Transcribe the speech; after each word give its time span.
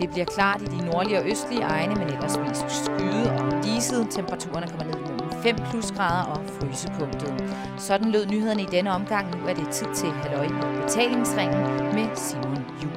Det 0.00 0.10
bliver 0.10 0.24
klart 0.24 0.62
i 0.62 0.64
de 0.64 0.90
nordlige 0.90 1.18
og 1.18 1.30
østlige 1.30 1.62
egne, 1.62 1.94
men 1.94 2.08
ellers 2.08 2.38
mest 2.38 2.84
skyde 2.84 3.30
og 3.38 3.64
diset. 3.64 4.06
Temperaturerne 4.10 4.66
kommer 4.66 4.84
ned 4.84 5.00
mellem 5.00 5.42
5 5.42 5.56
plusgrader 5.70 6.24
og 6.24 6.40
frysepunktet. 6.46 7.56
Sådan 7.78 8.10
lød 8.10 8.26
nyhederne 8.26 8.62
i 8.62 8.66
denne 8.70 8.90
omgang. 8.90 9.40
Nu 9.40 9.46
er 9.48 9.54
det 9.54 9.68
tid 9.68 9.86
til 9.94 10.10
halløj 10.10 10.44
i 10.44 10.82
betalingsringen 10.82 11.62
med 11.94 12.16
Simon 12.16 12.64
Jul. 12.82 12.92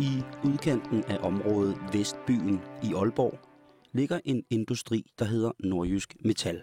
I 0.00 0.22
udkanten 0.44 1.04
af 1.08 1.18
området 1.22 1.76
Vestbyen 1.92 2.60
i 2.82 2.94
Aalborg 2.94 3.51
ligger 3.92 4.20
en 4.24 4.44
industri, 4.50 5.10
der 5.18 5.24
hedder 5.24 5.52
Nordjysk 5.58 6.16
Metal. 6.20 6.62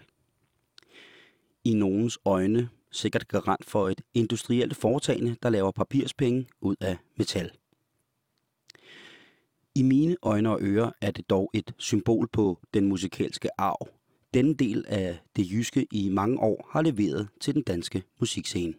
I 1.64 1.74
nogens 1.74 2.18
øjne 2.24 2.68
sikkert 2.90 3.28
garant 3.28 3.64
for 3.64 3.88
et 3.88 4.00
industrielt 4.14 4.76
foretagende, 4.76 5.36
der 5.42 5.50
laver 5.50 5.70
papirspenge 5.70 6.46
ud 6.60 6.76
af 6.80 6.96
metal. 7.16 7.50
I 9.74 9.82
mine 9.82 10.16
øjne 10.22 10.50
og 10.50 10.58
ører 10.62 10.90
er 11.00 11.10
det 11.10 11.30
dog 11.30 11.50
et 11.54 11.74
symbol 11.78 12.28
på 12.28 12.58
den 12.74 12.88
musikalske 12.88 13.60
arv. 13.60 13.88
Denne 14.34 14.54
del 14.54 14.84
af 14.88 15.18
det 15.36 15.50
jyske 15.50 15.86
i 15.92 16.08
mange 16.08 16.40
år 16.40 16.68
har 16.72 16.82
leveret 16.82 17.28
til 17.40 17.54
den 17.54 17.62
danske 17.62 18.02
musikscene. 18.20 18.74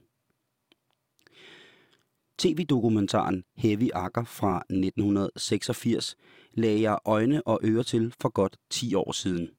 TV-dokumentaren 2.38 3.44
Heavy 3.56 3.90
Akker 3.94 4.24
fra 4.24 4.58
1986 4.58 6.18
lagde 6.54 6.82
jeg 6.82 6.98
øjne 7.06 7.48
og 7.48 7.60
ører 7.64 7.84
til 7.84 8.14
for 8.22 8.30
godt 8.30 8.58
10 8.70 8.96
år 8.96 9.12
siden. 9.12 9.50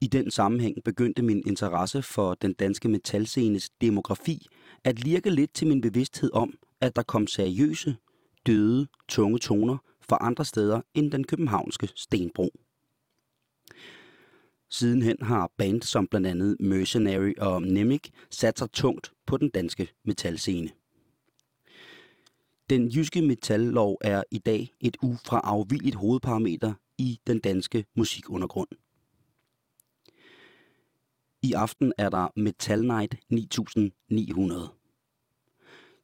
I 0.00 0.06
den 0.06 0.30
sammenhæng 0.30 0.84
begyndte 0.84 1.22
min 1.22 1.42
interesse 1.46 2.02
for 2.02 2.34
den 2.34 2.52
danske 2.52 2.88
metalscenes 2.88 3.70
demografi 3.70 4.46
at 4.84 5.04
lirke 5.04 5.30
lidt 5.30 5.54
til 5.54 5.66
min 5.66 5.80
bevidsthed 5.80 6.30
om, 6.32 6.54
at 6.80 6.96
der 6.96 7.02
kom 7.02 7.26
seriøse, 7.26 7.96
døde, 8.46 8.86
tunge 9.08 9.38
toner 9.38 9.78
fra 10.00 10.18
andre 10.20 10.44
steder 10.44 10.80
end 10.94 11.12
den 11.12 11.24
københavnske 11.24 11.88
Stenbro. 11.96 12.50
Sidenhen 14.70 15.16
har 15.22 15.50
band 15.58 15.82
som 15.82 16.06
blandt 16.06 16.26
andet 16.26 16.56
Mercenary 16.60 17.32
og 17.38 17.62
Nemic 17.62 18.10
sat 18.30 18.58
sig 18.58 18.70
tungt 18.72 19.12
på 19.26 19.36
den 19.36 19.50
danske 19.50 19.88
metalscene. 20.04 20.70
Den 22.72 22.88
jyske 22.88 23.22
metallov 23.22 23.98
er 24.00 24.22
i 24.30 24.38
dag 24.38 24.74
et 24.80 24.96
ufraafvilligt 25.02 25.96
hovedparameter 25.96 26.74
i 26.98 27.20
den 27.26 27.38
danske 27.38 27.84
musikundergrund. 27.96 28.68
I 31.42 31.52
aften 31.52 31.92
er 31.98 32.08
der 32.08 32.28
Metal 32.36 32.84
Night 32.84 33.14
9900. 33.28 34.68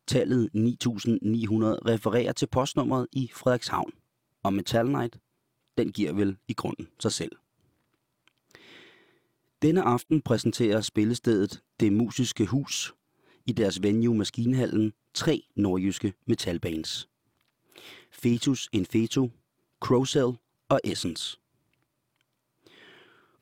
Tallet 0.07 0.51
9900 0.55 1.81
refererer 1.87 2.33
til 2.33 2.47
postnummeret 2.47 3.07
i 3.13 3.31
Frederikshavn, 3.35 3.93
og 4.43 4.53
Metal 4.53 4.87
Night, 4.87 5.19
den 5.79 5.93
giver 5.93 6.13
vel 6.13 6.37
i 6.49 6.53
grunden 6.53 6.89
sig 7.01 7.13
selv. 7.13 7.33
Denne 9.63 9.83
aften 9.83 10.23
præsenterer 10.23 10.81
spillestedet 10.81 11.63
Det 11.81 11.93
Musiske 11.93 12.47
Hus 12.47 12.95
i 13.49 13.53
deres 13.53 13.83
venue 13.83 14.15
Maskinhallen 14.15 14.93
tre 15.15 15.43
nordjyske 15.57 16.13
metalbands. 16.27 17.09
Fetus 18.11 18.69
in 18.73 18.87
Feto, 18.87 19.31
Crowcell 19.81 20.33
og 20.69 20.81
Essence. 20.85 21.39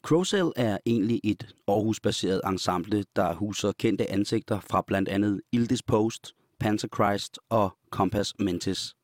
Crowcell 0.03 0.53
er 0.57 0.79
egentlig 0.87 1.21
et 1.25 1.55
Aarhus-baseret 1.69 2.41
ensemble, 2.47 3.05
der 3.17 3.35
huser 3.35 3.73
kendte 3.73 4.11
ansigter 4.11 4.61
fra 4.61 4.85
blandt 4.87 5.09
andet 5.09 5.41
Ildis 5.53 5.83
Post, 5.83 6.35
Panzer 6.59 6.89
Christ 6.95 7.39
og 7.49 7.77
Compass 7.91 8.35
Mentis. 8.39 8.95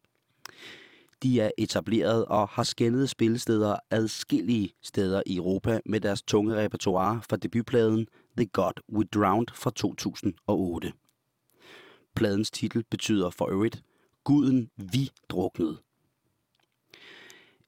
De 1.23 1.41
er 1.41 1.51
etableret 1.59 2.25
og 2.25 2.49
har 2.49 2.63
skændet 2.63 3.11
spillesteder 3.11 3.77
adskillige 3.91 4.73
steder 4.83 5.23
i 5.27 5.37
Europa 5.37 5.81
med 5.87 6.01
deres 6.01 6.23
tunge 6.23 6.57
repertoire 6.57 7.21
fra 7.31 7.37
debutpladen 7.37 8.07
The 8.37 8.47
God 8.47 8.73
We 8.93 9.05
Drowned 9.05 9.47
fra 9.55 9.71
2008. 9.71 10.93
Pladens 12.15 12.51
titel 12.51 12.85
betyder 12.91 13.31
for 13.31 13.49
øvrigt 13.51 13.83
Guden 14.25 14.71
vi 14.77 15.11
druknede. 15.29 15.79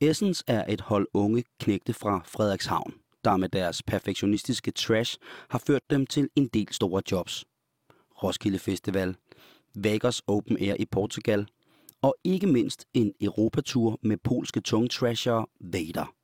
Essence 0.01 0.45
er 0.47 0.65
et 0.73 0.81
hold 0.81 1.09
unge 1.15 1.45
knægte 1.61 1.93
fra 1.93 2.23
Frederikshavn, 2.27 2.95
der 3.25 3.37
med 3.37 3.49
deres 3.49 3.83
perfektionistiske 3.83 4.71
trash 4.71 5.19
har 5.51 5.59
ført 5.59 5.91
dem 5.91 6.07
til 6.07 6.29
en 6.37 6.47
del 6.47 6.73
store 6.73 7.03
jobs. 7.11 7.45
Roskilde 8.23 8.59
Festival, 8.59 9.17
Vegas 9.75 10.23
Open 10.27 10.59
Air 10.59 10.77
i 10.79 10.85
Portugal 10.85 11.47
og 12.03 12.17
ikke 12.25 12.47
mindst 12.47 12.87
en 12.95 13.15
Europatur 13.21 13.99
med 14.03 14.17
polske 14.17 14.61
tungtrashere 14.61 15.47
Vader. 15.61 16.15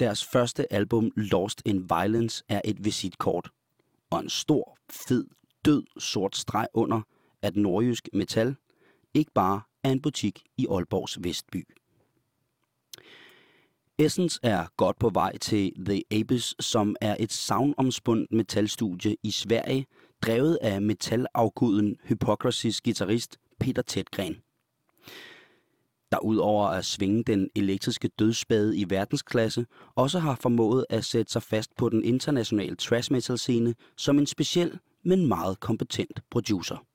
Deres 0.00 0.24
første 0.24 0.72
album 0.72 1.10
Lost 1.16 1.62
in 1.64 1.90
Violence 1.90 2.44
er 2.48 2.60
et 2.64 2.84
visitkort 2.84 3.50
og 4.10 4.20
en 4.20 4.28
stor, 4.28 4.78
fed 4.90 5.24
død 5.64 5.82
sort 5.98 6.36
streg 6.36 6.66
under, 6.74 7.00
at 7.42 7.56
nordjysk 7.56 8.08
metal 8.12 8.56
ikke 9.14 9.30
bare 9.34 9.60
er 9.84 9.90
en 9.90 10.02
butik 10.02 10.42
i 10.56 10.66
Aalborgs 10.70 11.18
Vestby. 11.22 11.66
Essence 13.98 14.40
er 14.42 14.66
godt 14.76 14.98
på 14.98 15.10
vej 15.10 15.38
til 15.38 15.72
The 15.84 16.02
Abyss, 16.10 16.64
som 16.64 16.96
er 17.00 17.16
et 17.20 17.32
savnomspundt 17.32 18.32
metalstudie 18.32 19.16
i 19.22 19.30
Sverige, 19.30 19.86
drevet 20.22 20.58
af 20.62 20.82
metalafguden 20.82 21.96
Hypocrisies 22.04 22.80
guitarist 22.80 23.38
Peter 23.60 23.82
Tedgren. 23.82 24.36
Der 26.12 26.24
udover 26.24 26.66
at 26.66 26.84
svinge 26.84 27.24
den 27.24 27.50
elektriske 27.54 28.08
dødsspade 28.08 28.76
i 28.76 28.90
verdensklasse, 28.90 29.66
også 29.94 30.18
har 30.18 30.34
formået 30.34 30.86
at 30.90 31.04
sætte 31.04 31.32
sig 31.32 31.42
fast 31.42 31.76
på 31.76 31.88
den 31.88 32.04
internationale 32.04 32.76
thrash 32.76 33.12
metal 33.12 33.38
scene 33.38 33.74
som 33.96 34.18
en 34.18 34.26
speciel 34.26 34.78
men 35.02 35.26
meget 35.26 35.60
kompetent 35.60 36.20
producer. 36.30 36.86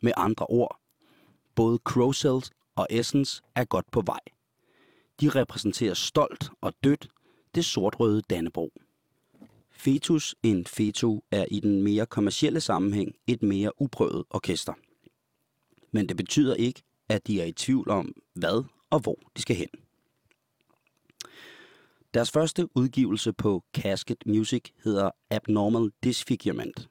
Med 0.00 0.12
andre 0.16 0.46
ord, 0.46 0.80
både 1.54 1.78
Crowcells 1.84 2.50
og 2.76 2.86
Essence 2.90 3.42
er 3.54 3.64
godt 3.64 3.90
på 3.90 4.02
vej. 4.06 4.20
De 5.20 5.28
repræsenterer 5.28 5.94
stolt 5.94 6.50
og 6.60 6.72
dødt 6.84 7.08
det 7.54 7.64
sortrøde 7.64 8.22
Dannebro. 8.30 8.72
Fetus 9.70 10.34
en 10.42 10.66
Feto 10.66 11.24
er 11.30 11.46
i 11.50 11.60
den 11.60 11.82
mere 11.82 12.06
kommercielle 12.06 12.60
sammenhæng 12.60 13.14
et 13.26 13.42
mere 13.42 13.82
uprøvet 13.82 14.24
orkester. 14.30 14.72
Men 15.92 16.08
det 16.08 16.16
betyder 16.16 16.54
ikke, 16.54 16.82
at 17.12 17.26
de 17.26 17.40
er 17.40 17.44
i 17.44 17.52
tvivl 17.52 17.90
om, 17.90 18.14
hvad 18.34 18.64
og 18.90 19.00
hvor 19.00 19.18
de 19.36 19.42
skal 19.42 19.56
hen. 19.56 19.68
Deres 22.14 22.30
første 22.30 22.76
udgivelse 22.76 23.32
på 23.32 23.64
Casket 23.74 24.26
Music 24.26 24.64
hedder 24.84 25.10
Abnormal 25.30 25.90
Disfigurement. 26.04 26.88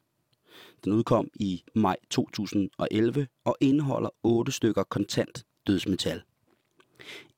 Den 0.84 0.94
udkom 0.94 1.28
i 1.36 1.64
maj 1.76 1.96
2011 2.10 3.28
og 3.44 3.58
indeholder 3.62 4.10
otte 4.24 4.52
stykker 4.52 4.84
kontant 4.84 5.46
dødsmetal. 5.68 6.22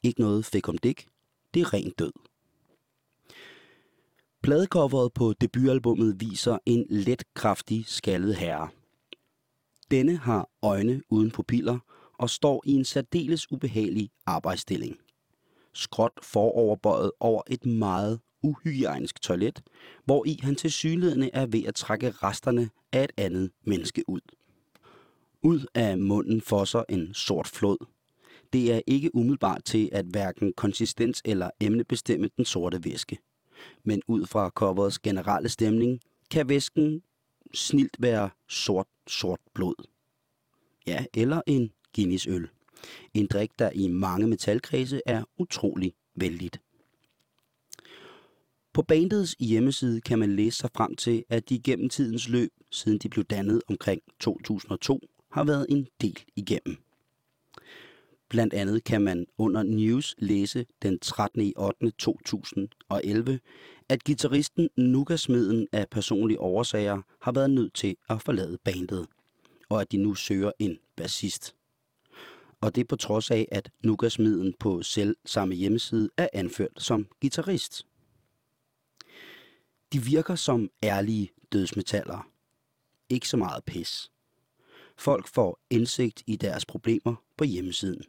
Ikke 0.03 0.21
noget 0.21 0.45
fik 0.45 0.69
om 0.69 0.77
dig, 0.77 0.95
det 1.53 1.61
er 1.61 1.73
ren 1.73 1.91
død. 2.00 2.11
Pladecoveret 4.41 5.13
på 5.13 5.33
debutalbummet 5.41 6.19
viser 6.19 6.57
en 6.65 6.85
let 6.89 7.23
kraftig 7.33 7.85
skaldet 7.88 8.35
herre. 8.35 8.69
Denne 9.91 10.17
har 10.17 10.50
øjne 10.61 11.01
uden 11.09 11.31
pupiller 11.31 11.79
og 12.23 12.29
står 12.29 12.63
i 12.66 12.72
en 12.72 12.85
særdeles 12.85 13.51
ubehagelig 13.51 14.09
arbejdsstilling 14.25 14.97
skråt 15.73 16.11
foroverbøjet 16.22 17.11
over 17.19 17.41
et 17.50 17.65
meget 17.65 18.19
uhygiejnisk 18.44 19.21
toilet, 19.21 19.63
hvor 20.06 20.25
i 20.25 20.39
han 20.42 20.56
til 20.56 20.71
synligheden 20.71 21.30
er 21.33 21.45
ved 21.45 21.63
at 21.63 21.75
trække 21.75 22.12
resterne 22.12 22.69
af 22.92 23.03
et 23.03 23.12
andet 23.18 23.51
menneske 23.65 24.03
ud. 24.07 24.19
Ud 25.42 25.65
af 25.74 25.98
munden 25.98 26.42
fosser 26.42 26.83
en 26.89 27.13
sort 27.13 27.48
flod. 27.48 27.77
Det 28.53 28.74
er 28.74 28.81
ikke 28.88 29.15
umiddelbart 29.15 29.63
til 29.63 29.89
at 29.92 30.06
hverken 30.06 30.53
konsistens 30.53 31.21
eller 31.25 31.50
emne 31.59 31.83
bestemme 31.83 32.30
den 32.38 32.45
sorte 32.45 32.83
væske. 32.83 33.18
Men 33.83 34.01
ud 34.07 34.25
fra 34.25 34.50
coverets 34.50 35.00
generelle 35.00 35.50
stemning, 35.50 36.00
kan 36.31 36.50
væsken 36.50 37.01
snilt 37.53 37.98
være 38.00 38.30
sort, 38.50 38.88
sort 39.07 39.39
blod. 39.53 39.88
Ja, 40.88 41.06
eller 41.13 41.42
en 41.48 41.71
Guinness 41.95 42.28
øl. 42.28 42.48
En 43.13 43.28
drik, 43.28 43.50
der 43.60 43.69
i 43.75 43.88
mange 43.88 44.28
metalkredse 44.28 45.01
er 45.06 45.24
utrolig 45.38 45.94
vældigt. 46.16 46.62
På 48.74 48.81
bandets 48.81 49.36
hjemmeside 49.40 50.01
kan 50.01 50.19
man 50.19 50.36
læse 50.36 50.57
sig 50.57 50.69
frem 50.75 50.95
til, 50.95 51.24
at 51.30 51.50
de 51.50 51.60
gennem 51.60 51.90
tidens 51.90 52.30
løb, 52.30 52.50
siden 52.72 52.98
de 52.98 53.10
blev 53.10 53.25
dannet 53.25 53.62
omkring 53.68 54.01
2002, 54.19 55.00
har 55.31 55.44
været 55.44 55.66
en 55.69 55.88
del 56.01 56.19
igennem. 56.36 56.78
Blandt 58.30 58.54
andet 58.54 58.84
kan 58.84 59.01
man 59.01 59.25
under 59.38 59.63
News 59.63 60.16
læse 60.18 60.66
den 60.81 61.00
13. 61.00 61.42
i 61.42 61.54
8. 61.57 61.92
2011, 61.92 63.39
at 63.89 64.04
gitarristen 64.04 64.69
Nuka-smeden 64.78 65.68
af 65.72 65.89
personlige 65.89 66.39
årsager 66.39 67.01
har 67.22 67.31
været 67.31 67.50
nødt 67.50 67.74
til 67.74 67.96
at 68.10 68.22
forlade 68.22 68.57
bandet, 68.63 69.07
og 69.69 69.81
at 69.81 69.92
de 69.92 69.98
nu 69.98 70.16
søger 70.16 70.51
en 70.60 70.78
bassist. 70.96 71.56
Og 72.63 72.75
det 72.75 72.81
er 72.81 72.86
på 72.86 72.95
trods 72.95 73.31
af, 73.31 73.48
at 73.51 73.71
Nukasmiden 73.83 74.54
på 74.60 74.81
selv 74.81 75.18
samme 75.25 75.56
hjemmeside 75.56 76.10
er 76.18 76.27
anført 76.33 76.71
som 76.77 77.07
gitarrist. 77.21 77.88
De 79.94 80.04
virker 80.04 80.36
som 80.36 80.69
ærlige 80.83 81.31
dødsmetaller. 81.51 82.30
Ikke 83.10 83.30
så 83.30 83.38
meget 83.38 83.63
pis. 83.63 84.12
Folk 84.98 85.27
får 85.27 85.60
indsigt 85.69 86.24
i 86.27 86.36
deres 86.36 86.65
problemer 86.65 87.15
på 87.38 87.44
hjemmesiden, 87.44 88.04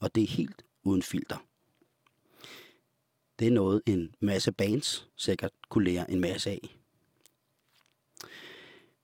og 0.00 0.14
det 0.14 0.22
er 0.22 0.26
helt 0.26 0.62
uden 0.82 1.02
filter. 1.02 1.36
Det 3.38 3.48
er 3.48 3.52
noget, 3.52 3.82
en 3.86 4.14
masse 4.20 4.52
bands 4.52 5.08
sikkert 5.16 5.52
kunne 5.68 5.84
lære 5.84 6.10
en 6.10 6.20
masse 6.20 6.50
af. 6.50 6.76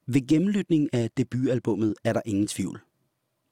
Ved 0.06 0.26
gennemlytning 0.26 0.94
af 0.94 1.10
debutalbummet 1.10 1.94
er 2.04 2.12
der 2.12 2.22
ingen 2.24 2.46
tvivl. 2.46 2.80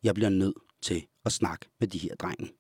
Jeg 0.03 0.15
bliver 0.15 0.31
nødt 0.31 0.72
til 0.82 1.06
at 1.25 1.32
snakke 1.32 1.69
med 1.81 1.88
de 1.88 1.99
her 1.99 2.14
drenge. 2.14 2.52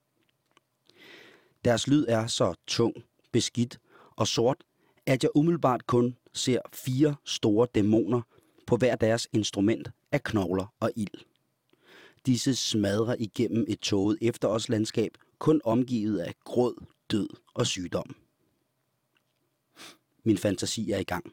Deres 1.64 1.86
lyd 1.86 2.04
er 2.08 2.26
så 2.26 2.54
tung, 2.66 2.94
beskidt 3.32 3.80
og 4.16 4.28
sort, 4.28 4.64
at 5.06 5.22
jeg 5.22 5.30
umiddelbart 5.34 5.86
kun 5.86 6.16
ser 6.32 6.58
fire 6.72 7.16
store 7.24 7.66
dæmoner 7.74 8.22
på 8.66 8.76
hver 8.76 8.96
deres 8.96 9.28
instrument 9.32 9.90
af 10.12 10.22
knogler 10.22 10.74
og 10.80 10.92
ild. 10.96 11.24
Disse 12.26 12.54
smadrer 12.54 13.16
igennem 13.18 13.64
et 13.68 13.80
tåget 13.80 14.18
efterårslandskab, 14.22 15.18
kun 15.38 15.60
omgivet 15.64 16.18
af 16.18 16.34
gråd, 16.44 16.84
død 17.10 17.28
og 17.54 17.66
sygdom. 17.66 18.16
Min 20.24 20.38
fantasi 20.38 20.90
er 20.90 20.98
i 20.98 21.04
gang, 21.04 21.32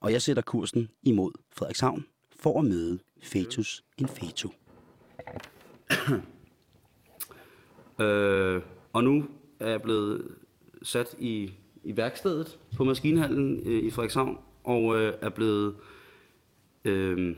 og 0.00 0.12
jeg 0.12 0.22
sætter 0.22 0.42
kursen 0.42 0.90
imod 1.02 1.32
Frederikshavn 1.52 2.06
for 2.36 2.58
at 2.58 2.64
møde 2.64 2.98
Fetus 3.22 3.84
Infetu 3.98 4.48
øh, 8.00 8.62
og 8.92 9.04
nu 9.04 9.24
er 9.60 9.70
jeg 9.70 9.82
blevet 9.82 10.22
sat 10.82 11.14
i, 11.18 11.52
i 11.84 11.96
værkstedet 11.96 12.58
på 12.76 12.84
maskinhallen 12.84 13.62
øh, 13.66 13.82
i 13.84 13.90
Frederikshavn, 13.90 14.38
og 14.64 14.96
øh, 14.96 15.12
er 15.20 15.28
blevet 15.28 15.74
øh, 16.84 17.36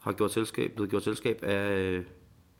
har 0.00 0.12
gjort 0.12 0.32
selskab, 0.32 0.72
blevet 0.72 0.90
gjort 0.90 1.04
selskab 1.04 1.42
af, 1.42 1.78
øh, 1.78 2.04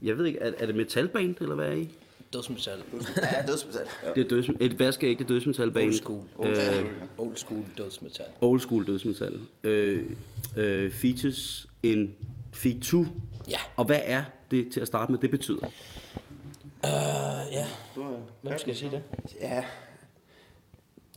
jeg 0.02 0.18
ved 0.18 0.26
ikke, 0.26 0.38
er, 0.38 0.52
er 0.58 0.66
det 0.66 0.74
metalband, 0.74 1.34
eller 1.40 1.54
hvad 1.54 1.68
er 1.68 1.72
I? 1.72 1.88
Dødsmetal. 2.32 2.78
Ja, 3.16 3.46
dødsmetal. 3.46 3.86
Det 4.14 4.24
er 4.24 4.28
døds, 4.28 4.48
et 4.60 4.78
vaskeægte 4.78 5.24
dødsmetalband. 5.24 5.86
Old 5.86 5.92
school. 5.92 6.22
Øh, 6.44 6.86
Old 7.18 7.36
school 7.36 7.64
dødsmetal. 7.78 8.26
old 8.40 8.60
school 8.60 8.86
dødsmetal. 8.86 9.40
Øh, 9.64 10.04
øh, 10.56 10.90
features 10.92 11.66
en 11.82 12.14
featu. 12.52 13.04
Ja. 13.50 13.58
Og 13.76 13.84
hvad 13.84 14.00
er 14.04 14.24
det 14.50 14.72
til 14.72 14.80
at 14.80 14.86
starte 14.86 15.12
med, 15.12 15.20
det 15.20 15.30
betyder? 15.30 15.66
Uh, 16.84 17.52
ja. 17.52 17.66
Hvem 18.42 18.58
skal 18.58 18.70
jeg 18.70 18.76
sige 18.76 18.90
det? 18.90 19.02
Ja. 19.40 19.64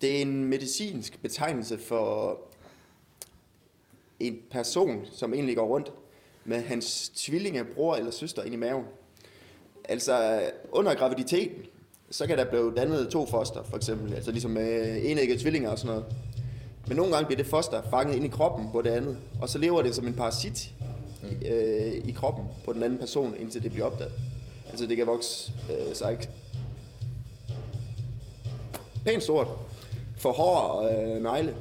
Det 0.01 0.17
er 0.17 0.21
en 0.21 0.45
medicinsk 0.45 1.21
betegnelse 1.21 1.77
for 1.77 2.39
en 4.19 4.37
person, 4.51 5.05
som 5.11 5.33
egentlig 5.33 5.55
går 5.55 5.67
rundt 5.67 5.91
med 6.45 6.61
hans 6.61 7.09
tvillinge, 7.09 7.63
bror 7.63 7.95
eller 7.95 8.11
søster 8.11 8.43
ind 8.43 8.53
i 8.53 8.57
maven. 8.57 8.85
Altså 9.89 10.41
under 10.71 10.95
graviditeten, 10.95 11.63
så 12.11 12.27
kan 12.27 12.37
der 12.37 12.45
blive 12.45 12.73
dannet 12.77 13.09
to 13.09 13.25
foster, 13.25 13.63
for 13.63 13.77
eksempel. 13.77 14.13
Altså 14.13 14.31
ligesom 14.31 14.51
med 14.51 15.01
enæggede 15.03 15.39
tvillinger 15.39 15.69
og 15.69 15.79
sådan 15.79 15.95
noget. 15.95 16.15
Men 16.87 16.97
nogle 16.97 17.13
gange 17.13 17.25
bliver 17.25 17.37
det 17.37 17.47
foster 17.47 17.81
fanget 17.89 18.15
ind 18.15 18.25
i 18.25 18.27
kroppen 18.27 18.71
på 18.71 18.81
det 18.81 18.89
andet, 18.89 19.17
og 19.41 19.49
så 19.49 19.57
lever 19.57 19.81
det 19.81 19.95
som 19.95 20.07
en 20.07 20.13
parasit 20.13 20.71
i, 21.24 21.48
øh, 21.48 21.94
i 22.06 22.12
kroppen 22.12 22.45
på 22.66 22.74
den 22.74 22.83
anden 22.83 23.00
person, 23.00 23.36
indtil 23.39 23.63
det 23.63 23.71
bliver 23.71 23.86
opdaget. 23.86 24.13
Altså 24.69 24.86
det 24.86 24.98
kan 24.98 25.07
vokse 25.07 25.51
øh, 25.69 25.95
sig 25.95 26.12
ikke 26.12 26.30
pænt 29.06 29.24
stort, 29.24 29.48
for 30.18 30.31
hår 30.31 30.57
og 30.57 30.94
øh, 30.94 31.24
negle. 31.24 31.56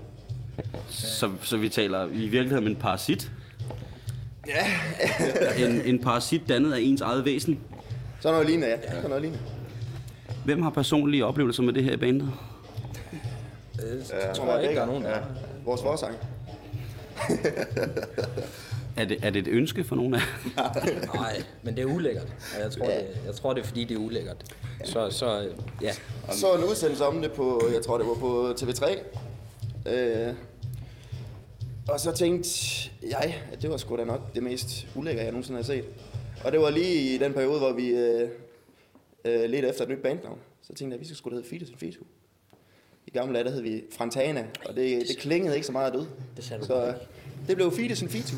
Så, 0.88 1.30
så 1.42 1.56
vi 1.56 1.68
taler 1.68 2.06
i 2.06 2.08
virkeligheden 2.08 2.64
om 2.64 2.66
en 2.66 2.76
parasit? 2.76 3.32
Ja. 4.46 4.66
en, 5.66 5.80
en 5.80 5.98
parasit 5.98 6.42
dannet 6.48 6.72
af 6.72 6.78
ens 6.80 7.00
eget 7.00 7.24
væsen. 7.24 7.60
Sådan 8.20 8.34
noget 8.34 8.46
lignende, 8.46 8.68
ja. 8.68 8.90
Sådan 8.90 9.08
noget 9.08 9.22
lignende. 9.22 9.44
Hvem 10.44 10.62
har 10.62 10.70
personlige 10.70 11.24
oplevelser 11.24 11.62
med 11.62 11.72
det 11.72 11.84
her 11.84 11.92
i 11.92 11.96
bandet? 11.96 12.30
Det 13.76 14.34
tror 14.34 14.52
jeg 14.52 14.62
ikke, 14.62 14.74
der 14.74 14.82
er 14.82 14.86
nogen, 14.86 15.04
der 15.04 15.10
ja. 15.10 15.20
Vores 15.64 15.82
forsang. 15.82 16.16
Er 18.98 19.04
det, 19.04 19.18
er 19.22 19.30
det 19.30 19.40
et 19.40 19.48
ønske 19.48 19.84
for 19.84 19.96
nogen 19.96 20.14
af 20.14 20.20
Nej, 21.14 21.42
men 21.62 21.76
det 21.76 21.82
er 21.82 21.86
ulækkert. 21.86 22.26
Og 22.56 22.62
jeg 22.62 22.70
tror, 22.72 22.86
det, 22.86 23.06
jeg 23.26 23.34
tror 23.34 23.54
det 23.54 23.60
er 23.62 23.66
fordi, 23.66 23.84
det 23.84 23.94
er 23.94 23.98
ulækkert. 24.00 24.54
Så, 24.84 25.10
så 25.10 25.48
ja. 25.82 25.92
Så 26.32 26.54
en 26.54 26.64
udsendelse 26.64 27.04
om 27.04 27.22
det 27.22 27.32
på, 27.32 27.62
jeg 27.74 27.82
tror 27.82 27.98
det 27.98 28.06
var 28.06 28.14
på 28.14 28.50
TV3. 28.60 28.98
Øh, 29.92 30.34
og 31.88 32.00
så 32.00 32.12
tænkte 32.12 32.50
jeg, 33.02 33.42
at 33.52 33.62
det 33.62 33.70
var 33.70 33.76
sgu 33.76 33.96
da 33.96 34.04
nok 34.04 34.34
det 34.34 34.42
mest 34.42 34.86
ulækre, 34.94 35.20
jeg 35.22 35.30
nogensinde 35.30 35.58
har 35.58 35.64
set. 35.64 35.84
Og 36.44 36.52
det 36.52 36.60
var 36.60 36.70
lige 36.70 37.14
i 37.14 37.18
den 37.18 37.32
periode, 37.32 37.58
hvor 37.58 37.72
vi 37.72 37.88
øh, 37.88 38.28
øh, 39.24 39.50
ledte 39.50 39.68
efter 39.68 39.82
et 39.84 39.88
nyt 39.90 39.98
bandnavn. 40.02 40.38
Så 40.62 40.68
tænkte 40.68 40.84
jeg, 40.86 40.94
at 40.94 41.00
vi 41.00 41.04
skulle 41.06 41.18
sgu 41.18 41.30
da 41.30 41.34
hedde 41.34 41.48
Fitus 41.48 41.68
and 41.68 41.78
Fitu. 41.78 42.00
I 43.06 43.10
gamle 43.10 43.34
dage, 43.34 43.44
der 43.44 43.50
hed 43.50 43.60
vi 43.62 43.82
Frantana, 43.96 44.46
og 44.68 44.74
det, 44.76 45.08
det 45.08 45.18
klingede 45.18 45.54
ikke 45.54 45.66
så 45.66 45.72
meget 45.72 45.94
død. 45.94 46.06
Det 46.36 46.44
sagde 46.44 46.60
du 46.62 46.66
Så 46.66 46.86
ikke. 46.86 46.98
det 47.48 47.56
blev 47.56 47.72
Fitus 47.72 48.02
and 48.02 48.10
Fitu. 48.10 48.36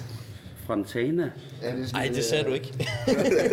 Fontana? 0.70 1.30
Ja, 1.62 1.76
det 1.76 1.92
Nej, 1.92 2.10
det 2.14 2.24
sagde 2.24 2.44
du 2.44 2.52
ikke. 2.52 2.88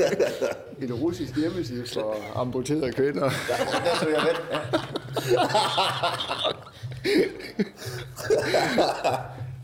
en 0.81 0.94
russisk 0.94 1.38
hjemmeside 1.38 1.86
for 1.94 2.16
amputerede 2.36 2.92
kvinder. 2.94 3.30
Der 3.30 4.00
tog 4.02 4.12
jeg 4.12 4.24
med. 4.24 4.34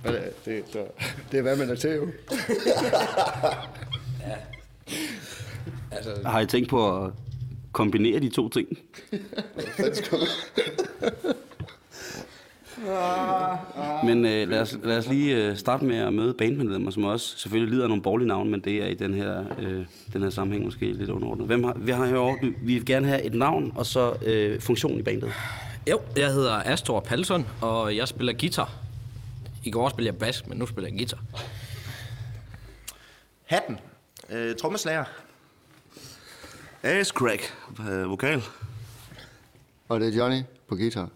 Men 0.04 0.14
det, 0.46 0.46
det, 0.46 0.74
det, 0.74 0.82
det 1.32 1.38
er 1.38 1.42
hvad 1.42 1.56
man 1.56 1.70
er 1.70 1.76
til 1.76 1.96
jo. 1.96 2.08
Altså, 5.92 6.12
Har 6.26 6.40
I 6.40 6.46
tænkt 6.46 6.70
på 6.70 7.04
at 7.04 7.12
kombinere 7.72 8.20
de 8.20 8.30
to 8.30 8.50
ting? 8.50 8.68
Men 14.04 14.26
øh, 14.26 14.50
lad, 14.50 14.62
os, 14.62 14.78
lad 14.84 14.98
os 14.98 15.08
lige 15.08 15.36
øh, 15.36 15.58
starte 15.58 15.86
med 15.86 15.98
at 15.98 16.14
møde 16.14 16.34
bandmedlemmer, 16.34 16.92
som 16.92 17.04
også 17.04 17.38
selvfølgelig 17.38 17.72
lider 17.72 17.84
af 17.84 17.90
nogle 17.90 18.04
borgerlige 18.04 18.28
navne, 18.28 18.52
men 18.52 18.60
det 18.60 18.84
er 18.84 18.88
i 18.88 18.94
den 18.94 19.14
her, 19.14 19.44
øh, 19.60 19.86
den 20.14 20.24
her 20.24 20.30
sammenhæng 20.30 20.66
måske 20.66 20.94
lidt 20.94 21.10
underordnet. 21.10 21.48
Hvem 21.48 21.64
har, 21.64 21.74
vi 21.78 21.92
har 21.92 22.06
herovre, 22.06 22.38
vi 22.42 22.74
vil 22.74 22.86
gerne 22.86 23.08
have 23.08 23.24
et 23.24 23.34
navn 23.34 23.72
og 23.76 23.86
så 23.86 24.14
øh, 24.26 24.62
funktion 24.62 25.00
i 25.00 25.02
bandet. 25.02 25.32
jo, 25.90 26.02
jeg 26.18 26.34
hedder 26.34 26.54
Astor 26.54 27.00
Palsson, 27.00 27.48
og 27.62 27.96
jeg 27.96 28.08
spiller 28.08 28.34
guitar. 28.34 28.72
I 29.64 29.72
går 29.72 29.90
spillede 29.90 30.14
jeg 30.14 30.20
bas, 30.20 30.48
men 30.48 30.58
nu 30.58 30.66
spiller 30.66 30.90
jeg 30.90 30.98
guitar. 30.98 31.20
Hatten. 33.46 33.78
Øh, 34.30 34.56
trommeslager. 34.56 35.04
Ace 36.84 37.14
Crack, 37.16 37.54
øh, 37.90 38.10
vokal. 38.10 38.44
Og 39.90 40.00
det 40.00 40.08
er 40.08 40.18
Johnny 40.18 40.42
på 40.68 40.76
guitar. 40.76 41.10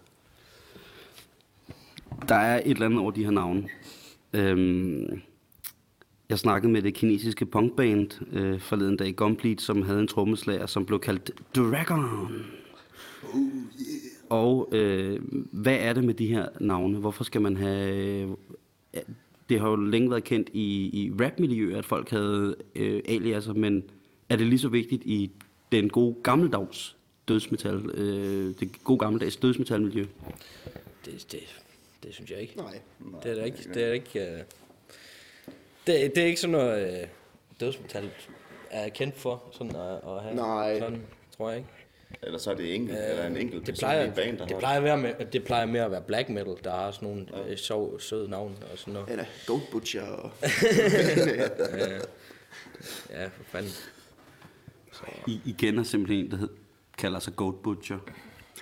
Der 2.28 2.34
er 2.34 2.62
et 2.64 2.70
eller 2.70 2.86
andet 2.86 3.00
over 3.00 3.10
de 3.10 3.24
her 3.24 3.30
navne. 3.30 3.68
Øhm, 4.32 5.20
jeg 6.28 6.38
snakkede 6.38 6.72
med 6.72 6.82
det 6.82 6.94
kinesiske 6.94 7.46
punkband 7.46 8.10
øh, 8.32 8.60
forleden 8.60 8.96
dag, 8.96 9.16
Gumplete, 9.16 9.64
som 9.64 9.82
havde 9.82 10.00
en 10.00 10.08
trommeslager, 10.08 10.66
som 10.66 10.86
blev 10.86 11.00
kaldt 11.00 11.30
Dragon. 11.56 12.04
Og 14.30 14.68
øh, 14.72 15.20
hvad 15.52 15.76
er 15.80 15.92
det 15.92 16.04
med 16.04 16.14
de 16.14 16.26
her 16.26 16.48
navne? 16.60 16.98
Hvorfor 16.98 17.24
skal 17.24 17.42
man 17.42 17.56
have... 17.56 18.36
Øh, 18.94 19.02
det 19.48 19.60
har 19.60 19.68
jo 19.68 19.76
længe 19.76 20.10
været 20.10 20.24
kendt 20.24 20.50
i, 20.52 20.90
i 20.92 21.12
rapmiljøet, 21.20 21.76
at 21.76 21.84
folk 21.84 22.10
havde 22.10 22.56
øh, 22.76 23.02
aliaser, 23.08 23.52
men 23.52 23.84
er 24.28 24.36
det 24.36 24.46
lige 24.46 24.58
så 24.58 24.68
vigtigt 24.68 25.02
i 25.04 25.30
den 25.72 25.88
gode 25.88 26.16
gammeldags 26.22 26.96
dødsmetal, 27.28 27.90
øh, 27.94 28.54
det 28.60 28.84
gode 28.84 28.98
gammeldags 28.98 29.36
dødsmetalmiljø? 29.36 30.04
Det, 31.04 31.26
det, 31.32 31.62
det 32.02 32.14
synes 32.14 32.30
jeg 32.30 32.40
ikke. 32.40 32.56
Nej. 32.56 32.80
Det 33.22 33.30
er 33.30 33.34
da 33.34 33.44
ikke... 33.44 33.74
Det 33.74 33.84
er, 33.84 33.92
ikke 33.92 34.20
uh... 34.20 34.44
det, 35.86 36.14
det 36.14 36.18
er 36.18 36.26
ikke 36.26 36.40
sådan 36.40 36.52
noget, 36.52 37.02
uh, 37.02 37.08
dødsmetal 37.60 38.10
er 38.70 38.88
kendt 38.88 39.16
for, 39.16 39.44
sådan 39.52 39.76
at, 39.76 39.92
at 39.92 40.22
have. 40.22 40.34
Nej. 40.34 40.78
Sådan, 40.78 41.02
tror 41.36 41.48
jeg 41.48 41.58
ikke. 41.58 41.70
Eller 42.22 42.38
så 42.38 42.50
er 42.50 42.54
det 42.54 42.74
enkelt, 42.74 42.98
eller 42.98 43.26
en 43.26 43.36
enkelt 43.36 43.66
Det 43.66 43.74
plejer, 43.78 44.02
i 44.02 44.06
en 44.06 44.12
band, 44.12 44.38
der 44.38 44.46
det, 44.46 44.58
plejer 44.58 44.76
at 44.76 44.84
være 44.84 44.96
med, 44.96 45.14
det 45.32 45.44
plejer 45.44 45.66
mere 45.66 45.84
at 45.84 45.90
være 45.90 46.02
black 46.02 46.28
metal, 46.28 46.56
der 46.64 46.70
har 46.70 46.90
sådan 46.90 47.08
nogle 47.08 47.26
ja. 47.48 47.56
søde, 47.56 47.96
søde 47.98 48.30
navn 48.30 48.58
og 48.72 48.78
sådan 48.78 48.94
noget. 48.94 49.10
Eller 49.10 49.24
Goat 49.46 49.62
Butcher. 49.70 50.02
Og... 50.02 50.30
Ja, 53.10 53.26
for 53.26 53.44
fanden. 53.44 53.70
I, 55.26 55.40
igen 55.44 55.78
er 55.78 55.82
simpelthen 55.82 56.24
en, 56.24 56.30
der 56.30 56.36
hed, 56.36 56.48
kalder 56.98 57.18
sig 57.18 57.36
Goat 57.36 57.54
Butcher. 57.62 57.98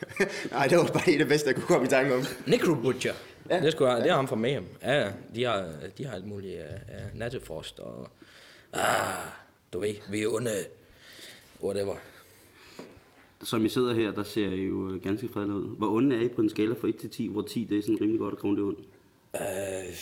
Nej, 0.52 0.66
det 0.66 0.78
var 0.78 0.86
bare 0.86 1.18
det 1.18 1.28
bedste, 1.28 1.48
jeg 1.48 1.54
kunne 1.54 1.66
komme 1.66 1.86
i 1.86 1.90
tanke 1.90 2.14
om. 2.14 2.22
Necro 2.46 2.74
Butcher. 2.74 3.14
Ja. 3.50 3.60
Det, 3.60 3.72
skulle, 3.72 3.96
det 3.96 4.10
er 4.10 4.14
ham 4.14 4.28
fra 4.28 4.36
Mayhem. 4.36 4.66
Ja, 4.82 5.00
ja. 5.00 5.10
de 5.34 5.44
har, 5.44 5.68
de 5.98 6.06
har 6.06 6.14
alt 6.14 6.26
muligt 6.26 6.58
af 6.58 7.04
nattefrost 7.14 7.80
og... 7.80 8.08
Ah, 8.72 8.82
du 9.72 9.78
ved, 9.80 9.94
vi 10.10 10.22
er 10.22 10.28
onde. 10.28 10.50
Whatever. 11.62 11.94
Som 13.42 13.64
I 13.64 13.68
sidder 13.68 13.94
her, 13.94 14.12
der 14.12 14.22
ser 14.22 14.48
I 14.48 14.64
jo 14.64 14.90
øh, 14.90 15.02
ganske 15.02 15.28
fredelige 15.28 15.56
ud. 15.56 15.76
Hvor 15.76 15.90
onde 15.90 16.16
er 16.16 16.20
I 16.20 16.28
på 16.28 16.40
en 16.40 16.50
skala 16.50 16.74
fra 16.80 16.88
1 16.88 16.96
til 16.96 17.10
10, 17.10 17.26
hvor 17.26 17.42
10 17.42 17.64
det 17.64 17.78
er 17.78 17.82
sådan 17.82 17.98
rimelig 18.00 18.18
godt 18.20 18.34
og 18.34 18.40
grundigt 18.40 18.64
ondt? 18.64 18.78
Øh, 19.34 19.96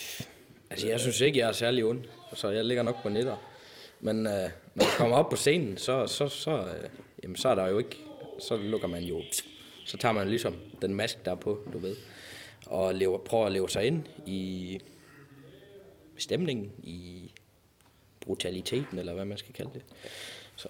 altså, 0.70 0.88
jeg 0.88 1.00
synes 1.00 1.20
ikke, 1.20 1.38
jeg 1.38 1.48
er 1.48 1.52
særlig 1.52 1.84
ond, 1.84 2.04
så 2.34 2.48
jeg 2.48 2.64
ligger 2.64 2.82
nok 2.82 3.02
på 3.02 3.08
netter. 3.08 3.36
Men 4.00 4.26
øh, 4.26 4.50
når 4.74 4.84
jeg 4.84 4.92
kommer 4.96 5.16
op 5.16 5.30
på 5.30 5.36
scenen, 5.36 5.76
så, 5.76 6.06
så, 6.06 6.28
så, 6.28 6.50
øh, 6.50 6.90
jamen, 7.22 7.36
så 7.36 7.48
er 7.48 7.54
der 7.54 7.68
jo 7.68 7.78
ikke... 7.78 7.96
Så 8.38 8.56
lukker 8.56 8.88
man 8.88 9.02
jo... 9.02 9.22
Så 9.84 9.96
tager 9.96 10.12
man 10.12 10.28
ligesom 10.28 10.54
den 10.82 10.94
mask, 10.94 11.24
der 11.24 11.30
er 11.30 11.34
på, 11.36 11.58
du 11.72 11.78
ved. 11.78 11.96
Og 12.66 12.94
lever, 12.94 13.18
prøver 13.18 13.46
at 13.46 13.52
leve 13.52 13.70
sig 13.70 13.86
ind 13.86 14.02
i 14.26 14.78
stemningen, 16.16 16.72
i 16.82 17.32
brutaliteten, 18.20 18.98
eller 18.98 19.14
hvad 19.14 19.24
man 19.24 19.38
skal 19.38 19.54
kalde 19.54 19.70
det. 19.74 19.82
Så 20.56 20.68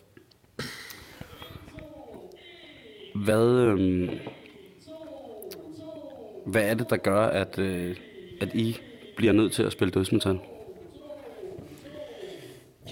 Hvad, 3.14 3.48
øhm, 3.48 4.10
hvad 6.46 6.62
er 6.62 6.74
det, 6.74 6.90
der 6.90 6.96
gør, 6.96 7.20
at, 7.20 7.58
øh, 7.58 7.96
at 8.40 8.54
I 8.54 8.76
bliver 9.16 9.32
nødt 9.32 9.52
til 9.52 9.62
at 9.62 9.72
spille 9.72 9.92
dødsmetal? 9.92 10.38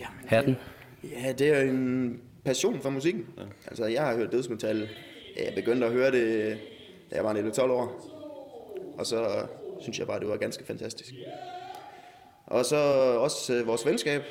Jamen, 0.00 0.19
Hatten? 0.26 0.57
Ja, 1.05 1.33
det 1.33 1.49
er 1.49 1.61
en 1.61 2.21
passion 2.45 2.81
for 2.81 2.91
musikken. 2.91 3.26
Ja. 3.38 3.43
Altså, 3.67 3.85
jeg 3.85 4.02
har 4.02 4.17
hørt 4.17 4.33
dødsmetal. 4.33 4.88
Jeg 5.37 5.55
begyndte 5.55 5.87
at 5.87 5.93
høre 5.93 6.11
det, 6.11 6.59
da 7.11 7.17
jeg 7.17 7.25
var 7.25 7.35
11-12 7.35 7.62
år. 7.62 8.09
Og 8.99 9.07
så 9.07 9.47
synes 9.81 9.99
jeg 9.99 10.07
bare, 10.07 10.21
det 10.21 10.29
var 10.29 10.37
ganske 10.37 10.65
fantastisk. 10.65 11.15
Og 12.47 12.65
så 12.65 12.77
også 13.19 13.55
øh, 13.55 13.67
vores 13.67 13.87
venskab. 13.87 14.23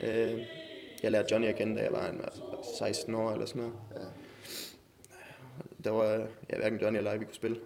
Øh, 0.00 0.40
jeg 1.02 1.10
lærte 1.10 1.28
Johnny 1.32 1.48
at 1.48 1.56
kende, 1.56 1.76
da 1.76 1.82
jeg 1.82 1.92
var 1.92 2.06
en, 2.06 2.20
16 2.78 3.14
år 3.14 3.32
eller 3.32 3.46
sådan 3.46 3.62
noget. 3.62 3.74
Ja. 3.94 4.04
Der 5.84 5.90
var 5.90 6.12
ja, 6.50 6.56
hverken 6.56 6.80
Johnny 6.80 6.98
eller 6.98 7.10
jeg, 7.10 7.20
vi 7.20 7.24
kunne 7.24 7.34
spille. 7.34 7.56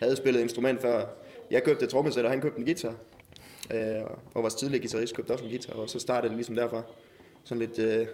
Jeg 0.00 0.06
havde 0.06 0.16
spillet 0.16 0.40
instrument 0.40 0.80
før. 0.80 1.06
Jeg 1.50 1.64
købte 1.64 1.84
et 1.84 1.90
trommesæt, 1.90 2.24
og 2.24 2.30
han 2.30 2.40
købte 2.40 2.58
en 2.58 2.64
guitar. 2.64 2.94
Øh, 3.74 4.02
og 4.34 4.42
vores 4.42 4.54
tidligere 4.54 4.82
guitarist 4.82 5.14
købte 5.14 5.32
også 5.32 5.44
en 5.44 5.50
guitar, 5.50 5.72
og 5.72 5.90
så 5.90 5.98
startede 5.98 6.28
det 6.28 6.36
ligesom 6.36 6.54
derfra. 6.54 6.82
Sådan 7.44 7.58
lidt 7.58 7.78
øh, 7.78 8.06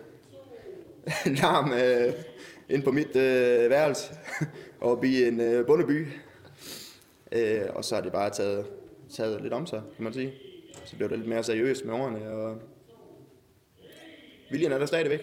larm 1.42 1.72
øh, 1.72 2.12
ind 2.68 2.82
på 2.82 2.92
mit 2.92 3.16
øh, 3.16 3.70
værelse, 3.70 4.04
oppe 4.80 5.08
i 5.08 5.25
en 5.25 5.40
øh, 5.40 5.66
bondeby. 5.66 6.08
Øh, 7.32 7.61
og 7.75 7.85
så 7.85 7.94
har 7.94 8.02
det 8.02 8.12
bare 8.12 8.30
taget, 8.30 8.66
taget 9.16 9.42
lidt 9.42 9.52
om 9.52 9.66
sig, 9.66 9.82
kan 9.96 10.04
man 10.04 10.12
sige. 10.12 10.32
Så 10.85 10.96
blev 10.96 11.08
det 11.08 11.18
lidt 11.18 11.28
mere 11.28 11.42
seriøst 11.42 11.85
med 11.85 11.94
årene, 11.94 12.30
og 12.30 12.58
viljen 14.50 14.73
er 14.73 14.78
der 14.78 14.87
stadigvæk. 14.87 15.20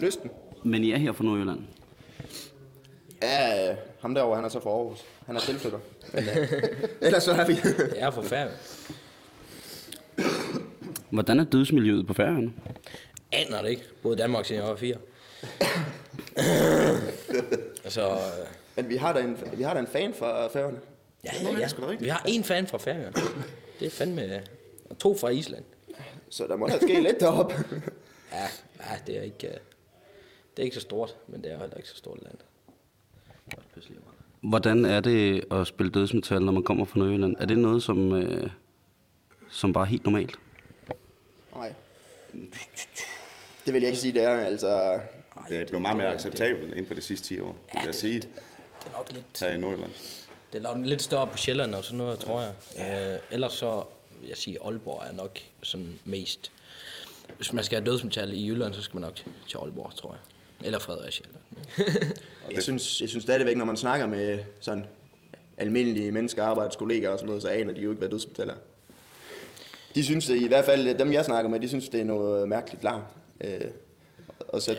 Lysten. 0.00 0.30
Men 0.64 0.84
I 0.84 0.90
er 0.92 0.96
her 0.96 1.12
fra 1.12 1.24
Nordjylland. 1.24 1.60
Ja, 3.22 3.70
øh, 3.70 3.76
ham 4.00 4.14
derovre, 4.14 4.36
han 4.36 4.44
er 4.44 4.48
så 4.48 4.60
fra 4.60 4.70
Aarhus. 4.70 5.04
Han 5.26 5.36
er 5.36 5.40
tilflytter. 5.40 5.78
Men, 6.14 6.24
øh, 6.24 6.52
ellers 7.06 7.22
så 7.22 7.32
er 7.32 7.46
vi. 7.46 7.52
det 7.54 8.02
er 8.02 8.10
forfærdeligt. 8.10 8.92
Hvordan 11.10 11.40
er 11.40 11.44
dødsmiljøet 11.44 12.06
på 12.06 12.14
færøerne? 12.14 12.52
Aner 13.32 13.62
det 13.62 13.70
ikke. 13.70 13.82
Både 14.02 14.16
Danmark 14.16 14.44
siden 14.44 14.62
jeg 14.62 14.70
var 14.70 14.76
fire. 14.76 14.96
altså, 17.84 18.10
øh, 18.10 18.46
Men 18.76 18.88
vi 18.88 18.96
har 18.96 19.12
da 19.12 19.20
en, 19.20 19.38
vi 19.56 19.62
har 19.62 19.74
da 19.74 19.80
en 19.80 19.86
fan 19.86 20.14
fra 20.14 20.48
Færøerne. 20.48 20.78
ja, 21.24 21.30
ja, 21.42 21.58
ja. 21.58 21.96
Vi 22.00 22.08
har 22.08 22.22
en 22.28 22.44
fan 22.44 22.66
fra 22.66 22.78
Færøerne. 22.78 23.12
Det 23.80 23.86
er 23.86 23.90
fandme... 23.90 24.42
Og 24.90 24.98
to 24.98 25.16
fra 25.16 25.28
Island. 25.28 25.64
Så 26.30 26.46
der 26.46 26.56
må 26.56 26.66
da 26.66 26.76
ske 26.76 27.00
lidt 27.00 27.20
deroppe. 27.20 27.54
Ja, 28.32 28.42
ja 28.80 28.98
det 29.06 29.18
er 29.18 29.22
ikke... 29.22 29.46
øh, 29.46 29.52
Det 30.56 30.62
er 30.62 30.62
ikke 30.62 30.74
så 30.74 30.80
stort, 30.80 31.16
men 31.28 31.42
det 31.42 31.52
er 31.52 31.58
heller 31.58 31.76
ikke 31.76 31.88
så 31.88 31.96
stort 31.96 32.18
land. 32.22 32.34
Det 33.74 33.84
er. 33.84 33.92
Hvordan 34.40 34.84
er 34.84 35.00
det 35.00 35.44
at 35.50 35.66
spille 35.66 35.92
dødsmetal, 35.92 36.42
når 36.42 36.52
man 36.52 36.62
kommer 36.62 36.84
fra 36.84 36.98
Nordjylland? 36.98 37.36
Er 37.38 37.46
det 37.46 37.58
noget, 37.58 37.82
som, 37.82 38.12
øh, 38.12 38.50
som 39.50 39.72
bare 39.72 39.84
er 39.84 39.88
helt 39.88 40.04
normalt? 40.04 40.38
Nej. 41.54 41.72
Det 43.66 43.74
vil 43.74 43.82
jeg 43.82 43.88
ikke 43.88 44.00
sige, 44.00 44.12
det 44.12 44.22
er. 44.22 44.36
Altså, 44.36 45.00
Det 45.48 45.60
er 45.60 45.64
blevet 45.66 45.82
meget 45.82 45.96
mere 45.96 46.14
acceptabelt 46.14 46.70
inden 46.72 46.86
for 46.86 46.94
de 46.94 47.00
sidste 47.00 47.26
10 47.28 47.40
år, 47.40 47.56
vil 47.72 47.82
jeg 47.84 47.94
sige, 47.94 48.20
Det 48.20 48.28
er 48.86 48.98
nok 48.98 49.12
lidt, 49.12 49.40
her 49.40 49.48
i 49.50 49.58
Nordjylland. 49.58 49.90
det 50.52 50.58
er 50.58 50.62
nok 50.74 50.86
lidt 50.86 51.02
større 51.02 51.26
på 51.26 51.36
Sjælland 51.36 51.74
og 51.74 51.84
sådan 51.84 51.98
noget, 51.98 52.18
tror 52.18 52.40
jeg. 52.40 52.52
Øh, 53.12 53.18
ellers 53.30 53.52
så 53.52 53.84
vil 54.20 54.28
jeg 54.28 54.36
sige, 54.36 54.58
Aalborg 54.64 55.02
er 55.08 55.12
nok 55.12 55.38
sådan 55.62 55.98
mest... 56.04 56.52
Hvis 57.36 57.52
man 57.52 57.64
skal 57.64 57.78
have 57.78 57.90
dødsmetal 57.90 58.32
i 58.32 58.46
Jylland, 58.48 58.74
så 58.74 58.82
skal 58.82 59.00
man 59.00 59.02
nok 59.02 59.14
til 59.48 59.58
Aalborg, 59.58 59.94
tror 59.94 60.10
jeg. 60.12 60.20
Eller 60.66 60.78
Fredericia. 60.78 61.26
jeg, 62.54 62.62
synes, 62.62 63.00
jeg 63.00 63.08
synes 63.08 63.22
stadigvæk, 63.24 63.56
når 63.56 63.64
man 63.64 63.76
snakker 63.76 64.06
med 64.06 64.38
sådan 64.60 64.86
almindelige 65.56 66.12
mennesker, 66.12 66.44
arbejdskollegaer 66.44 67.10
og 67.10 67.18
sådan 67.18 67.26
noget, 67.26 67.42
så 67.42 67.48
aner 67.48 67.72
de 67.74 67.80
jo 67.80 67.90
ikke, 67.90 67.98
hvad 67.98 68.08
dødsmetal 68.08 68.48
er. 68.48 68.54
De 69.94 70.04
synes 70.04 70.26
det, 70.26 70.36
i 70.42 70.46
hvert 70.46 70.64
fald 70.64 70.98
dem 70.98 71.12
jeg 71.12 71.24
snakker 71.24 71.50
med, 71.50 71.60
de 71.60 71.68
synes 71.68 71.88
det 71.88 72.00
er 72.00 72.04
noget 72.04 72.48
mærkeligt 72.48 72.84
larm. 72.84 73.02
Øh, 73.40 73.60
og 74.48 74.62
så 74.62 74.76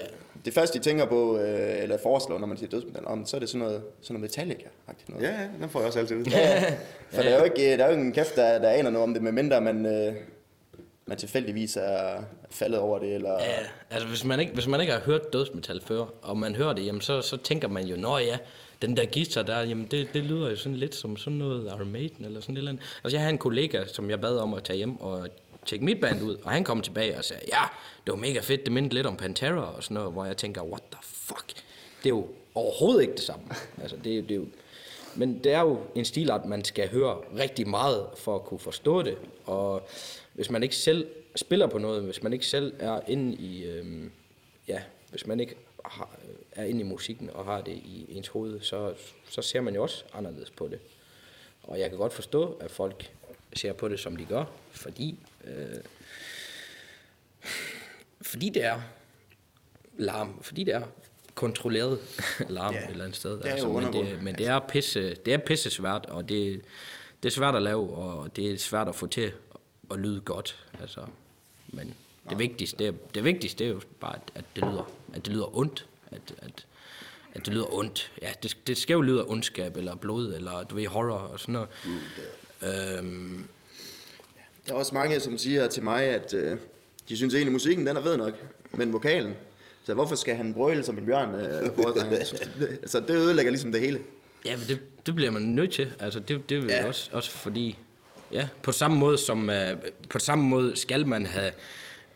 det 0.47 0.53
første 0.53 0.79
de 0.79 0.83
tænker 0.83 1.05
på, 1.05 1.37
øh, 1.37 1.83
eller 1.83 1.97
foreslår, 1.97 2.39
når 2.39 2.47
man 2.47 2.57
siger 2.57 2.69
dødsmetal, 2.69 3.07
om, 3.07 3.25
så 3.25 3.37
er 3.37 3.39
det 3.39 3.49
sådan 3.49 3.67
noget, 3.67 3.81
sådan 4.01 4.13
noget 4.13 4.31
Metallica-agtigt 4.31 5.09
noget. 5.09 5.23
Ja, 5.23 5.31
ja, 5.31 5.47
den 5.61 5.69
får 5.69 5.79
jeg 5.79 5.87
også 5.87 5.99
altid 5.99 6.15
ud. 6.15 6.25
For 7.13 7.21
der 7.21 7.29
er 7.29 7.39
jo 7.39 7.43
ikke, 7.43 7.77
der 7.77 7.83
er 7.83 7.87
jo 7.87 7.91
ikke 7.91 8.05
en 8.05 8.13
kæft, 8.13 8.35
der, 8.35 8.59
der 8.59 8.69
aner 8.69 8.89
noget 8.89 9.03
om 9.03 9.13
det, 9.13 9.23
medmindre 9.23 9.61
man, 9.61 9.85
øh, 9.85 10.15
man 11.05 11.17
tilfældigvis 11.17 11.77
er 11.81 12.23
faldet 12.49 12.79
over 12.79 12.99
det, 12.99 13.15
eller... 13.15 13.31
Ja, 13.31 13.57
altså 13.89 14.07
hvis 14.07 14.25
man 14.25 14.39
ikke, 14.39 14.53
hvis 14.53 14.67
man 14.67 14.81
ikke 14.81 14.93
har 14.93 14.99
hørt 14.99 15.33
dødsmetal 15.33 15.81
før, 15.81 16.05
og 16.21 16.37
man 16.37 16.55
hører 16.55 16.73
det, 16.73 16.85
jamen 16.85 17.01
så, 17.01 17.21
så 17.21 17.37
tænker 17.37 17.67
man 17.67 17.85
jo, 17.85 17.95
nå 17.95 18.17
ja, 18.17 18.37
den 18.81 18.97
der 18.97 19.05
guitar 19.13 19.41
der, 19.43 19.59
jamen 19.59 19.87
det, 19.91 20.07
det 20.13 20.23
lyder 20.23 20.49
jo 20.49 20.55
sådan 20.55 20.77
lidt 20.77 20.95
som 20.95 21.17
sådan 21.17 21.37
noget 21.37 21.65
Iron 21.65 21.91
Maiden 21.91 22.25
eller 22.25 22.41
sådan 22.41 22.55
et 22.55 22.57
eller 22.57 22.71
andet. 22.71 22.83
Altså 23.03 23.15
jeg 23.15 23.21
havde 23.21 23.33
en 23.33 23.37
kollega, 23.37 23.85
som 23.85 24.09
jeg 24.09 24.21
bad 24.21 24.37
om 24.37 24.53
at 24.53 24.63
tage 24.63 24.77
hjem 24.77 25.01
og 25.01 25.27
tjek 25.67 25.81
mit 25.81 26.01
band 26.01 26.21
ud, 26.23 26.35
og 26.43 26.51
han 26.51 26.63
kom 26.63 26.81
tilbage 26.81 27.17
og 27.17 27.23
sagde, 27.25 27.41
ja, 27.47 27.61
det 28.05 28.11
var 28.11 28.17
mega 28.17 28.39
fedt, 28.39 28.63
det 28.65 28.71
mindte 28.73 28.95
lidt 28.95 29.07
om 29.07 29.17
Pantera 29.17 29.75
og 29.75 29.83
sådan 29.83 29.95
noget, 29.95 30.11
hvor 30.11 30.25
jeg 30.25 30.37
tænker, 30.37 30.61
what 30.63 30.83
the 30.91 30.99
fuck? 31.03 31.53
Det 32.03 32.05
er 32.05 32.09
jo 32.09 32.27
overhovedet 32.55 33.01
ikke 33.01 33.13
det 33.13 33.21
samme. 33.23 33.45
Altså 33.81 33.97
det, 34.03 34.17
er- 34.17 34.21
det 34.21 34.31
er 34.31 34.35
jo, 34.35 34.45
men 35.15 35.43
det 35.43 35.51
er 35.51 35.61
jo 35.61 35.79
en 35.95 36.05
stilart, 36.05 36.45
man 36.45 36.63
skal 36.63 36.89
høre 36.89 37.17
rigtig 37.39 37.67
meget 37.67 38.07
for 38.17 38.35
at 38.35 38.43
kunne 38.43 38.59
forstå 38.59 39.01
det. 39.01 39.17
Og 39.45 39.87
hvis 40.33 40.49
man 40.49 40.63
ikke 40.63 40.75
selv 40.75 41.07
spiller 41.35 41.67
på 41.67 41.77
noget, 41.77 42.03
hvis 42.03 42.23
man 42.23 42.33
ikke 42.33 42.45
selv 42.45 42.73
er 42.79 42.99
inde 43.07 43.35
i, 43.35 43.63
øhm, 43.63 44.11
ja, 44.67 44.81
hvis 45.09 45.27
man 45.27 45.39
ikke 45.39 45.55
har, 45.85 46.09
er 46.51 46.63
inde 46.65 46.79
i 46.79 46.83
musikken 46.83 47.29
og 47.33 47.45
har 47.45 47.61
det 47.61 47.71
i 47.71 48.05
ens 48.09 48.27
hoved, 48.27 48.61
så, 48.61 48.93
så 49.29 49.41
ser 49.41 49.61
man 49.61 49.75
jo 49.75 49.83
også 49.83 50.03
anderledes 50.13 50.49
på 50.49 50.67
det. 50.67 50.79
Og 51.63 51.79
jeg 51.79 51.89
kan 51.89 51.97
godt 51.97 52.13
forstå, 52.13 52.57
at 52.59 52.71
folk 52.71 53.11
ser 53.53 53.73
på 53.73 53.87
det, 53.87 53.99
som 53.99 54.15
de 54.15 54.25
gør, 54.25 54.45
fordi, 54.71 55.19
øh, 55.43 55.81
fordi 58.21 58.49
det 58.49 58.63
er 58.63 58.81
larm, 59.97 60.43
fordi 60.43 60.63
det 60.63 60.73
er 60.73 60.83
kontrolleret 61.35 61.99
larm 62.49 62.73
ja, 62.73 62.83
et 62.83 62.89
eller 62.89 63.03
andet 63.03 63.17
sted. 63.17 63.41
Altså, 63.43 63.67
er 63.67 63.71
jo 63.71 63.79
men, 63.79 63.93
det, 63.93 64.23
men 64.23 64.35
det 64.35 64.47
er 64.47 64.59
pisse, 64.59 65.15
det 65.15 65.33
er 65.33 65.37
pisse 65.37 65.69
svært, 65.69 66.05
og 66.05 66.29
det, 66.29 66.61
det 67.23 67.29
er 67.29 67.33
svært 67.33 67.55
at 67.55 67.61
lave, 67.61 67.93
og 67.93 68.35
det 68.35 68.51
er 68.51 68.57
svært 68.57 68.87
at 68.87 68.95
få 68.95 69.07
til 69.07 69.31
at 69.91 69.99
lyde 69.99 70.21
godt. 70.21 70.65
Altså, 70.81 71.01
men 71.67 71.95
det 72.29 72.39
vigtigste, 72.39 72.77
det, 72.77 72.87
er, 72.87 72.91
det 73.13 73.23
vigtigste, 73.23 73.63
det 73.63 73.69
er 73.69 73.73
jo 73.73 73.81
bare, 73.99 74.15
at, 74.15 74.21
at 74.35 74.45
det 74.55 74.63
lyder, 74.63 74.91
at 75.13 75.25
det 75.25 75.33
lyder 75.33 75.57
ondt. 75.57 75.85
At, 76.11 76.21
at, 76.37 76.65
at 77.33 77.45
det 77.45 77.53
lyder 77.53 77.73
ondt. 77.73 78.11
Ja, 78.21 78.33
det, 78.43 78.57
det 78.67 78.77
skal 78.77 78.93
jo 78.93 79.01
lyde 79.01 79.19
af 79.19 79.25
ondskab, 79.27 79.77
eller 79.77 79.95
blod, 79.95 80.33
eller 80.33 80.63
du 80.63 80.75
ved, 80.75 80.87
horror 80.87 81.17
og 81.17 81.39
sådan 81.39 81.53
noget. 81.53 81.69
Mm, 81.85 81.99
øhm, 82.63 83.43
Der 84.67 84.73
er 84.73 84.77
også 84.77 84.93
mange, 84.95 85.19
som 85.19 85.37
siger 85.37 85.67
til 85.67 85.83
mig, 85.83 86.03
at 86.03 86.33
øh, 86.33 86.57
de 87.09 87.17
synes 87.17 87.33
egentlig, 87.33 87.51
musikken 87.51 87.87
den 87.87 87.97
er 87.97 88.01
fed 88.03 88.17
nok, 88.17 88.33
men 88.71 88.93
vokalen, 88.93 89.33
så 89.83 89.93
hvorfor 89.93 90.15
skal 90.15 90.35
han 90.35 90.53
brøle 90.53 90.83
som 90.83 90.97
en 90.97 91.05
bjørn? 91.05 91.35
Øh, 91.35 91.69
altså, 92.81 92.99
det 92.99 93.09
ødelægger 93.09 93.51
ligesom 93.51 93.71
det 93.71 93.81
hele. 93.81 93.99
Ja, 94.45 94.57
men 94.57 94.65
det, 94.67 94.79
det 95.05 95.15
bliver 95.15 95.31
man 95.31 95.41
nødt 95.41 95.71
til. 95.71 95.93
Altså, 95.99 96.19
det, 96.19 96.49
det 96.49 96.57
vil 96.61 96.69
Ja. 96.69 96.87
også, 96.87 97.09
også 97.13 97.31
fordi... 97.31 97.77
Ja, 98.31 98.47
på 98.63 98.71
samme 98.71 98.97
måde 98.97 99.17
som... 99.17 99.49
Uh, 99.49 99.55
på 100.09 100.19
samme 100.19 100.43
måde 100.45 100.75
skal 100.75 101.07
man 101.07 101.25
have 101.25 101.51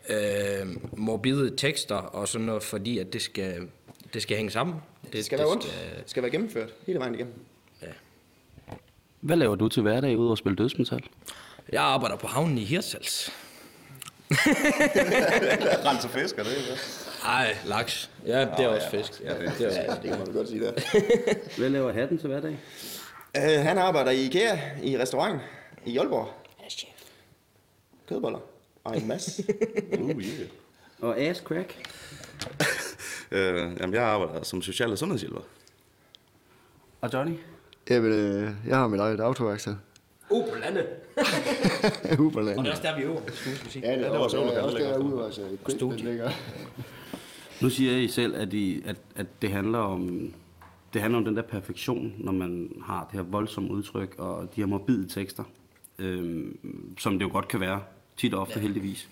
uh, 0.10 1.00
morbide 1.00 1.54
tekster 1.58 1.96
og 1.96 2.28
sådan 2.28 2.46
noget, 2.46 2.64
fordi 2.64 2.98
at 3.00 3.14
det 3.14 3.22
skal, 3.22 3.68
det 4.14 4.22
skal 4.22 4.38
hænge 4.38 4.52
sammen. 4.52 4.76
Det 5.14 5.26
skal 5.26 5.38
være 5.38 5.48
ondt. 5.48 5.64
Det 5.64 6.04
skal 6.06 6.24
være 6.24 6.32
gennemført 6.32 6.70
hele 6.88 7.00
vejen 7.00 7.16
igennem. 7.16 7.34
Hvad 9.22 9.38
laver 9.38 9.56
du 9.56 9.68
til 9.68 9.82
hverdag 9.82 10.18
udover 10.18 10.32
at 10.32 10.38
spille 10.38 10.56
dødsmetal? 10.56 11.04
Jeg 11.72 11.84
arbejder 11.84 12.16
på 12.16 12.28
havnen 12.28 12.58
i 12.58 12.64
Hirsals. 12.64 13.32
Rens 15.86 16.06
og 16.06 16.10
fisker, 16.10 16.44
det 16.44 16.52
er 16.52 16.62
det. 16.74 17.08
Ej, 17.26 17.58
laks. 17.66 18.10
Ja, 18.26 18.40
det 18.42 18.60
er 18.60 18.68
også 18.68 18.90
fisk. 18.90 19.22
Ja, 19.24 19.34
det 19.40 19.62
er 19.62 19.68
også 19.68 19.80
Ja, 19.82 19.94
det 19.94 20.04
kan 20.04 20.18
man 20.20 20.34
godt 20.34 20.48
sige 20.48 20.62
der. 20.64 20.72
Hvad 21.58 21.70
laver 21.70 21.92
hatten 21.94 22.18
til 22.18 22.28
hverdag? 22.28 22.58
Uh, 23.38 23.44
han 23.66 23.78
arbejder 23.78 24.12
i 24.12 24.26
IKEA 24.26 24.58
i 24.84 24.98
restaurant 24.98 25.42
i 25.86 25.98
Aalborg. 25.98 26.30
Kødboller. 28.10 28.40
Og 28.84 28.98
en 28.98 29.08
masse. 29.08 29.44
Uh, 30.00 30.10
yeah. 30.24 30.48
Og 31.02 31.18
ass 31.18 31.40
crack. 31.40 31.76
øh, 33.32 33.56
jamen, 33.80 33.94
jeg 33.94 34.04
arbejder 34.04 34.44
som 34.44 34.62
social- 34.62 34.92
og 34.92 34.98
sundhedshjælper. 34.98 35.42
Og 37.02 37.14
Johnny? 37.14 37.34
Jamen, 37.90 38.12
øh, 38.12 38.52
jeg 38.68 38.78
har 38.78 38.88
mit 38.88 39.00
eget 39.00 39.20
autoværksted. 39.20 39.76
Uh, 40.30 40.50
på 40.50 40.56
landet. 40.60 40.86
Og 42.58 42.64
det 42.64 42.68
er 42.68 42.72
også 42.72 42.84
der, 42.84 42.98
vi 42.98 43.04
øver. 43.04 43.22
Skuespilsmusik. 43.28 43.84
Ja, 43.84 43.92
det 43.92 44.06
er 44.06 44.10
var 44.10 44.18
også, 44.18 44.38
så 44.38 44.44
også, 44.44 44.62
også 44.62 44.78
ligger. 44.78 44.98
derude, 44.98 45.26
altså. 45.26 45.42
Studie. 45.68 45.98
Den 45.98 46.06
ligger. 46.06 46.30
Nu 47.62 47.70
siger 47.70 47.98
I 47.98 48.08
selv, 48.08 48.36
at, 48.36 48.54
I, 48.54 48.82
at, 48.86 48.96
at 49.16 49.26
det 49.42 49.52
handler 49.52 49.80
om 49.80 50.34
det 50.94 51.02
handler 51.02 51.18
om 51.20 51.26
den 51.26 51.36
der 51.36 51.42
perfektion, 51.42 52.14
når 52.18 52.32
man 52.32 52.72
har 52.86 53.08
det 53.12 53.20
her 53.20 53.24
voldsomme 53.24 53.72
udtryk 53.72 54.16
og 54.18 54.56
de 54.56 54.62
her 54.62 54.66
morbide 54.66 55.08
tekster, 55.08 55.44
øhm, 56.00 56.60
som 56.98 57.20
det 57.20 57.26
jo 57.26 57.32
godt 57.32 57.48
kan 57.48 57.60
være, 57.60 57.82
tit 58.18 58.34
og 58.34 58.42
ofte 58.42 58.54
ja. 58.56 58.62
heldigvis. 58.62 59.10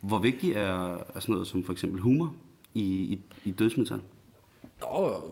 Hvor 0.00 0.18
vigtig 0.18 0.52
er, 0.52 0.94
er 0.94 1.20
sådan 1.20 1.32
noget 1.32 1.46
som 1.46 1.64
for 1.64 1.72
eksempel 1.72 2.00
humor 2.00 2.34
i, 2.74 2.82
i, 2.82 3.20
i 3.44 3.50
dødsmetal? 3.50 4.00
Nå, 4.80 5.22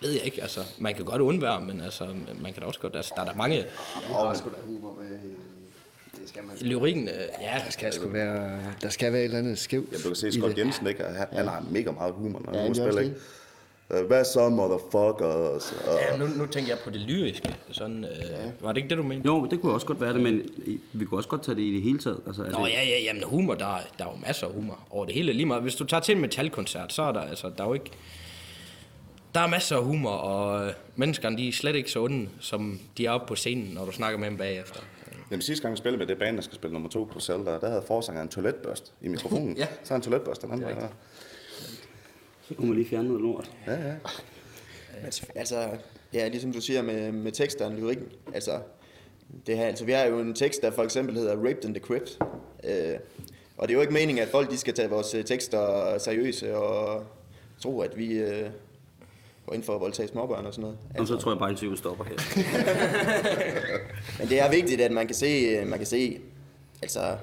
ved 0.00 0.10
jeg 0.12 0.22
ikke, 0.24 0.42
altså, 0.42 0.60
man 0.78 0.94
kan 0.94 1.04
godt 1.04 1.22
undvære, 1.22 1.60
men 1.60 1.80
altså, 1.80 2.04
man 2.42 2.52
kan 2.52 2.62
da 2.62 2.66
også 2.66 2.80
godt, 2.80 2.96
altså, 2.96 3.12
der 3.16 3.22
er 3.22 3.26
der 3.26 3.34
mange, 3.34 3.56
Der 3.56 4.30
er 4.30 4.34
sgu 4.34 4.48
da 4.48 4.54
humor 4.66 4.96
med. 5.00 5.10
i- 5.18 5.34
Det 6.20 6.28
skal 6.28 6.42
man. 6.44 6.56
lyrikken, 6.60 7.08
øh, 7.08 7.14
ja, 7.40 7.62
Der 7.64 7.70
skal 7.70 7.92
sgu 7.92 8.08
være, 8.08 8.60
der 8.82 8.88
skal 8.88 9.12
være 9.12 9.20
et 9.20 9.24
eller 9.24 9.38
andet 9.38 9.58
skævt. 9.58 9.92
Ja, 9.92 9.96
du 9.96 10.02
kan 10.02 10.14
se 10.16 10.32
Scott 10.32 10.50
det. 10.56 10.58
Jensen, 10.58 10.86
ikke? 10.86 11.04
Han, 11.04 11.26
han 11.32 11.48
har 11.48 11.64
mega 11.70 11.90
meget 11.90 12.14
humor, 12.14 12.40
når 12.44 12.52
Ja, 12.54 12.60
han 12.62 12.74
det 12.74 12.78
er 12.80 12.84
spiller, 12.84 13.00
ikke? 13.02 13.14
Øh, 13.90 14.06
Hvad 14.06 14.24
så, 14.24 14.48
motherfuckers? 14.48 15.72
Og, 15.88 15.98
ja 16.10 16.16
nu, 16.16 16.26
nu 16.26 16.46
tænker 16.46 16.70
jeg 16.70 16.78
på 16.84 16.90
det 16.90 17.00
lyriske, 17.00 17.56
sådan, 17.72 18.04
øh, 18.04 18.10
var 18.60 18.72
det 18.72 18.76
ikke 18.76 18.88
det, 18.88 18.98
du 18.98 19.02
mente? 19.02 19.26
Jo, 19.26 19.46
det 19.50 19.60
kunne 19.60 19.72
også 19.72 19.86
godt 19.86 20.00
være 20.00 20.12
det, 20.12 20.20
men 20.20 20.42
vi 20.92 21.04
kunne 21.04 21.18
også 21.18 21.28
godt 21.28 21.42
tage 21.42 21.54
det 21.54 21.62
i 21.62 21.74
det 21.74 21.82
hele 21.82 21.98
taget. 21.98 22.20
Altså, 22.26 22.42
Nå 22.42 22.48
det, 22.48 22.72
ja, 22.72 22.82
ja, 22.84 22.98
jamen 23.04 23.22
humor, 23.26 23.54
der, 23.54 23.66
er- 23.76 23.80
der 23.98 24.04
er 24.04 24.10
jo 24.10 24.26
masser 24.26 24.46
af 24.46 24.52
humor 24.52 24.78
over 24.90 25.04
det 25.04 25.14
hele. 25.14 25.32
Lige 25.32 25.46
meget, 25.46 25.62
hvis 25.62 25.74
du 25.74 25.84
tager 25.84 26.00
til 26.00 26.14
en 26.14 26.20
metalkoncert, 26.20 26.92
så 26.92 27.02
er 27.02 27.12
der, 27.12 27.20
altså, 27.20 27.50
der 27.58 27.64
er 27.64 27.68
jo 27.68 27.74
ikke... 27.74 27.90
Der 29.34 29.40
er 29.40 29.46
masser 29.46 29.76
af 29.76 29.84
humor, 29.84 30.10
og 30.10 30.66
øh, 30.66 30.72
menneskerne, 30.96 31.38
de 31.38 31.48
er 31.48 31.52
slet 31.52 31.76
ikke 31.76 31.90
så 31.90 32.02
onde, 32.02 32.28
som 32.40 32.80
de 32.98 33.06
er 33.06 33.10
oppe 33.10 33.26
på 33.26 33.34
scenen, 33.34 33.74
når 33.74 33.84
du 33.84 33.92
snakker 33.92 34.18
med 34.18 34.28
dem 34.28 34.36
bagefter. 34.36 34.80
Jamen, 35.30 35.42
sidste 35.42 35.62
gang 35.62 35.72
vi 35.72 35.78
spillede 35.78 35.98
med 35.98 36.06
det 36.06 36.18
band, 36.18 36.36
der 36.36 36.42
skal 36.42 36.54
spille 36.54 36.72
nummer 36.72 36.88
to 36.88 37.08
på 37.12 37.20
Zelda, 37.20 37.50
der 37.50 37.68
havde 37.68 37.82
forsangeren 37.86 38.26
en 38.26 38.30
toiletbørst 38.30 38.92
i 39.02 39.08
mikrofonen. 39.08 39.56
Ja. 39.58 39.66
Så 39.84 39.94
han 39.94 39.98
en 40.00 40.02
toiletbørst, 40.02 40.42
den 40.42 40.52
anden 40.52 40.66
der. 40.66 40.88
Så 42.48 42.54
kunne 42.54 42.66
man 42.66 42.76
lige 42.76 42.88
fjerne 42.88 43.08
noget 43.08 43.22
lort. 43.22 43.50
Ja, 43.66 43.72
ja. 43.72 43.94
Men 45.02 45.12
altså, 45.34 45.68
ja, 46.12 46.28
ligesom 46.28 46.52
du 46.52 46.60
siger 46.60 46.82
med, 46.82 47.12
med 47.12 47.32
teksterne, 47.32 47.80
lyrikken. 47.80 48.06
Altså, 48.34 48.60
det 49.46 49.56
her, 49.56 49.66
altså, 49.66 49.84
vi 49.84 49.92
har 49.92 50.04
jo 50.04 50.18
en 50.18 50.34
tekst, 50.34 50.62
der 50.62 50.70
for 50.70 50.82
eksempel 50.82 51.14
hedder 51.14 51.36
Raped 51.36 51.64
in 51.64 51.74
the 51.74 51.84
Crypt. 51.84 52.18
Øh, 52.64 52.98
og 53.56 53.68
det 53.68 53.74
er 53.74 53.76
jo 53.76 53.80
ikke 53.80 53.92
meningen, 53.92 54.22
at 54.22 54.28
folk 54.28 54.50
de 54.50 54.58
skal 54.58 54.74
tage 54.74 54.90
vores 54.90 55.14
øh, 55.14 55.24
tekster 55.24 55.98
seriøse 55.98 56.56
og 56.56 57.06
tro, 57.62 57.80
at 57.80 57.96
vi 57.96 58.12
øh, 58.12 58.50
går 59.46 59.54
ind 59.54 59.62
for 59.62 59.74
at 59.74 59.80
voldtage 59.80 60.08
småbørn 60.08 60.46
og 60.46 60.54
sådan 60.54 60.62
noget. 60.62 60.78
Og 60.98 61.08
så 61.08 61.16
tror 61.16 61.30
jeg 61.30 61.38
bare, 61.38 61.48
at 61.48 61.52
interviewet 61.52 61.78
stopper 61.78 62.04
her. 62.04 62.16
Men 64.18 64.28
det 64.28 64.40
er 64.40 64.50
vigtigt, 64.50 64.80
at 64.80 64.92
man 64.92 65.06
kan 65.06 65.16
se, 65.16 65.64
man 65.64 65.78
kan 65.78 65.86
se 65.86 66.20
altså, 66.82 67.16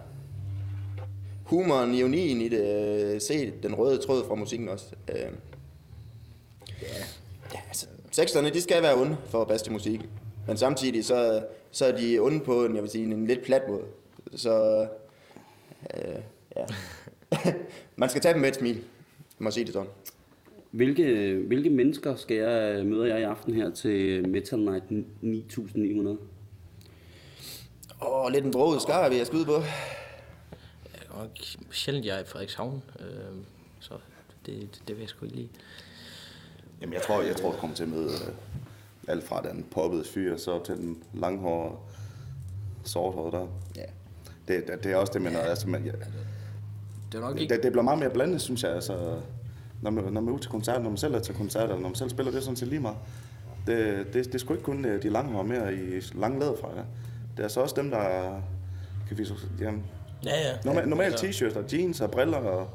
humoren, 1.43 1.93
ironien 1.93 2.41
i 2.41 2.49
det, 2.49 2.61
øh, 3.13 3.21
se 3.21 3.53
den 3.63 3.75
røde 3.75 3.97
tråd 3.97 4.27
fra 4.27 4.35
musikken 4.35 4.69
også. 4.69 4.85
Øh, 5.09 5.31
ja, 7.53 7.59
altså, 7.67 7.87
teksterne, 8.11 8.49
de 8.49 8.61
skal 8.61 8.83
være 8.83 8.95
onde 8.95 9.17
for 9.29 9.45
til 9.45 9.71
musikken. 9.71 10.09
Men 10.47 10.57
samtidig, 10.57 11.05
så, 11.05 11.43
så 11.71 11.85
er 11.85 11.97
de 11.97 12.19
onde 12.19 12.39
på 12.39 12.65
en, 12.65 12.75
jeg 12.75 12.83
vil 12.83 12.91
sige, 12.91 13.03
en 13.05 13.27
lidt 13.27 13.43
plat 13.43 13.61
måde. 13.69 13.83
Så, 14.35 14.87
øh, 15.93 16.21
ja. 16.55 16.65
man 17.95 18.09
skal 18.09 18.21
tage 18.21 18.33
dem 18.33 18.41
med 18.41 18.49
et 18.49 18.55
smil, 18.55 18.83
må 19.39 19.51
sige 19.51 19.65
det 19.65 19.73
sådan. 19.73 19.89
Hvilke, 20.71 21.35
hvilke 21.47 21.69
mennesker 21.69 22.15
skal 22.15 22.37
jeg 22.37 22.85
møde 22.85 23.09
jeg 23.09 23.19
i 23.19 23.23
aften 23.23 23.53
her 23.53 23.71
til 23.71 24.29
Metal 24.29 24.59
Night 24.59 24.83
9900? 25.21 26.17
Åh, 28.01 28.31
lidt 28.31 28.45
en 28.45 28.51
broget 28.51 28.81
skar, 28.81 29.09
vil 29.09 29.17
jeg 29.17 29.27
skyde 29.27 29.45
på. 29.45 29.55
Og 31.09 31.29
sjældent 31.71 32.05
jeg 32.05 32.15
er 32.15 32.21
i 32.21 32.25
Frederikshavn, 32.25 32.83
øh, 32.99 33.05
så 33.79 33.93
det, 34.45 34.55
det, 34.61 34.81
det 34.87 34.95
vil 34.95 35.01
jeg 35.01 35.09
sgu 35.09 35.25
ikke 35.25 35.37
lide. 35.37 35.49
Jamen, 36.81 36.93
jeg 36.93 37.01
tror, 37.01 37.21
jeg 37.21 37.35
tror, 37.35 37.51
jeg 37.51 37.59
kommer 37.59 37.75
til 37.75 37.83
at 37.83 37.89
møde 37.89 38.09
øh, 38.27 38.33
alt 39.07 39.23
fra 39.23 39.41
den 39.41 39.65
poppede 39.71 40.03
fyr, 40.03 40.37
så 40.37 40.63
til 40.63 40.75
den 40.75 41.03
langhårede 41.13 41.75
sorthårede 42.83 43.31
der. 43.37 43.47
Ja. 43.75 43.85
Det, 44.47 44.67
det, 44.67 44.83
det 44.83 44.91
er 44.91 44.95
også 44.95 45.13
det, 45.13 45.21
man, 45.21 45.35
altså, 45.35 45.69
man, 45.69 45.85
ja, 45.85 45.91
Det 47.11 47.17
er 47.17 47.19
nok 47.19 47.39
ikke... 47.39 47.55
det, 47.55 47.63
det 47.63 47.71
bliver 47.71 47.83
meget 47.83 47.99
mere 47.99 48.09
blandet, 48.09 48.41
synes 48.41 48.63
jeg. 48.63 48.71
Altså, 48.71 49.21
når, 49.81 49.91
man, 49.91 50.03
når 50.03 50.21
man 50.21 50.27
er 50.27 50.31
ude 50.33 50.41
til 50.41 50.51
koncert, 50.51 50.81
når 50.81 50.89
man 50.89 50.97
selv 50.97 51.13
er 51.15 51.19
til 51.19 51.35
koncert, 51.35 51.63
eller 51.63 51.75
når 51.75 51.87
man 51.89 51.95
selv 51.95 52.09
spiller, 52.09 52.31
det 52.31 52.37
er 52.37 52.41
sådan 52.43 52.55
set 52.55 52.67
lige 52.67 52.79
meget. 52.79 52.97
Det, 53.67 54.05
det, 54.13 54.25
det 54.25 54.35
er 54.35 54.39
sgu 54.39 54.53
ikke 54.53 54.63
kun 54.63 54.85
øh, 54.85 55.03
de 55.03 55.09
langhårede 55.09 55.47
mere 55.47 55.73
i 55.73 56.01
lange 56.15 56.39
læderfrakker. 56.39 56.83
Det 57.37 57.45
er 57.45 57.49
så 57.49 57.59
også 57.61 57.75
dem, 57.77 57.89
der 57.91 58.33
kan 59.07 59.17
vise, 59.17 59.35
jamen, 59.59 59.83
Ja, 60.25 60.29
ja. 60.29 60.53
normal, 60.65 60.87
normalt 60.87 61.23
Altså, 61.23 61.45
t-shirts 61.45 61.57
og 61.57 61.73
jeans 61.73 62.01
og 62.01 62.11
briller 62.11 62.37
og 62.37 62.69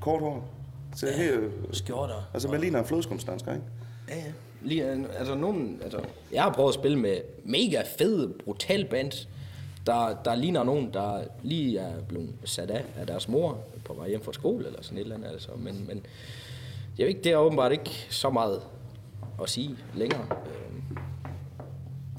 kort 0.00 0.20
hår. 0.20 0.48
Så 0.96 1.06
ja, 1.06 1.16
helt, 1.16 1.52
Skjorter. 1.72 2.28
altså, 2.34 2.48
man 2.48 2.60
ligner 2.60 2.78
en 2.78 2.84
flødeskumsdansker, 2.84 3.52
ikke? 3.52 3.64
Ja, 4.08 4.16
ja. 4.16 4.22
Lige, 4.62 4.90
øh, 4.92 5.04
altså, 5.18 5.34
nogen, 5.34 5.80
altså, 5.82 6.00
jeg 6.32 6.42
har 6.42 6.52
prøvet 6.52 6.68
at 6.68 6.74
spille 6.74 6.98
med 6.98 7.16
mega 7.44 7.82
fede, 7.98 8.32
brutal 8.44 8.84
bands, 8.84 9.28
der, 9.86 10.16
der 10.24 10.34
ligner 10.34 10.62
nogen, 10.64 10.90
der 10.94 11.24
lige 11.42 11.78
er 11.78 12.00
blevet 12.08 12.32
sat 12.44 12.70
af 12.70 12.84
af 12.96 13.06
deres 13.06 13.28
mor 13.28 13.58
på 13.84 13.94
vej 13.94 14.08
hjem 14.08 14.22
fra 14.22 14.32
skole 14.32 14.66
eller 14.66 14.82
sådan 14.82 14.98
et 14.98 15.02
eller 15.02 15.16
andet. 15.16 15.28
Altså. 15.28 15.48
Men, 15.56 15.84
men 15.88 16.06
jeg 16.98 17.04
ved 17.04 17.08
ikke, 17.08 17.22
det 17.24 17.32
er 17.32 17.36
åbenbart 17.36 17.72
ikke 17.72 17.90
så 18.10 18.30
meget 18.30 18.62
at 19.42 19.48
sige 19.50 19.76
længere. 19.94 20.26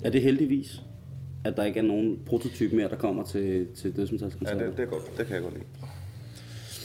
Er 0.04 0.10
det 0.10 0.22
heldigvis, 0.22 0.82
at 1.46 1.58
der 1.58 1.64
ikke 1.64 1.80
er 1.80 1.84
nogen 1.84 2.24
prototype 2.26 2.76
mere, 2.76 2.90
der 2.90 2.96
kommer 2.98 3.24
til, 3.24 3.68
til 3.76 3.92
Ja, 3.92 4.02
dødsmetalskoncerter? 4.02 4.66
det, 4.66 4.78
det, 4.78 4.84
er 4.84 4.88
godt. 4.90 5.18
det 5.18 5.26
kan 5.28 5.36
jeg 5.36 5.44
godt 5.44 5.54
lide. 5.54 5.66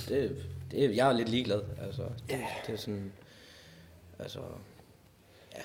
det, 0.08 0.36
det, 0.70 0.96
jeg 0.96 1.08
er 1.08 1.12
lidt 1.12 1.28
ligeglad. 1.28 1.60
Altså, 1.82 2.02
det, 2.30 2.38
det 2.66 2.72
er 2.72 2.76
sådan... 2.78 3.12
Altså, 4.18 4.38
ja. 5.54 5.58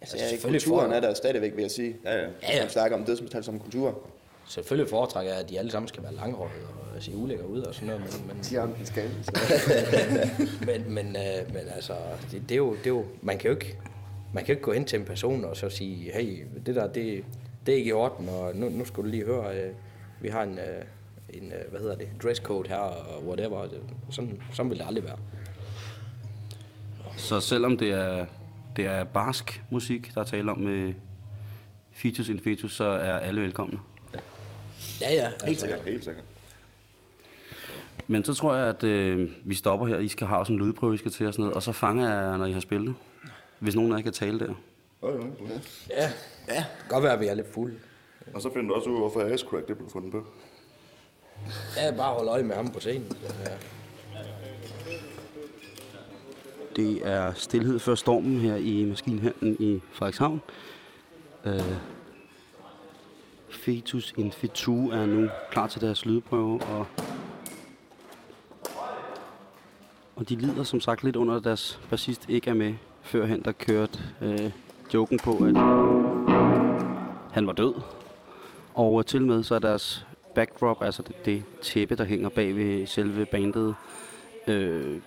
Altså, 0.00 0.16
ja, 0.16 0.28
selvfølgelig 0.28 0.62
kulturen 0.62 0.90
for- 0.90 0.96
er 0.96 1.00
der 1.00 1.14
stadigvæk, 1.14 1.52
vil 1.56 1.62
jeg 1.62 1.70
sige. 1.70 1.96
Ja, 2.04 2.14
ja. 2.14 2.20
Ja, 2.42 2.54
ja. 2.56 2.62
Man 2.62 2.70
snakker 2.70 2.96
om 2.98 3.04
dødsmetal 3.04 3.44
som 3.44 3.60
kultur. 3.60 4.06
Selvfølgelig 4.52 4.90
foretrækker 4.90 5.32
jeg, 5.32 5.40
at 5.40 5.50
de 5.50 5.58
alle 5.58 5.70
sammen 5.70 5.88
skal 5.88 6.02
være 6.02 6.14
langhårede 6.14 6.52
og 6.96 7.02
se 7.02 7.16
ulækker 7.16 7.44
ud 7.44 7.60
og 7.60 7.74
sådan 7.74 7.88
noget, 7.88 8.02
men, 8.02 8.34
men, 8.34 8.44
Siger 8.44 8.60
ham, 8.60 8.72
den 8.72 8.86
skal. 8.86 9.10
men, 10.68 10.94
men, 10.94 11.06
øh, 11.06 11.54
men 11.54 11.62
altså, 11.74 11.94
det, 12.30 12.42
det, 12.42 12.50
er 12.52 12.56
jo, 12.56 12.72
det 12.72 12.86
er 12.86 12.90
jo, 12.90 13.04
man 13.22 13.38
kan 13.38 13.50
jo 13.50 13.56
ikke, 13.56 13.78
man 14.32 14.44
kan 14.44 14.54
jo 14.54 14.56
ikke 14.56 14.64
gå 14.64 14.72
hen 14.72 14.84
til 14.84 14.98
en 14.98 15.04
person 15.04 15.44
og 15.44 15.56
så 15.56 15.68
sige, 15.68 16.12
hey, 16.12 16.44
det 16.66 16.74
der, 16.74 16.92
det, 16.92 17.24
det 17.66 17.72
er 17.72 17.76
ikke 17.76 17.88
i 17.88 17.92
orden, 17.92 18.28
og 18.28 18.56
nu, 18.56 18.68
nu 18.68 18.84
skal 18.84 19.04
du 19.04 19.08
lige 19.08 19.24
høre, 19.24 19.56
øh, 19.56 19.72
vi 20.20 20.28
har 20.28 20.42
en, 20.42 20.58
øh, 20.58 20.84
en 21.28 21.52
øh, 21.52 21.70
hvad 21.70 21.80
hedder 21.80 21.96
det, 21.96 22.08
dresscode 22.22 22.68
her, 22.68 22.76
og 22.76 23.26
whatever, 23.26 23.62
det, 23.62 23.80
sådan, 24.10 24.42
sådan 24.52 24.70
vil 24.70 24.78
det 24.78 24.86
aldrig 24.86 25.04
være. 25.04 25.18
Så 27.16 27.40
selvom 27.40 27.76
det 27.76 27.90
er, 27.90 28.26
det 28.76 28.86
er 28.86 29.04
barsk 29.04 29.62
musik, 29.70 30.14
der 30.14 30.20
er 30.20 30.24
tale 30.24 30.50
om 30.50 30.58
med 30.58 30.94
features 31.92 32.28
in 32.28 32.40
features, 32.40 32.72
så 32.72 32.84
er 32.84 33.18
alle 33.18 33.40
velkomne. 33.40 33.78
Ja, 35.00 35.14
ja. 35.14 35.28
Helt 35.28 35.42
Altså, 35.42 35.60
sikkert, 35.60 35.80
helt 35.84 36.04
sikkert. 36.04 36.24
Men 38.06 38.24
så 38.24 38.34
tror 38.34 38.54
jeg, 38.54 38.66
at 38.68 38.84
øh, 38.84 39.30
vi 39.44 39.54
stopper 39.54 39.86
her. 39.86 39.98
I 39.98 40.08
skal 40.08 40.26
have 40.26 40.44
sådan 40.46 40.56
en 40.56 40.66
lydprøve, 40.66 40.94
I 40.94 40.98
skal 40.98 41.10
til 41.10 41.26
og 41.26 41.32
sådan 41.32 41.42
noget. 41.42 41.54
Og 41.56 41.62
så 41.62 41.72
fanger 41.72 42.14
jeg, 42.14 42.38
når 42.38 42.46
I 42.46 42.52
har 42.52 42.60
spillet. 42.60 42.94
Hvis 43.58 43.74
nogen 43.74 43.92
af 43.92 43.96
jer 43.96 44.02
kan 44.02 44.12
tale 44.12 44.38
der. 44.38 44.54
Ja, 45.02 45.08
ja. 45.08 45.14
ja, 45.96 46.10
ja. 46.48 46.56
Det 46.56 46.64
kan 46.80 46.88
godt 46.88 47.02
være, 47.02 47.12
at 47.12 47.20
vi 47.20 47.26
er 47.26 47.34
lidt 47.34 47.52
fulde. 47.54 47.74
Og 48.34 48.42
så 48.42 48.50
finder 48.52 48.68
du 48.68 48.74
også 48.74 48.90
ud, 48.90 48.98
hvorfor 48.98 49.20
ass 49.20 49.44
crack 49.44 49.68
det 49.68 49.76
blev 49.76 49.90
fundet 49.90 50.12
på. 50.12 50.26
Ja, 51.76 51.90
bare 51.96 52.14
hold 52.14 52.28
øje 52.28 52.42
med 52.42 52.54
ham 52.56 52.68
på 52.72 52.80
scenen. 52.80 53.12
Ja. 53.46 53.52
Det 56.76 57.06
er 57.06 57.32
stillhed 57.32 57.78
før 57.78 57.94
stormen 57.94 58.40
her 58.40 58.56
i 58.56 58.84
maskinhandlen 58.84 59.56
i 59.60 59.80
Frederikshavn. 59.92 60.40
Øh, 61.44 61.60
Fetus 63.52 64.14
Infitu 64.16 64.90
er 64.90 65.06
nu 65.06 65.28
klar 65.50 65.66
til 65.66 65.80
deres 65.80 66.06
lydprøve, 66.06 66.62
og, 66.62 66.86
og 70.16 70.28
de 70.28 70.36
lider 70.36 70.62
som 70.62 70.80
sagt 70.80 71.04
lidt 71.04 71.16
under, 71.16 71.34
at 71.34 71.44
deres 71.44 71.80
bassist 71.90 72.28
ikke 72.28 72.50
er 72.50 72.54
med. 72.54 72.74
Førhen 73.02 73.42
der 73.42 73.52
kørte 73.52 73.98
øh, 74.22 74.50
joken 74.94 75.18
på, 75.18 75.30
at 75.30 75.56
han 77.32 77.46
var 77.46 77.52
død. 77.52 77.74
Og 78.74 78.98
øh, 78.98 79.04
til 79.04 79.22
med 79.22 79.42
så 79.42 79.54
er 79.54 79.58
deres 79.58 80.06
backdrop, 80.34 80.82
altså 80.82 81.02
det, 81.02 81.24
det 81.24 81.44
tæppe, 81.62 81.96
der 81.96 82.04
hænger 82.04 82.28
bag 82.28 82.56
ved 82.56 82.86
selve 82.86 83.26
bandet, 83.26 83.74
øh, 84.48 85.00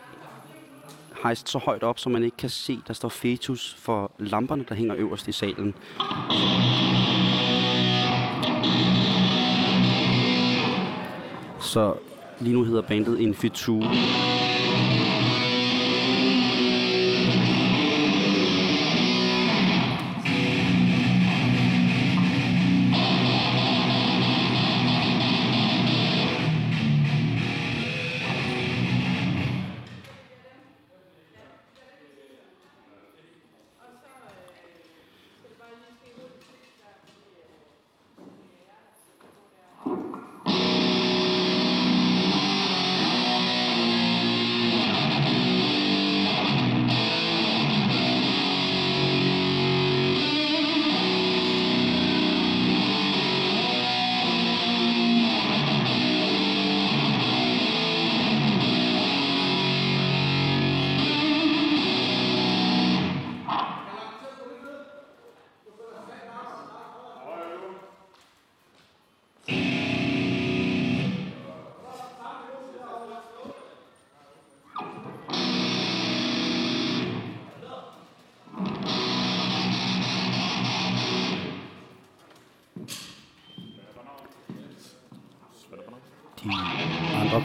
hejst 1.24 1.50
så 1.50 1.58
højt 1.58 1.84
op, 1.84 2.00
så 2.00 2.10
man 2.10 2.24
ikke 2.24 2.38
kan 2.38 2.50
se, 2.50 2.80
der 2.88 2.94
står 2.94 3.10
fetus 3.10 3.76
for 3.80 4.12
lamperne, 4.20 4.66
der 4.70 4.76
hænger 4.76 4.96
øverst 4.98 5.28
i 5.28 5.32
salen. 5.32 5.76
Så 11.76 11.94
lige 12.40 12.54
nu 12.54 12.64
hedder 12.64 12.82
bandet 12.82 13.20
Infitu. 13.20 13.84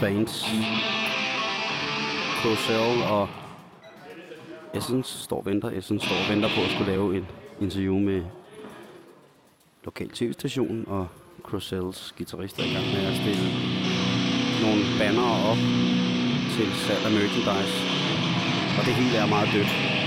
Bands. 0.00 0.44
Cosell 2.42 3.02
og 3.10 3.28
Essence 4.74 5.18
står 5.18 5.36
og 5.36 5.46
venter. 5.46 5.70
Essence 5.70 6.06
står 6.06 6.16
og 6.16 6.28
venter 6.34 6.48
på 6.48 6.60
at 6.64 6.70
skulle 6.70 6.90
lave 6.92 7.16
et 7.16 7.24
interview 7.60 7.98
med 7.98 8.22
lokal 9.84 10.08
tv-station, 10.08 10.84
og 10.88 11.08
Crossells 11.42 12.14
guitarist 12.16 12.58
er 12.58 12.64
i 12.64 12.72
gang 12.72 12.86
med 12.86 13.06
at 13.06 13.16
stille 13.16 13.46
nogle 14.62 14.82
bannere 14.98 15.34
op 15.50 15.60
til 16.54 16.68
salg 16.74 17.04
af 17.06 17.12
merchandise. 17.12 17.76
Og 18.78 18.84
det 18.86 18.94
hele 18.94 19.16
er 19.16 19.26
meget 19.26 19.48
dødt. 19.54 19.99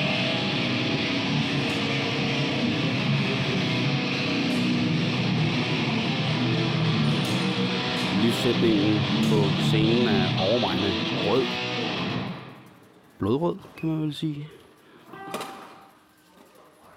Lyssætningen 8.34 8.96
på 9.32 9.40
scenen 9.68 10.08
er 10.08 10.26
overvejende 10.48 10.90
rød. 11.30 11.44
Blodrød, 13.20 13.56
kan 13.78 13.90
man 13.90 14.02
vel 14.02 14.14
sige. 14.14 14.48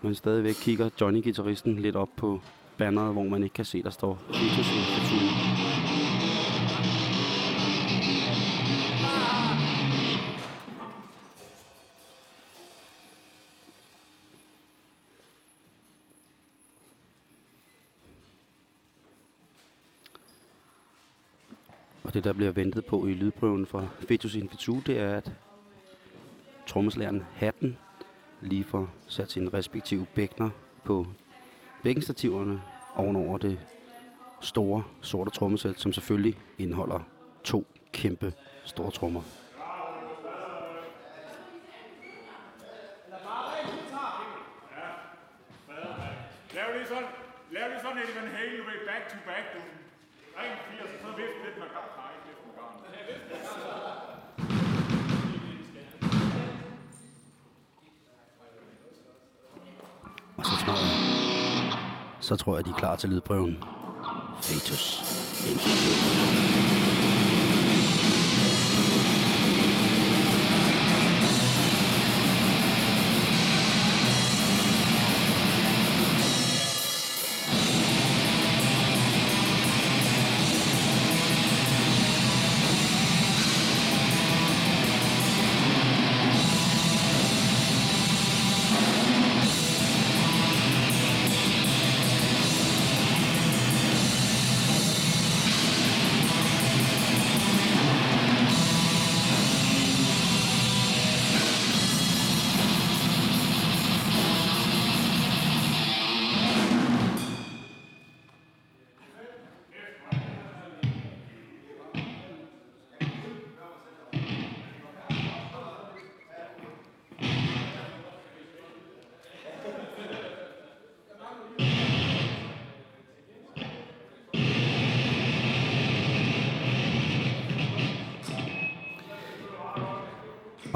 Man 0.02 0.14
stadigvæk 0.14 0.54
kigger 0.54 0.88
johnny 1.00 1.22
guitaristen 1.22 1.78
lidt 1.78 1.96
op 1.96 2.08
på 2.16 2.40
banneret, 2.78 3.12
hvor 3.12 3.22
man 3.22 3.42
ikke 3.42 3.54
kan 3.54 3.64
se, 3.64 3.82
der 3.82 3.90
står 3.90 4.18
Fetus 4.26 4.58
Institute. 4.58 5.45
Det, 22.16 22.24
der 22.24 22.32
bliver 22.32 22.52
ventet 22.52 22.84
på 22.84 23.06
i 23.06 23.14
lydprøven 23.14 23.66
fra 23.66 23.86
Fetus 24.08 24.34
Infitu, 24.34 24.80
det 24.86 24.98
er, 24.98 25.16
at 25.16 25.32
trommeslageren 26.66 27.22
Hatten 27.34 27.78
lige 28.40 28.64
får 28.64 28.88
sat 29.06 29.30
sine 29.30 29.50
respektive 29.52 30.06
bækner 30.14 30.50
på 30.84 31.06
bækkenstativerne 31.82 32.62
ovenover 32.94 33.38
det 33.38 33.58
store 34.40 34.82
sorte 35.00 35.30
trommesæt, 35.30 35.80
som 35.80 35.92
selvfølgelig 35.92 36.38
indeholder 36.58 37.00
to 37.44 37.66
kæmpe 37.92 38.32
store 38.64 38.90
trommer. 38.90 39.22
Tror 62.46 62.56
jeg, 62.56 62.64
de 62.64 62.70
er 62.70 62.74
klar 62.74 62.96
til 62.96 63.08
lydprøven. 63.08 63.58
Fetus 64.42 65.00
Infitu. 65.50 66.45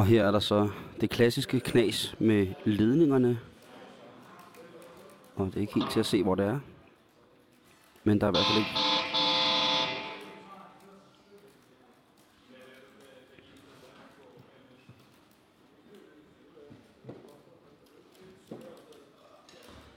Og 0.00 0.06
her 0.06 0.24
er 0.24 0.30
der 0.30 0.38
så 0.38 0.68
det 1.00 1.10
klassiske 1.10 1.60
knas 1.60 2.14
med 2.18 2.46
ledningerne. 2.64 3.40
Og 5.36 5.46
det 5.46 5.56
er 5.56 5.60
ikke 5.60 5.74
helt 5.74 5.90
til 5.90 6.00
at 6.00 6.06
se, 6.06 6.22
hvor 6.22 6.34
det 6.34 6.46
er. 6.46 6.60
Men 8.04 8.20
der 8.20 8.26
er 8.26 8.30
i 8.30 8.34
hvert 8.34 8.44
fald 8.46 8.58
ikke... 8.58 8.70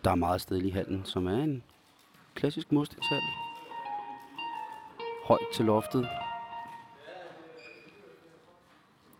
Der 0.04 0.12
er 0.12 0.16
meget 0.16 0.42
sted 0.42 0.62
i 0.62 0.70
hallen, 0.70 1.06
som 1.06 1.28
er 1.28 1.44
en 1.44 1.64
klassisk 2.36 2.72
murstenshal. 2.72 3.22
Højt 5.26 5.48
til 5.54 5.66
loftet, 5.66 6.08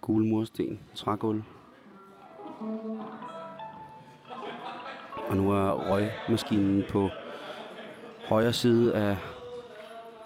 gule 0.04 0.26
mursten, 0.26 0.80
trægulv. 0.96 1.44
Og 5.28 5.38
nu 5.38 5.52
er 5.52 5.92
røgmaskinen 5.92 6.84
på 6.90 7.10
højre 8.30 8.54
side 8.54 8.96
af 8.96 9.18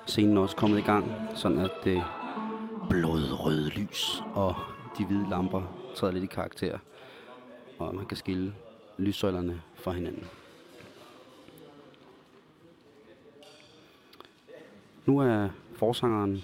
scenen 0.05 0.37
også 0.37 0.55
kommet 0.55 0.77
i 0.79 0.81
gang, 0.81 1.11
sådan 1.35 1.57
at 1.57 1.71
det 1.83 2.03
blodrøde 2.89 3.69
lys 3.69 4.23
og 4.33 4.55
de 4.97 5.05
hvide 5.05 5.29
lamper 5.29 5.61
træder 5.95 6.13
lidt 6.13 6.23
i 6.23 6.27
karakter, 6.27 6.77
og 7.79 7.95
man 7.95 8.05
kan 8.05 8.17
skille 8.17 8.53
lyssøjlerne 8.97 9.61
fra 9.75 9.91
hinanden. 9.91 10.27
Nu 15.05 15.19
er 15.19 15.49
forsangeren 15.73 16.43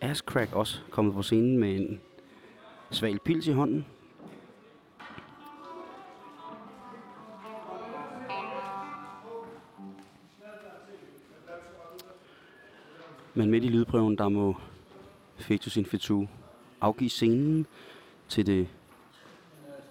Ashcrack 0.00 0.54
også 0.54 0.80
kommet 0.90 1.14
på 1.14 1.22
scenen 1.22 1.58
med 1.58 1.76
en 1.76 2.00
sval 2.90 3.18
pils 3.18 3.46
i 3.46 3.52
hånden. 3.52 3.86
Men 13.34 13.50
midt 13.50 13.64
i 13.64 13.68
lydprøven, 13.68 14.18
der 14.18 14.28
må 14.28 14.56
Fetus 15.36 15.76
Infetu 15.76 16.26
afgive 16.80 17.10
scenen 17.10 17.66
til 18.28 18.46
det 18.46 18.68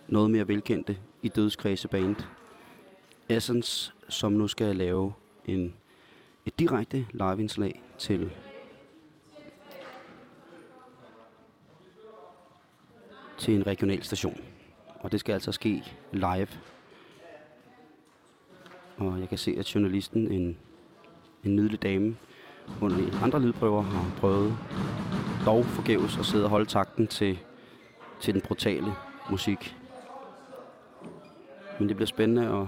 noget 0.08 0.32
mere 0.32 0.48
velkendte 0.48 0.98
i 1.22 1.28
dødskredse 1.28 1.88
band 1.88 2.16
Essence, 3.30 3.94
som 4.10 4.32
nu 4.32 4.48
skal 4.48 4.76
lave 4.76 5.14
en, 5.46 5.74
et 6.46 6.60
direkte 6.60 7.08
liveindslag 7.12 7.82
til 7.98 8.32
til 13.38 13.56
en 13.56 13.68
regional 13.68 14.04
station. 14.04 14.42
Og 15.00 15.12
det 15.12 15.20
skal 15.20 15.34
altså 15.34 15.52
ske 15.52 15.84
live. 16.12 16.48
Og 18.98 19.20
jeg 19.20 19.30
kan 19.30 19.38
se, 19.38 19.56
at 19.60 19.76
journalisten, 19.76 20.32
en, 20.32 20.58
en 21.44 21.56
nydelig 21.56 21.84
dame, 21.84 22.16
under 22.82 23.24
andre 23.24 23.42
lydprøver 23.42 23.82
har 23.82 24.12
prøvet 24.18 24.58
dog 25.46 25.66
forgæves 25.66 26.18
at 26.18 26.26
sidde 26.26 26.44
og 26.44 26.50
holde 26.50 26.66
takten 26.66 27.08
til, 27.08 27.40
til 28.22 28.34
den 28.34 28.42
brutale 28.42 28.94
musik. 29.30 29.76
Men 31.80 31.88
det 31.88 31.96
bliver 31.96 32.08
spændende 32.08 32.48
at, 32.62 32.68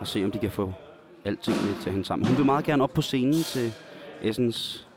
at 0.00 0.08
se, 0.08 0.24
om 0.24 0.30
de 0.30 0.38
kan 0.38 0.50
få 0.50 0.72
alting 1.24 1.56
lidt 1.66 1.80
til 1.80 1.92
hænge 1.92 2.04
sammen. 2.04 2.28
Hun 2.28 2.36
vil 2.36 2.46
meget 2.46 2.64
gerne 2.64 2.82
op 2.82 2.94
på 2.94 3.02
scenen 3.02 3.42
til 3.42 3.72
Essens, 4.22 4.88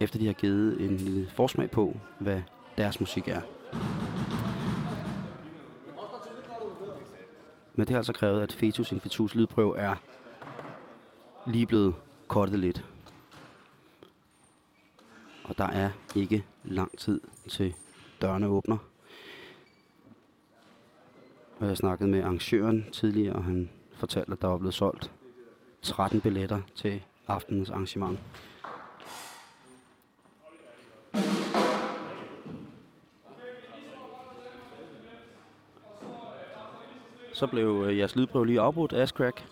efter 0.00 0.18
de 0.18 0.26
har 0.26 0.32
givet 0.32 0.80
en 0.80 0.96
lille 0.96 1.28
forsmag 1.28 1.70
på, 1.70 1.96
hvad 2.18 2.42
deres 2.80 3.00
musik 3.00 3.28
er. 3.28 3.40
Men 7.74 7.86
det 7.86 7.90
har 7.90 7.96
altså 7.96 8.12
krævet, 8.12 8.42
at 8.42 8.52
Fetus 8.52 8.92
Infetus 8.92 9.34
lydprøve 9.34 9.78
er 9.78 9.94
lige 11.46 11.66
blevet 11.66 11.94
kortet 12.28 12.58
lidt. 12.58 12.84
Og 15.44 15.58
der 15.58 15.64
er 15.64 15.90
ikke 16.16 16.44
lang 16.64 16.98
tid 16.98 17.20
til 17.48 17.74
dørene 18.22 18.46
åbner. 18.46 18.78
Og 21.58 21.66
jeg 21.66 21.76
snakkede 21.76 22.10
med 22.10 22.22
arrangøren 22.22 22.86
tidligere, 22.92 23.34
og 23.34 23.44
han 23.44 23.70
fortalte, 23.94 24.32
at 24.32 24.42
der 24.42 24.48
var 24.48 24.58
blevet 24.58 24.74
solgt 24.74 25.10
13 25.82 26.20
billetter 26.20 26.60
til 26.74 27.02
aftenens 27.28 27.70
arrangement. 27.70 28.18
Så 37.40 37.46
blev 37.46 37.84
øh, 37.88 37.98
jeres 37.98 38.16
lydprøve 38.16 38.46
lige 38.46 38.60
afbrudt 38.60 38.92
af 38.92 39.08
Crack. 39.08 39.44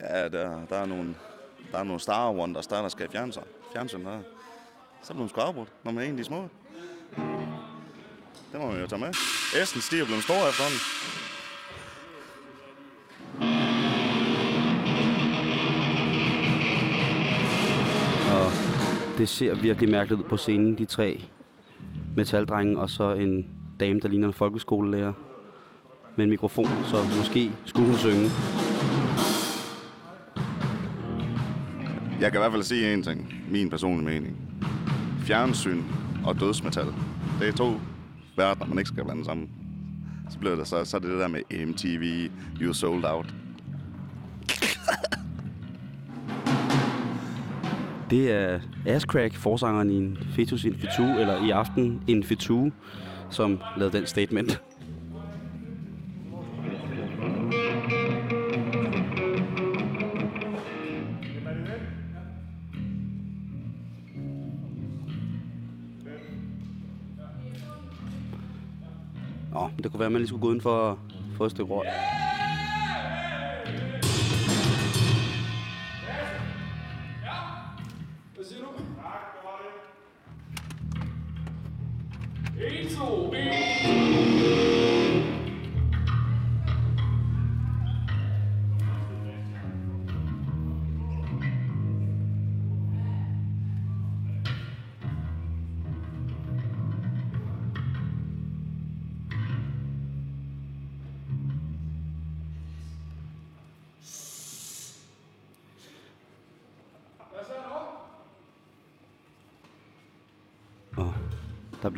Ja, 0.00 0.28
der, 0.28 0.66
der 0.70 0.76
er 0.76 0.86
nogle, 0.86 1.14
der 1.72 1.78
er 1.78 1.84
nogle 1.84 2.00
Star 2.00 2.32
Wonders, 2.32 2.66
der, 2.66 2.82
der 2.82 2.88
skal 2.88 3.06
i 3.06 3.08
fjernsyn. 3.08 3.40
fjernsyn 3.72 4.04
der. 4.04 4.18
Så 5.02 5.12
bliver 5.12 5.20
hun 5.20 5.28
sgu 5.28 5.40
afbrudt, 5.40 5.68
når 5.84 5.92
man 5.92 6.04
er 6.04 6.06
en 6.06 6.12
af 6.12 6.16
de 6.16 6.24
små. 6.24 6.48
Det 8.52 8.60
må 8.60 8.66
man 8.66 8.80
jo 8.80 8.86
tage 8.86 9.00
med. 9.00 9.08
Essen 9.62 9.80
stiger 9.80 10.04
blevet 10.04 10.22
stor 10.22 10.34
efterhånden. 10.34 10.80
Og 18.36 18.52
det 19.18 19.28
ser 19.28 19.54
virkelig 19.54 19.90
mærkeligt 19.90 20.20
ud 20.20 20.28
på 20.28 20.36
scenen, 20.36 20.78
de 20.78 20.84
tre 20.84 21.24
metaldrenge, 22.16 22.78
og 22.78 22.90
så 22.90 23.12
en 23.12 23.50
dame, 23.80 24.00
der 24.00 24.08
ligner 24.08 24.28
en 24.28 24.34
folkeskolelærer 24.34 25.12
med 26.16 26.24
en 26.24 26.30
mikrofon, 26.30 26.68
så 26.84 26.96
måske 27.16 27.50
skulle 27.64 27.86
hun 27.86 27.98
synge. 27.98 28.30
Jeg 32.20 32.32
kan 32.32 32.38
i 32.38 32.42
hvert 32.42 32.52
fald 32.52 32.62
sige 32.62 32.94
en 32.94 33.02
ting. 33.02 33.34
Min 33.50 33.70
personlige 33.70 34.04
mening. 34.04 34.36
Fjernsyn 35.20 35.82
og 36.24 36.40
dødsmetal. 36.40 36.86
Det 37.40 37.48
er 37.48 37.52
to 37.52 37.72
verdener, 38.36 38.66
man 38.66 38.78
ikke 38.78 38.88
skal 38.88 39.04
blande 39.04 39.24
sammen. 39.24 39.50
Så 40.30 40.38
bliver 40.38 40.56
det 40.56 40.66
så, 40.66 40.84
så 40.84 40.96
er 40.96 41.00
det 41.00 41.10
det 41.10 41.18
der 41.18 41.28
med 41.28 41.66
MTV, 41.66 42.30
You 42.60 42.72
Sold 42.72 43.04
Out. 43.04 43.34
Det 48.10 48.32
er 48.32 48.60
Ascrack, 48.86 49.34
forsangeren 49.34 49.90
i 49.90 49.96
en 49.96 50.18
Fetus 50.36 50.64
Infitu, 50.64 51.02
eller 51.02 51.46
i 51.46 51.50
aften 51.50 52.02
Infitu, 52.06 52.70
som 53.30 53.58
lavede 53.76 53.98
den 53.98 54.06
statement. 54.06 54.62
Være, 70.00 70.06
at 70.06 70.12
man 70.12 70.20
lige 70.20 70.28
skulle 70.28 70.42
gå 70.42 70.48
uden 70.48 70.60
for 70.60 70.90
at 70.90 70.96
et 71.44 71.50
stykke 71.50 71.72
røg. 71.74 71.86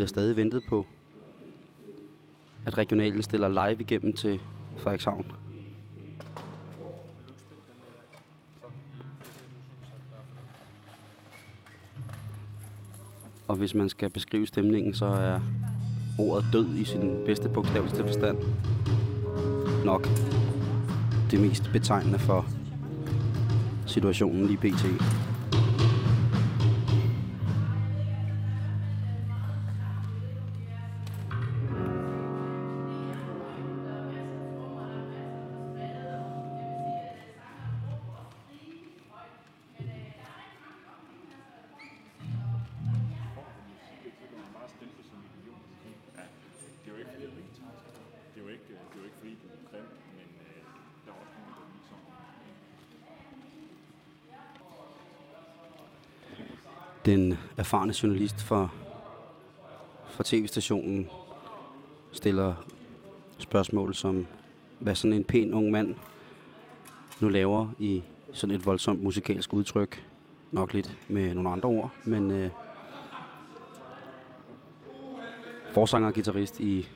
Bliver 0.03 0.09
stadig 0.09 0.37
ventet 0.37 0.63
på, 0.69 0.87
at 2.67 2.79
regionalen 2.79 3.23
stiller 3.23 3.49
live 3.49 3.81
igennem 3.81 4.13
til 4.13 4.41
Frederikshavn. 4.77 5.33
Og 13.49 13.57
hvis 13.57 13.75
man 13.75 13.89
skal 13.89 14.11
beskrive 14.11 14.47
stemningen, 14.47 14.95
så 14.95 15.07
er 15.07 15.41
ordet 16.19 16.47
død 16.53 16.75
i 16.77 16.85
sin 16.85 17.17
bedste 17.27 17.49
bogstaveligste 17.49 18.03
forstand 18.03 18.39
nok 19.85 20.09
det 21.31 21.41
mest 21.41 21.71
betegnende 21.73 22.19
for 22.19 22.47
situationen 23.87 24.47
lige 24.47 24.59
pt. 24.59 25.32
Den 57.07 57.39
erfarne 57.57 57.95
journalist 58.03 58.43
fra, 58.43 58.69
fra 60.07 60.25
tv-stationen 60.27 61.09
stiller 62.13 62.55
spørgsmål 63.39 63.95
som, 63.95 64.27
hvad 64.79 64.95
sådan 64.95 65.13
en 65.13 65.25
pæn 65.25 65.55
ung 65.55 65.71
mand 65.71 65.95
nu 67.21 67.29
laver 67.29 67.69
i 67.79 68.03
sådan 68.33 68.55
et 68.55 68.67
voldsomt 68.67 69.03
musikalsk 69.03 69.53
udtryk. 69.53 70.07
Nok 70.51 70.73
lidt 70.73 70.99
med 71.09 71.35
nogle 71.35 71.51
andre 71.51 71.69
ord, 71.69 71.91
men 72.05 72.31
øh, 72.31 72.51
forsanger 75.73 76.09
og 76.09 76.15
guitarist 76.15 76.61
i, 76.61 76.89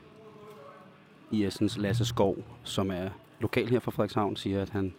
i 1.30 1.44
Essens 1.44 1.78
Lasse 1.78 2.04
Skov, 2.04 2.36
som 2.64 2.90
er 2.90 3.08
lokal 3.40 3.68
her 3.68 3.80
fra 3.80 3.90
Frederikshavn, 3.90 4.36
siger, 4.36 4.62
at 4.62 4.70
han 4.70 4.94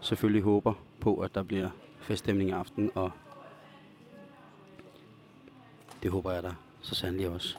selvfølgelig 0.00 0.42
håber 0.42 0.74
på, 1.00 1.16
at 1.16 1.34
der 1.34 1.42
bliver 1.42 1.70
feststemning 2.00 2.50
i 2.50 2.52
aften, 2.52 2.90
og 2.94 3.10
det 6.04 6.12
håber 6.12 6.32
jeg 6.32 6.42
da 6.42 6.50
så 6.84 6.94
sandelig 6.94 7.28
også. 7.28 7.56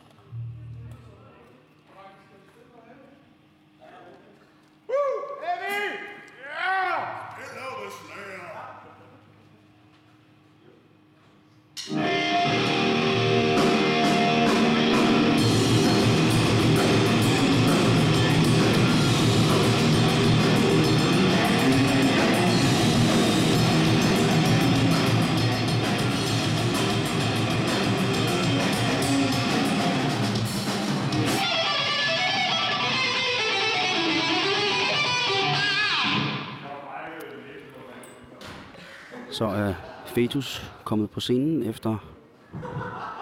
Fetus 40.16 40.72
kommet 40.84 41.10
på 41.10 41.20
scenen 41.20 41.64
efter 41.64 41.98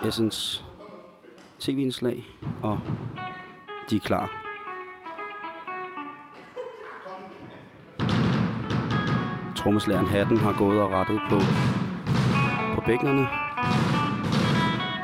Essens 0.05 0.65
tv-indslag, 1.59 2.25
og 2.61 2.79
de 3.89 3.95
er 3.95 3.99
klar. 3.99 4.31
Trommeslæren 9.55 10.07
Hatten 10.07 10.37
har 10.37 10.57
gået 10.57 10.81
og 10.81 10.91
rettet 10.91 11.21
på, 11.29 11.39
på 12.75 12.81
bækkenerne 12.85 13.27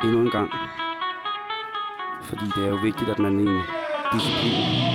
endnu 0.04 0.21
en 0.21 0.32
gang. 0.32 0.49
Fordi 2.23 2.45
det 2.56 2.63
er 2.65 2.69
jo 2.69 2.80
vigtigt, 2.84 3.10
at 3.10 3.19
man 3.19 3.39
i 3.39 3.43
en 3.43 3.62
disciplin 4.13 4.89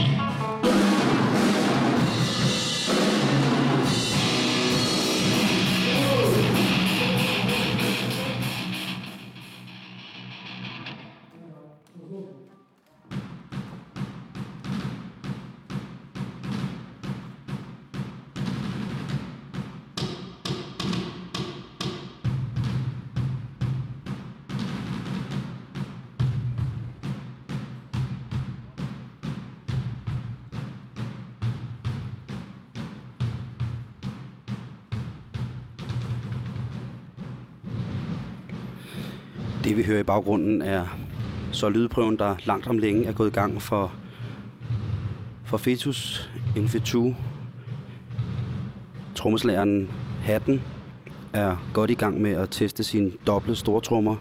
i 40.04 40.06
baggrunden 40.06 40.62
er 40.62 40.86
så 41.52 41.68
lydprøven, 41.68 42.18
der 42.18 42.36
langt 42.44 42.66
om 42.66 42.78
længe 42.78 43.04
er 43.04 43.12
gået 43.12 43.30
i 43.30 43.34
gang 43.34 43.62
for, 43.62 43.92
for 45.44 45.56
Fetus 45.56 46.30
Infetu. 46.56 47.14
Trommeslageren 49.14 49.90
Hatten 50.22 50.62
er 51.32 51.56
godt 51.72 51.90
i 51.90 51.94
gang 51.94 52.20
med 52.20 52.30
at 52.30 52.48
teste 52.50 52.84
sine 52.84 53.12
dobbelte 53.26 53.56
stortrommer. 53.56 54.16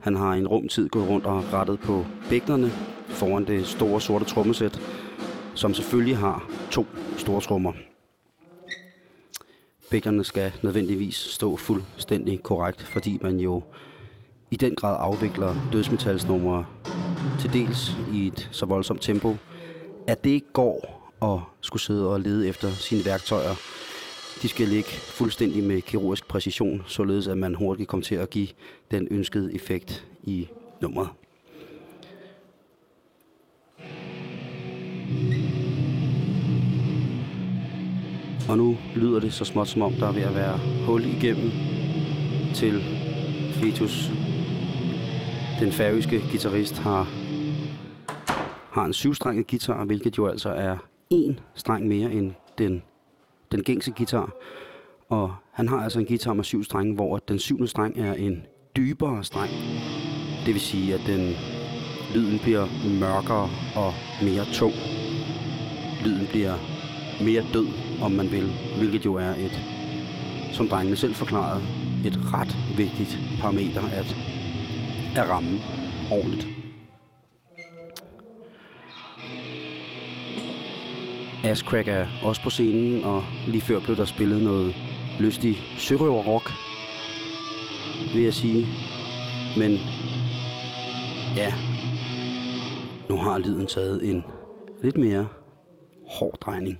Han 0.00 0.16
har 0.16 0.34
i 0.34 0.38
en 0.38 0.48
rumtid 0.48 0.88
gået 0.88 1.08
rundt 1.08 1.26
og 1.26 1.52
rettet 1.52 1.80
på 1.80 2.06
bækkenerne 2.28 2.70
foran 3.08 3.46
det 3.46 3.66
store 3.66 4.00
sorte 4.00 4.24
trommesæt, 4.24 4.80
som 5.54 5.74
selvfølgelig 5.74 6.16
har 6.16 6.48
to 6.70 6.86
store 7.16 7.40
trommer. 7.40 7.72
Bækkerne 9.90 10.24
skal 10.24 10.52
nødvendigvis 10.62 11.16
stå 11.16 11.56
fuldstændig 11.56 12.42
korrekt, 12.42 12.82
fordi 12.82 13.18
man 13.22 13.40
jo 13.40 13.62
i 14.54 14.56
den 14.56 14.74
grad 14.74 14.96
afvikler 15.00 15.54
dødsmetalsnumre 15.72 16.66
til 17.40 17.52
dels 17.52 17.96
i 18.12 18.26
et 18.26 18.48
så 18.52 18.66
voldsomt 18.66 19.02
tempo, 19.02 19.36
at 20.06 20.24
det 20.24 20.30
ikke 20.30 20.52
går 20.52 21.10
at 21.22 21.40
skulle 21.60 21.82
sidde 21.82 22.12
og 22.12 22.20
lede 22.20 22.48
efter 22.48 22.70
sine 22.70 23.04
værktøjer. 23.04 23.54
De 24.42 24.48
skal 24.48 24.68
ligge 24.68 24.88
fuldstændig 24.90 25.64
med 25.64 25.82
kirurgisk 25.82 26.28
præcision, 26.28 26.82
således 26.86 27.26
at 27.26 27.38
man 27.38 27.54
hurtigt 27.54 27.88
kommer 27.88 28.04
til 28.04 28.14
at 28.14 28.30
give 28.30 28.48
den 28.90 29.08
ønskede 29.10 29.54
effekt 29.54 30.06
i 30.22 30.48
nummeret. 30.80 31.08
Og 38.48 38.58
nu 38.58 38.76
lyder 38.96 39.20
det 39.20 39.32
så 39.32 39.44
småt 39.44 39.68
som 39.68 39.82
om, 39.82 39.92
der 39.92 40.06
er 40.08 40.12
ved 40.12 40.22
at 40.22 40.34
være 40.34 40.58
hul 40.86 41.04
igennem 41.04 41.50
til 42.54 42.82
Fetus 43.54 44.10
den 45.60 45.72
færøske 45.72 46.22
guitarist 46.30 46.78
har, 46.78 47.08
har 48.70 48.84
en 48.84 48.92
syvstrenget 48.92 49.46
guitar, 49.46 49.84
hvilket 49.84 50.18
jo 50.18 50.26
altså 50.26 50.48
er 50.48 50.76
en 51.10 51.40
streng 51.54 51.88
mere 51.88 52.12
end 52.12 52.32
den, 52.58 52.82
den 53.52 53.62
gængse 53.62 53.90
guitar. 53.90 54.32
Og 55.08 55.34
han 55.52 55.68
har 55.68 55.76
altså 55.76 56.00
en 56.00 56.06
guitar 56.06 56.32
med 56.32 56.44
syv 56.44 56.64
strenge, 56.64 56.94
hvor 56.94 57.16
den 57.16 57.38
syvende 57.38 57.68
streng 57.68 57.98
er 57.98 58.14
en 58.14 58.46
dybere 58.76 59.24
streng. 59.24 59.50
Det 60.46 60.54
vil 60.54 60.60
sige, 60.60 60.94
at 60.94 61.00
den 61.06 61.34
lyden 62.14 62.38
bliver 62.38 62.66
mørkere 63.00 63.48
og 63.76 63.92
mere 64.22 64.44
tung. 64.52 64.74
Lyden 66.04 66.26
bliver 66.26 66.54
mere 67.24 67.44
død, 67.52 67.66
om 68.02 68.12
man 68.12 68.30
vil, 68.32 68.52
hvilket 68.78 69.04
jo 69.04 69.14
er 69.14 69.30
et, 69.30 69.60
som 70.52 70.68
drengene 70.68 70.96
selv 70.96 71.14
forklarede, 71.14 71.62
et 72.06 72.18
ret 72.34 72.56
vigtigt 72.76 73.18
parameter 73.40 73.82
at 73.82 74.33
at 75.16 75.28
ramme 75.28 75.58
ordentligt. 76.12 76.46
Ashcrack 81.44 81.88
er 81.88 82.06
også 82.22 82.42
på 82.42 82.50
scenen, 82.50 83.04
og 83.04 83.24
lige 83.46 83.60
før 83.60 83.80
blev 83.80 83.96
der 83.96 84.04
spillet 84.04 84.42
noget 84.42 84.74
lystig 85.20 85.56
sørøverrock, 85.78 86.50
vil 88.14 88.22
jeg 88.22 88.34
sige. 88.34 88.66
Men 89.58 89.72
ja, 91.36 91.52
nu 93.08 93.16
har 93.16 93.38
lyden 93.38 93.66
taget 93.66 94.10
en 94.10 94.24
lidt 94.82 94.96
mere 94.96 95.28
hård 96.06 96.38
drejning. 96.40 96.78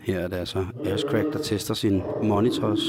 Her 0.00 0.18
er 0.18 0.28
det 0.28 0.36
altså 0.36 0.66
Ashcrack, 0.84 1.32
der 1.32 1.38
tester 1.38 1.74
sin 1.74 2.02
monitors. 2.22 2.84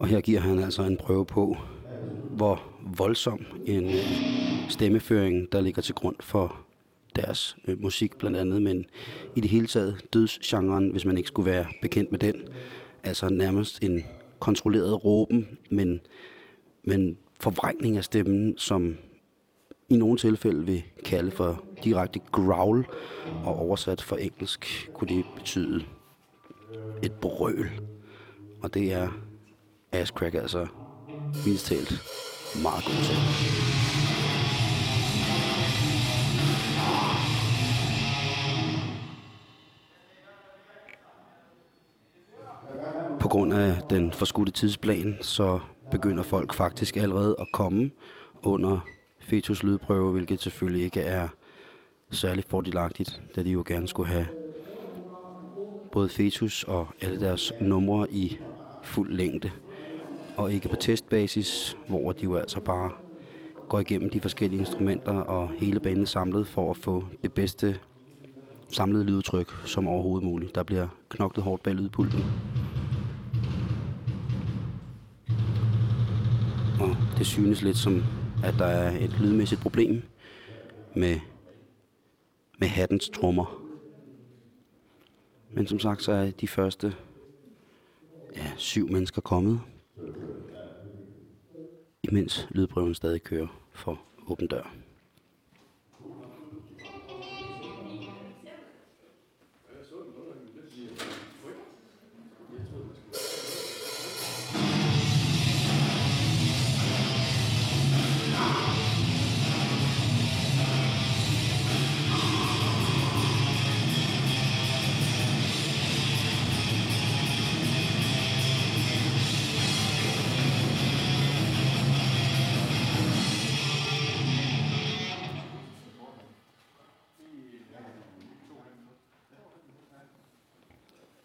Og 0.00 0.08
her 0.08 0.20
giver 0.20 0.40
han 0.40 0.58
altså 0.58 0.82
en 0.82 0.96
prøve 0.96 1.26
på, 1.26 1.56
hvor 2.30 2.62
voldsom 2.96 3.40
en 3.66 3.84
øh, 3.84 4.68
stemmeføring, 4.68 5.52
der 5.52 5.60
ligger 5.60 5.82
til 5.82 5.94
grund 5.94 6.16
for 6.20 6.56
deres 7.16 7.56
øh, 7.68 7.82
musik 7.82 8.18
blandt 8.18 8.36
andet, 8.36 8.62
men 8.62 8.84
i 9.34 9.40
det 9.40 9.50
hele 9.50 9.66
taget 9.66 10.00
dødsgenren, 10.12 10.90
hvis 10.90 11.04
man 11.04 11.16
ikke 11.16 11.28
skulle 11.28 11.50
være 11.50 11.66
bekendt 11.82 12.10
med 12.10 12.18
den, 12.18 12.34
altså 13.04 13.28
nærmest 13.28 13.82
en 13.82 14.04
kontrolleret 14.38 15.04
råben, 15.04 15.58
men, 15.70 16.00
men 16.84 17.18
forvrængning 17.40 17.96
af 17.96 18.04
stemmen, 18.04 18.58
som 18.58 18.96
i 19.88 19.96
nogle 19.96 20.18
tilfælde 20.18 20.66
vil 20.66 20.82
kalde 21.04 21.30
for 21.30 21.64
direkte 21.84 22.20
growl, 22.32 22.86
og 23.44 23.58
oversat 23.58 24.02
for 24.02 24.16
engelsk 24.16 24.90
kunne 24.94 25.16
det 25.16 25.24
betyde 25.36 25.84
et 27.02 27.12
brøl. 27.12 27.70
Og 28.62 28.74
det 28.74 28.92
er 28.92 29.08
Ashcrack 29.92 30.34
altså 30.34 30.66
mistalt 31.46 31.88
talt 31.88 32.62
meget 32.62 32.84
god 32.84 33.04
til. 33.04 34.13
Grund 43.34 43.52
af 43.52 43.76
den 43.90 44.12
forskudte 44.12 44.52
tidsplan, 44.52 45.16
så 45.20 45.58
begynder 45.90 46.22
folk 46.22 46.54
faktisk 46.54 46.96
allerede 46.96 47.36
at 47.38 47.46
komme 47.52 47.90
under 48.42 48.80
fetus 49.20 49.62
lydprøve, 49.62 50.12
hvilket 50.12 50.42
selvfølgelig 50.42 50.84
ikke 50.84 51.00
er 51.00 51.28
særlig 52.10 52.44
fordelagtigt, 52.48 53.22
da 53.36 53.42
de 53.42 53.50
jo 53.50 53.64
gerne 53.66 53.88
skulle 53.88 54.08
have 54.08 54.26
både 55.92 56.08
fetus 56.08 56.64
og 56.64 56.88
alle 57.00 57.20
deres 57.20 57.52
numre 57.60 58.06
i 58.10 58.38
fuld 58.82 59.12
længde, 59.12 59.50
og 60.36 60.52
ikke 60.52 60.68
på 60.68 60.76
testbasis, 60.76 61.76
hvor 61.88 62.12
de 62.12 62.24
jo 62.24 62.36
altså 62.36 62.60
bare 62.60 62.90
går 63.68 63.80
igennem 63.80 64.10
de 64.10 64.20
forskellige 64.20 64.60
instrumenter 64.60 65.12
og 65.12 65.50
hele 65.58 65.80
banen 65.80 66.06
samlet 66.06 66.46
for 66.46 66.70
at 66.70 66.76
få 66.76 67.04
det 67.22 67.32
bedste 67.32 67.78
samlede 68.68 69.04
lydtryk 69.04 69.52
som 69.64 69.88
overhovedet 69.88 70.24
muligt. 70.24 70.54
Der 70.54 70.62
bliver 70.62 70.88
knoklet 71.08 71.44
hårdt 71.44 71.62
bag 71.62 71.74
lydpulten. 71.74 72.24
Det 77.24 77.30
synes 77.32 77.62
lidt 77.62 77.76
som, 77.76 78.02
at 78.44 78.54
der 78.58 78.64
er 78.64 79.04
et 79.04 79.20
lydmæssigt 79.20 79.60
problem 79.60 80.02
med, 80.94 81.20
med 82.58 82.68
hattens 82.68 83.08
trommer. 83.08 83.62
Men 85.50 85.66
som 85.66 85.78
sagt, 85.78 86.02
så 86.02 86.12
er 86.12 86.30
de 86.30 86.48
første 86.48 86.94
ja, 88.36 88.52
syv 88.56 88.88
mennesker 88.88 89.20
kommet, 89.20 89.60
imens 92.02 92.48
lydprøven 92.50 92.94
stadig 92.94 93.22
kører 93.22 93.60
for 93.72 94.00
åben 94.26 94.46
dør. 94.46 94.74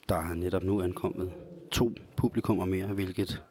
Der 0.10 0.16
er 0.16 0.34
netop 0.34 0.64
nu 0.64 0.82
ankommet 0.82 1.32
to 1.72 1.91
publikummer 2.16 2.66
mere, 2.66 2.88
hvilket 2.88 3.43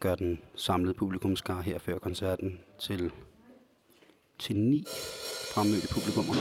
gør 0.00 0.14
den 0.14 0.38
samlede 0.54 0.94
publikumskar 0.94 1.60
her 1.60 1.78
før 1.78 1.98
koncerten 1.98 2.58
til, 2.80 3.10
til 4.38 4.56
ni 4.56 4.84
fremmødte 5.54 5.88
publikummer. 5.94 6.34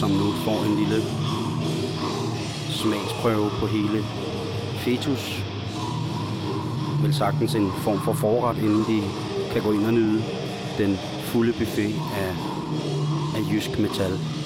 Som 0.00 0.10
nu 0.10 0.28
får 0.44 0.58
en 0.68 0.74
lille 0.80 1.00
smagsprøve 2.80 3.50
på 3.60 3.66
hele 3.66 3.98
fetus. 4.84 5.22
Vel 7.02 7.14
sagtens 7.14 7.54
en 7.54 7.70
form 7.84 8.00
for 8.04 8.12
forret, 8.12 8.58
inden 8.58 8.82
de 8.90 8.98
kan 9.52 9.62
gå 9.62 9.72
ind 9.72 9.86
og 9.86 9.94
nyde 9.94 10.22
den 10.78 11.13
fulde 11.34 11.52
buffet 11.52 11.94
af, 12.16 12.34
af 13.36 13.52
jysk 13.52 13.78
metal. 13.78 14.43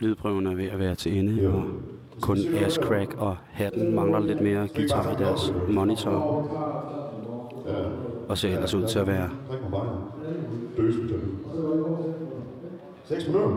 Lydprøven 0.00 0.46
er 0.46 0.54
ved 0.54 0.64
at 0.68 0.78
være 0.78 0.94
til 0.94 1.18
ende, 1.18 1.48
og 1.48 1.64
kun 2.20 2.38
Ass 2.54 2.76
Crack 2.76 3.14
og 3.18 3.36
hatten 3.50 3.94
mangler 3.94 4.18
lidt 4.20 4.40
mere 4.40 4.68
guitar 4.74 5.12
i 5.12 5.22
deres 5.22 5.52
monitor. 5.68 6.12
Og 8.28 8.38
ser 8.38 8.54
ellers 8.54 8.74
ud 8.74 8.86
til 8.86 8.98
at 8.98 9.06
være 9.06 9.30
Drik 9.48 9.62
mig 9.62 9.70
bare. 9.70 10.10
Døsmetal. 10.76 11.20
6 13.04 13.26
minutter. 13.26 13.56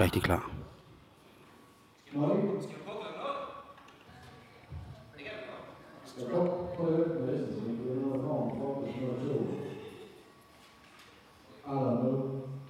rigtig 0.00 0.22
klar. 0.22 0.50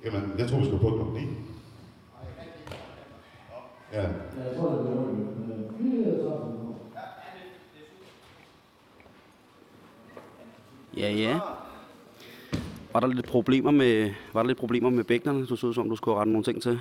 Jamen, 0.05 0.39
jeg 0.39 0.49
tror, 0.49 0.59
vi 0.59 0.65
skal 0.65 0.79
på 0.79 0.89
klokken 0.89 1.15
9. 1.15 1.40
Ja. 3.93 4.07
Ja, 10.97 11.11
ja. 11.13 11.39
Var 12.93 13.01
der 13.01 13.07
lidt 13.07 13.27
problemer 13.27 13.71
med, 13.71 14.15
var 14.33 14.43
der 14.43 14.47
lidt 14.47 14.59
problemer 14.59 14.91
med 14.91 15.05
bækkenerne? 15.05 15.47
Du 15.47 15.57
så 15.57 15.67
ud 15.67 15.75
som, 15.75 15.89
du 15.89 15.97
skulle 15.97 16.17
rette 16.19 16.33
nogle 16.33 16.45
ting 16.45 16.63
til. 16.63 16.81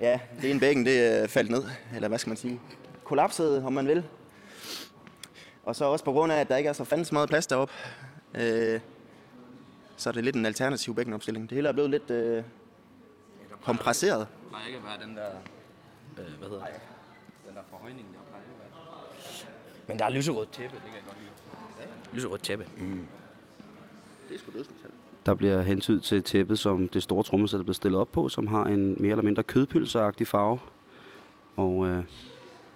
Ja, 0.00 0.20
det 0.42 0.50
ene 0.50 0.60
bækken, 0.60 0.86
det 0.86 1.22
øh, 1.22 1.28
faldt 1.28 1.50
ned, 1.50 1.62
eller 1.94 2.08
hvad 2.08 2.18
skal 2.18 2.30
man 2.30 2.36
sige, 2.36 2.60
kollapsede, 3.04 3.64
om 3.64 3.72
man 3.72 3.86
vil. 3.86 4.04
Og 5.64 5.76
så 5.76 5.84
også 5.84 6.04
på 6.04 6.12
grund 6.12 6.32
af, 6.32 6.40
at 6.40 6.48
der 6.48 6.56
ikke 6.56 6.68
er 6.68 6.72
så 6.72 6.84
fandens 6.84 7.12
meget 7.12 7.28
plads 7.28 7.46
deroppe, 7.46 7.74
øh, 8.34 8.80
så 9.96 10.08
er 10.08 10.12
det 10.12 10.24
lidt 10.24 10.36
en 10.36 10.46
alternativ 10.46 10.94
bækkenopstilling. 10.94 11.50
Det 11.50 11.54
hele 11.56 11.68
er 11.68 11.72
blevet 11.72 11.90
lidt 11.90 12.10
øh, 12.10 12.42
kompresseret. 13.62 14.26
Nej, 14.52 14.60
ikke 14.68 14.80
være 14.84 15.08
den 15.08 15.16
der... 15.16 15.57
Øh, 16.18 16.38
hvad 16.38 16.48
hedder 16.48 16.64
det? 16.64 16.74
Den 17.48 17.56
der 17.56 17.62
forhøjning, 17.70 18.06
der 18.12 18.18
plejer 18.28 18.44
at 18.44 18.50
være. 18.60 18.68
Men 19.88 19.98
der 19.98 20.04
er 20.04 20.10
lyserødt 20.10 20.52
tæppe, 20.52 20.76
det 20.76 20.84
kan 20.84 20.94
jeg 20.94 21.02
godt 21.06 21.16
lide. 21.18 21.30
Lyserødt 22.16 22.42
tæppe. 22.42 22.66
Mm. 22.78 23.06
Det 24.28 24.34
er 24.34 24.38
sgu 24.38 24.52
dødsmetal. 24.52 24.90
Der 25.26 25.34
bliver 25.34 25.62
hentydet 25.62 26.02
til 26.02 26.22
tæppet, 26.22 26.58
som 26.58 26.88
det 26.88 27.02
store 27.02 27.22
trommesæt 27.22 27.60
er 27.60 27.64
blevet 27.64 27.76
stillet 27.76 28.00
op 28.00 28.12
på, 28.12 28.28
som 28.28 28.46
har 28.46 28.64
en 28.64 28.96
mere 28.98 29.10
eller 29.10 29.22
mindre 29.22 29.42
kødpølseagtig 29.42 30.26
farve. 30.26 30.58
Og 31.56 31.86
øh, 31.86 32.04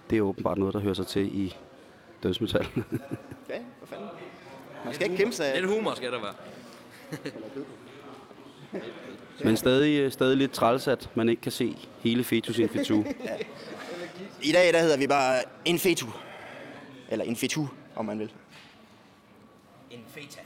det 0.09 0.17
er 0.17 0.21
åbenbart 0.21 0.57
noget, 0.57 0.73
der 0.73 0.79
hører 0.79 0.93
sig 0.93 1.07
til 1.07 1.39
i 1.45 1.55
dødsmetal. 2.23 2.67
Ja, 3.49 3.59
hvad 3.79 3.87
fanden? 3.87 4.07
Man 4.85 4.93
skal 4.93 5.05
ikke 5.11 5.17
kæmpe 5.17 5.35
sig 5.35 5.45
af. 5.45 5.61
Lidt 5.61 5.71
humor 5.73 5.93
skal 5.93 6.11
der 6.11 6.21
være. 6.21 6.33
Men 9.39 9.57
stadig, 9.57 9.99
øh, 9.99 10.11
stadig 10.11 10.37
lidt 10.37 10.51
træls, 10.51 10.87
at 10.87 11.09
man 11.15 11.29
ikke 11.29 11.41
kan 11.41 11.51
se 11.51 11.77
hele 11.99 12.23
fetus 12.23 12.57
in 12.57 12.69
fitu. 12.69 13.03
I 14.41 14.51
dag, 14.51 14.73
der 14.73 14.79
hedder 14.79 14.97
vi 14.97 15.07
bare 15.07 15.43
en 15.65 15.79
fetu. 15.79 16.07
Eller 17.09 17.25
en 17.25 17.35
fetu, 17.35 17.67
om 17.95 18.05
man 18.05 18.19
vil. 18.19 18.31
En 19.91 20.03
feta. 20.07 20.39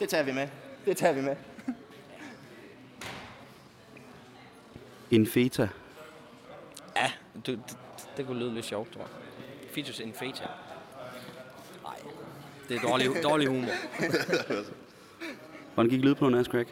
Det 0.00 0.08
tager 0.08 0.22
vi 0.22 0.32
med. 0.32 0.48
Det 0.84 0.96
tager 0.96 1.12
vi 1.12 1.20
med. 1.20 1.36
En 5.10 5.26
feta. 5.26 5.68
Ja, 6.96 7.12
det, 7.34 7.46
det, 7.46 7.76
det 8.16 8.26
kunne 8.26 8.38
lyde 8.38 8.54
lidt 8.54 8.66
sjovt, 8.66 8.92
tror 8.92 9.00
jeg. 9.00 9.10
Fetus 9.70 10.00
in 10.00 10.12
feta. 10.12 10.44
Nej, 11.82 11.96
det 12.68 12.76
er 12.76 12.80
dårlig, 12.80 13.10
dårlig 13.22 13.48
humor. 13.48 13.70
Hvordan 15.76 15.90
gik 15.90 16.00
lydprøven, 16.04 16.34
Ask 16.34 16.50
Craig? 16.50 16.66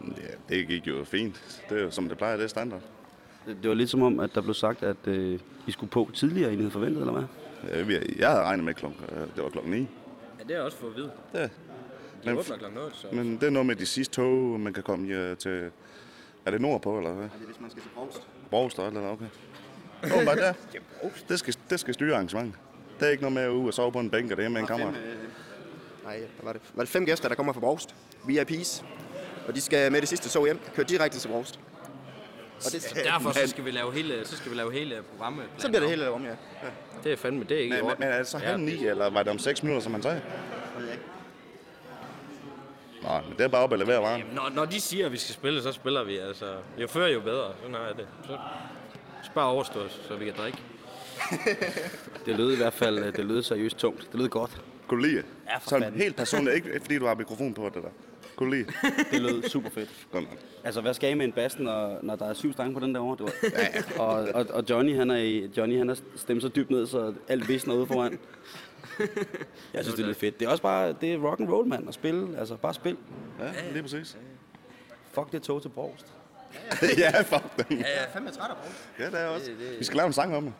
Ja, 0.00 0.54
det 0.56 0.66
gik 0.68 0.86
jo 0.86 1.04
fint. 1.04 1.62
Det 1.68 1.78
er 1.78 1.82
jo 1.82 1.90
som 1.90 2.08
det 2.08 2.18
plejer, 2.18 2.36
det 2.36 2.44
er 2.44 2.48
standard. 2.48 2.80
Det 3.46 3.56
det 3.62 3.68
var 3.68 3.74
lidt 3.74 3.90
som 3.90 4.02
om, 4.02 4.20
at 4.20 4.30
der 4.34 4.40
blev 4.40 4.54
sagt, 4.54 4.82
at 4.82 4.96
øh, 5.06 5.38
I 5.66 5.70
skulle 5.70 5.90
på 5.90 6.10
tidligere, 6.14 6.50
end 6.52 6.60
I 6.60 6.62
havde 6.62 6.70
forventet, 6.70 7.00
eller 7.00 7.12
hvad? 7.12 7.22
Ja, 7.76 7.82
vi- 7.82 8.14
Jeg 8.18 8.28
havde 8.30 8.42
regnet 8.42 8.64
med, 8.64 8.74
klokken, 8.74 9.00
øh, 9.12 9.20
det 9.36 9.42
var 9.42 9.48
klokken 9.48 9.72
9. 9.72 9.78
Ja, 9.78 9.84
det 10.48 10.56
er 10.56 10.60
også 10.60 10.76
for 10.78 10.86
at 10.86 10.96
vide. 10.96 11.10
Ja. 11.34 11.48
Men, 12.24 12.38
åbner 12.38 12.56
klokken 12.56 12.78
8, 12.80 12.96
så... 12.96 13.06
men 13.12 13.34
det 13.34 13.42
er 13.42 13.50
noget 13.50 13.66
med 13.66 13.76
de 13.76 13.86
sidste 13.86 14.14
tog, 14.14 14.60
man 14.60 14.72
kan 14.72 14.82
komme 14.82 15.08
ja, 15.14 15.34
til... 15.34 15.70
Er 16.46 16.50
det 16.50 16.60
nordpå, 16.60 16.98
eller 16.98 17.12
hvad? 17.12 17.24
Det 17.24 17.32
er, 17.42 17.46
hvis 17.46 17.60
man 17.60 17.70
skal 17.70 17.82
til 17.82 17.90
Brogst. 17.94 18.22
Borgstad, 18.50 18.86
eller 18.86 19.00
hvad? 19.00 19.10
okay. 19.10 19.26
Åh, 20.18 20.24
bare 20.24 20.36
der. 20.36 20.52
Det 21.28 21.38
skal, 21.38 21.54
det 21.70 21.80
skal 21.80 21.94
styre 21.94 22.14
arrangementet. 22.14 22.54
Det 23.00 23.06
er 23.06 23.10
ikke 23.10 23.22
noget 23.22 23.34
med 23.34 23.42
at 23.42 23.48
ud 23.50 23.66
og 23.66 23.74
sove 23.74 23.92
på 23.92 24.00
en 24.00 24.10
bænk 24.10 24.30
og 24.30 24.36
det 24.36 24.44
er 24.44 24.48
med 24.48 24.60
en 24.60 24.66
kammerat. 24.66 24.94
Nej, 26.10 26.20
var 26.42 26.52
det? 26.52 26.62
Var 26.74 26.82
det 26.82 26.88
fem 26.88 27.06
gæster, 27.06 27.28
der 27.28 27.34
kommer 27.34 27.52
fra 27.52 27.60
Brogst? 27.60 27.94
VIP's. 28.24 28.84
Og 29.48 29.54
de 29.54 29.60
skal 29.60 29.92
med 29.92 30.00
det 30.00 30.08
sidste 30.08 30.28
tog 30.28 30.46
hjem, 30.46 30.60
køre 30.74 30.86
direkte 30.86 31.18
til 31.18 31.28
Brogst. 31.28 31.60
Og 32.56 32.72
det, 32.72 32.92
Derfor 33.04 33.32
så 33.32 33.46
skal 33.46 33.64
vi 33.64 33.70
lave 33.70 33.92
hele, 33.92 34.26
så 34.26 34.36
skal 34.36 34.50
vi 34.50 34.56
lave 34.56 34.72
hele 34.72 35.02
programmet. 35.10 35.44
så 35.58 35.68
bliver 35.68 35.80
det 35.80 35.90
hele 35.90 36.10
om, 36.10 36.24
ja. 36.24 36.34
Det 37.04 37.12
er 37.12 37.16
fandme, 37.16 37.44
det 37.44 37.56
er 37.56 37.60
ikke 37.60 37.78
i 37.78 37.80
Men, 37.80 37.86
men, 37.86 37.96
men 37.98 38.08
er 38.08 38.18
det 38.18 38.26
så 38.26 38.38
halv 38.38 38.60
ni, 38.60 38.86
eller 38.86 39.10
var 39.10 39.22
det 39.22 39.32
om 39.32 39.38
6 39.38 39.62
minutter, 39.62 39.82
som 39.82 39.92
han 39.92 40.02
sagde? 40.02 40.22
Nej, 43.02 43.22
men 43.22 43.32
det 43.38 43.44
er 43.44 43.48
bare 43.48 43.62
op 43.62 43.72
at 43.72 43.78
levere 43.78 44.02
varen. 44.02 44.22
Når, 44.32 44.50
når 44.54 44.64
de 44.64 44.80
siger, 44.80 45.06
at 45.06 45.12
vi 45.12 45.18
skal 45.18 45.34
spille, 45.34 45.62
så 45.62 45.72
spiller 45.72 46.04
vi. 46.04 46.16
Altså, 46.18 46.56
jo 46.78 46.86
før, 46.86 47.06
jo 47.06 47.20
bedre. 47.20 47.52
Sådan 47.60 47.74
er 47.74 47.92
det. 47.96 48.06
Så 48.26 48.38
spar 49.22 49.44
overstås, 49.44 50.00
så 50.08 50.16
vi 50.16 50.24
kan 50.24 50.34
drikke. 50.38 50.58
Det 52.26 52.36
lød 52.36 52.52
i 52.52 52.56
hvert 52.56 52.72
fald 52.72 52.98
øh, 52.98 53.16
det 53.16 53.24
lød 53.24 53.42
seriøst 53.42 53.76
tungt. 53.78 54.08
Det 54.12 54.20
lød 54.20 54.28
godt. 54.28 54.62
Kunne 54.88 54.98
du 55.02 55.06
lide 55.08 55.16
det? 55.16 55.24
Ja, 55.48 55.56
for 55.58 55.68
Sådan 55.70 55.82
fanden. 55.82 56.00
helt 56.00 56.16
personligt, 56.16 56.56
ikke 56.56 56.80
fordi 56.80 56.98
du 56.98 57.06
har 57.06 57.14
mikrofon 57.14 57.54
på 57.54 57.64
det 57.74 57.82
der. 57.82 57.88
Kunne 58.36 58.46
du 58.46 58.52
lide 58.54 58.64
det? 58.64 59.06
Det 59.12 59.20
lød 59.22 59.42
super 59.48 59.70
fedt. 59.70 59.90
Godt 60.12 60.24
nok. 60.24 60.38
Altså, 60.64 60.80
hvad 60.80 60.94
skal 60.94 61.10
I 61.10 61.14
med 61.14 61.24
en 61.26 61.32
bass, 61.32 61.58
når, 61.58 61.98
når 62.02 62.16
der 62.16 62.26
er 62.28 62.34
syv 62.34 62.52
stange 62.52 62.74
på 62.74 62.80
den 62.80 62.94
der 62.94 63.00
over? 63.00 63.16
Det 63.16 63.24
var... 63.24 63.32
ja. 63.58 64.02
og, 64.02 64.28
og, 64.34 64.46
og, 64.50 64.64
Johnny, 64.70 64.96
han 64.96 65.10
er, 65.10 65.16
i- 65.16 65.50
Johnny, 65.56 65.78
han 65.78 65.90
er 65.90 65.94
stemt 66.16 66.42
så 66.42 66.48
dybt 66.48 66.70
ned, 66.70 66.86
så 66.86 67.14
alt 67.28 67.48
visner 67.48 67.74
ude 67.74 67.86
foran. 67.86 68.18
Jeg 69.74 69.82
synes, 69.84 69.94
det 69.94 70.02
er 70.02 70.06
lidt 70.06 70.18
fedt. 70.18 70.40
Det 70.40 70.46
er 70.46 70.50
også 70.50 70.62
bare, 70.62 70.94
det 71.00 71.12
er 71.12 71.18
rock 71.18 71.40
and 71.40 71.48
roll, 71.48 71.68
mand, 71.68 71.88
at 71.88 71.94
spille. 71.94 72.38
Altså, 72.38 72.56
bare 72.56 72.74
spil. 72.74 72.96
Ja, 73.40 73.72
lige 73.72 73.82
præcis. 73.82 74.16
Fuck 75.12 75.32
det 75.32 75.42
tog 75.42 75.62
til 75.62 75.68
Brogst. 75.68 76.06
ja, 76.98 77.20
fuck 77.22 77.68
den. 77.68 77.78
Jeg 77.78 77.86
er 77.96 78.12
fandme 78.12 78.30
træt 78.30 78.50
af 78.50 78.56
Brogst. 78.56 78.88
Ja, 78.98 79.06
det 79.06 79.20
er 79.20 79.26
også. 79.26 79.50
Vi 79.78 79.84
skal 79.84 79.96
lave 79.96 80.06
en 80.06 80.12
sang 80.12 80.36
om 80.36 80.44
det. 80.44 80.52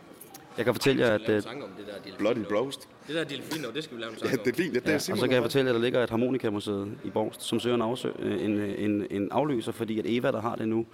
Jeg 0.60 0.64
kan 0.66 0.74
fortælle 0.74 1.06
jer, 1.06 1.14
at... 1.14 1.28
Øh, 1.28 1.42
sang 1.42 1.64
om 1.64 1.68
det 1.78 1.86
der. 1.86 2.16
Bloody 2.18 2.38
Broast. 2.48 2.88
Det 3.06 3.14
der 3.14 3.24
delfin, 3.24 3.64
det 3.74 3.84
skal 3.84 3.96
vi 3.96 4.02
lave 4.02 4.12
en 4.12 4.18
sang 4.18 4.30
Ja, 4.30 4.36
det 4.36 4.52
er 4.52 4.56
fint. 4.56 4.74
Det 4.74 4.82
Ja, 4.86 4.90
er 4.90 4.94
og 4.94 5.18
så 5.18 5.24
kan 5.26 5.32
jeg 5.32 5.42
fortælle 5.42 5.68
jer, 5.68 5.74
at 5.74 5.74
der 5.74 5.82
ligger 5.84 6.02
et 6.04 6.10
harmonikamuseet 6.10 6.92
i 7.04 7.10
Borgst, 7.10 7.42
som 7.42 7.60
søger 7.60 7.76
en, 7.76 7.82
afsø- 7.82 8.22
øh, 8.22 8.44
en, 8.44 8.58
øh, 8.58 8.74
en, 8.84 9.06
en 9.10 9.28
afløser, 9.32 9.72
fordi 9.72 9.98
at 9.98 10.04
Eva, 10.08 10.30
der 10.32 10.40
har 10.40 10.56
det 10.56 10.68
nu, 10.68 10.86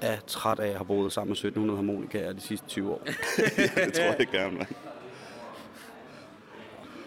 er 0.00 0.16
træt 0.26 0.58
af 0.58 0.66
at 0.68 0.74
have 0.74 0.84
boet 0.84 1.12
sammen 1.12 1.28
med 1.30 1.36
1700 1.36 1.76
harmonikaer 1.76 2.32
de 2.32 2.40
sidste 2.40 2.66
20 2.68 2.90
år. 2.92 3.02
ja, 3.38 3.84
det 3.84 3.92
tror 3.92 4.14
jeg 4.18 4.26
gerne, 4.32 4.56
mand. 4.56 4.68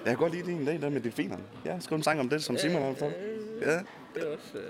Jeg 0.06 0.12
kan 0.12 0.18
godt 0.18 0.34
lide 0.34 0.46
din 0.46 0.68
idé 0.68 0.82
der 0.82 0.90
med 0.90 1.02
delfinerne. 1.02 1.44
Ja, 1.66 1.80
skriv 1.80 1.96
en 1.96 2.04
sang 2.04 2.20
om 2.20 2.30
det, 2.30 2.44
som 2.44 2.58
Simon 2.58 2.82
har 2.82 2.94
fortalt. 2.94 3.16
Ja, 3.62 3.72
Det 3.72 3.82
er 4.16 4.26
også... 4.34 4.58
Øh, 4.58 4.62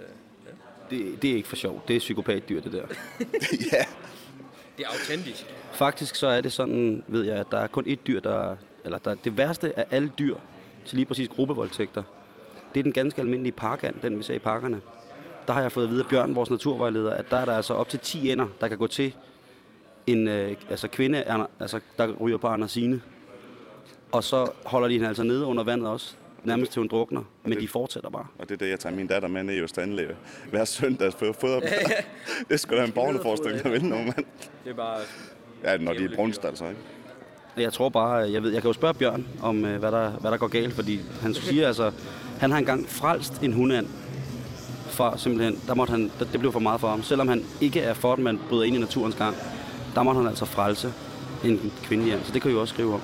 Det, 0.89 1.22
det 1.22 1.32
er 1.32 1.36
ikke 1.36 1.47
for 1.49 1.55
sjovt. 1.55 1.88
Det 1.88 1.95
er 1.95 1.99
psykopatdyr, 1.99 2.61
det 2.61 2.72
der. 2.72 2.78
ja. 3.74 3.86
det 4.78 4.86
er 4.86 4.89
autentisk. 4.89 5.45
Faktisk 5.80 6.15
så 6.15 6.27
er 6.27 6.41
det 6.41 6.51
sådan, 6.51 7.03
ved 7.07 7.23
jeg, 7.23 7.38
at 7.38 7.47
der 7.51 7.57
er 7.57 7.67
kun 7.67 7.86
ét 7.86 7.97
dyr, 8.07 8.19
der... 8.19 8.55
Eller 8.86 8.97
der, 8.97 9.15
det 9.15 9.38
værste 9.38 9.80
af 9.80 9.86
alle 9.91 10.11
dyr 10.19 10.36
til 10.86 10.95
lige 10.95 11.05
præcis 11.05 11.27
gruppevoldtægter, 11.27 12.03
det 12.73 12.80
er 12.80 12.84
den 12.84 12.91
ganske 12.91 13.21
almindelige 13.21 13.51
parkand, 13.51 13.95
den 14.01 14.17
vi 14.17 14.23
ser 14.23 14.34
i 14.34 14.39
parkerne. 14.39 14.82
Der 15.47 15.53
har 15.53 15.61
jeg 15.61 15.71
fået 15.71 15.84
at 15.84 15.89
vide 15.89 16.03
af 16.03 16.09
Bjørn, 16.09 16.36
vores 16.36 16.49
naturvejleder, 16.49 17.11
at 17.11 17.32
der 17.32 17.38
er 17.38 17.45
der 17.45 17.55
altså 17.55 17.73
op 17.73 17.89
til 17.89 17.99
10 17.99 18.32
ender, 18.32 18.47
der 18.61 18.67
kan 18.67 18.77
gå 18.77 18.88
til 18.88 19.15
en 20.07 20.27
øh, 20.27 20.55
altså 20.69 20.88
kvinde, 20.88 21.47
altså, 21.59 21.80
der 21.97 22.13
ryger 22.13 22.38
på 22.38 22.47
Andersine. 22.47 23.01
Og 24.11 24.23
så 24.23 24.51
holder 24.65 24.88
de 24.88 24.93
hende 24.93 25.07
altså 25.07 25.23
nede 25.23 25.45
under 25.45 25.63
vandet 25.63 25.88
også, 25.88 26.15
nærmest 26.43 26.71
til 26.71 26.80
hun 26.80 26.88
drukner, 26.88 27.23
men 27.43 27.59
de 27.59 27.67
fortsætter 27.67 28.09
bare. 28.09 28.27
Og 28.39 28.49
det 28.49 28.55
er 28.55 28.57
det, 28.57 28.69
jeg 28.69 28.80
tager 28.80 28.95
min 28.95 29.07
datter 29.07 29.27
med 29.27 29.43
ned 29.43 29.55
i 29.55 29.59
Østanlæg. 29.59 30.07
Hver 30.49 30.65
søndag 30.65 31.13
for 31.13 31.34
fodbold. 31.39 31.63
det 32.47 32.53
er 32.53 32.57
sgu 32.57 32.75
da 32.75 32.84
en 32.86 32.91
barneforestilling, 32.91 33.63
der 33.63 33.69
vil 33.69 33.86
nogen, 33.86 34.05
mand. 34.05 34.25
Det 34.63 34.69
er 34.69 34.73
bare... 34.73 34.99
Ja, 35.64 35.78
når 35.78 35.93
de 35.93 36.03
er 36.03 36.16
brunst, 36.16 36.45
altså, 36.45 36.66
ikke? 36.66 36.80
Jeg 37.57 37.74
tror 37.74 37.89
bare, 37.89 38.16
jeg 38.32 38.43
ved, 38.43 38.51
jeg 38.51 38.62
kan 38.62 38.70
jo 38.70 38.74
spørge 38.74 38.93
Bjørn 38.93 39.28
om, 39.41 39.66
øh, 39.66 39.80
hvad 39.80 39.91
der, 39.91 40.10
hvad 40.10 40.32
der 40.32 40.38
går 40.38 40.47
galt, 40.47 40.74
fordi 40.74 41.01
han 41.22 41.34
siger 41.34 41.68
altså, 41.68 41.91
han 42.39 42.51
har 42.51 42.57
engang 42.57 42.89
frelst 42.89 43.41
en 43.41 43.53
hundand, 43.53 43.88
for 44.88 45.14
simpelthen, 45.18 45.62
der 45.68 45.76
måtte 45.76 45.91
han, 45.91 46.12
det 46.20 46.39
blev 46.39 46.51
for 46.51 46.60
meget 46.60 46.82
for 46.82 46.88
ham. 46.88 47.03
Selvom 47.03 47.28
han 47.28 47.45
ikke 47.62 47.82
er 47.82 47.93
for, 47.93 48.14
at 48.14 48.20
man 48.20 48.39
bryder 48.49 48.64
ind 48.64 48.76
i 48.76 48.80
naturens 48.80 49.16
gang, 49.16 49.36
der 49.95 50.03
måtte 50.03 50.18
han 50.18 50.28
altså 50.28 50.45
frelse 50.45 50.93
en 51.43 51.72
kvinde 51.84 52.05
hjem. 52.05 52.24
Så 52.24 52.32
det 52.32 52.41
kan 52.41 52.49
vi 52.49 52.53
jo 52.55 52.62
også 52.62 52.74
skrive 52.74 52.93
om. 52.93 53.01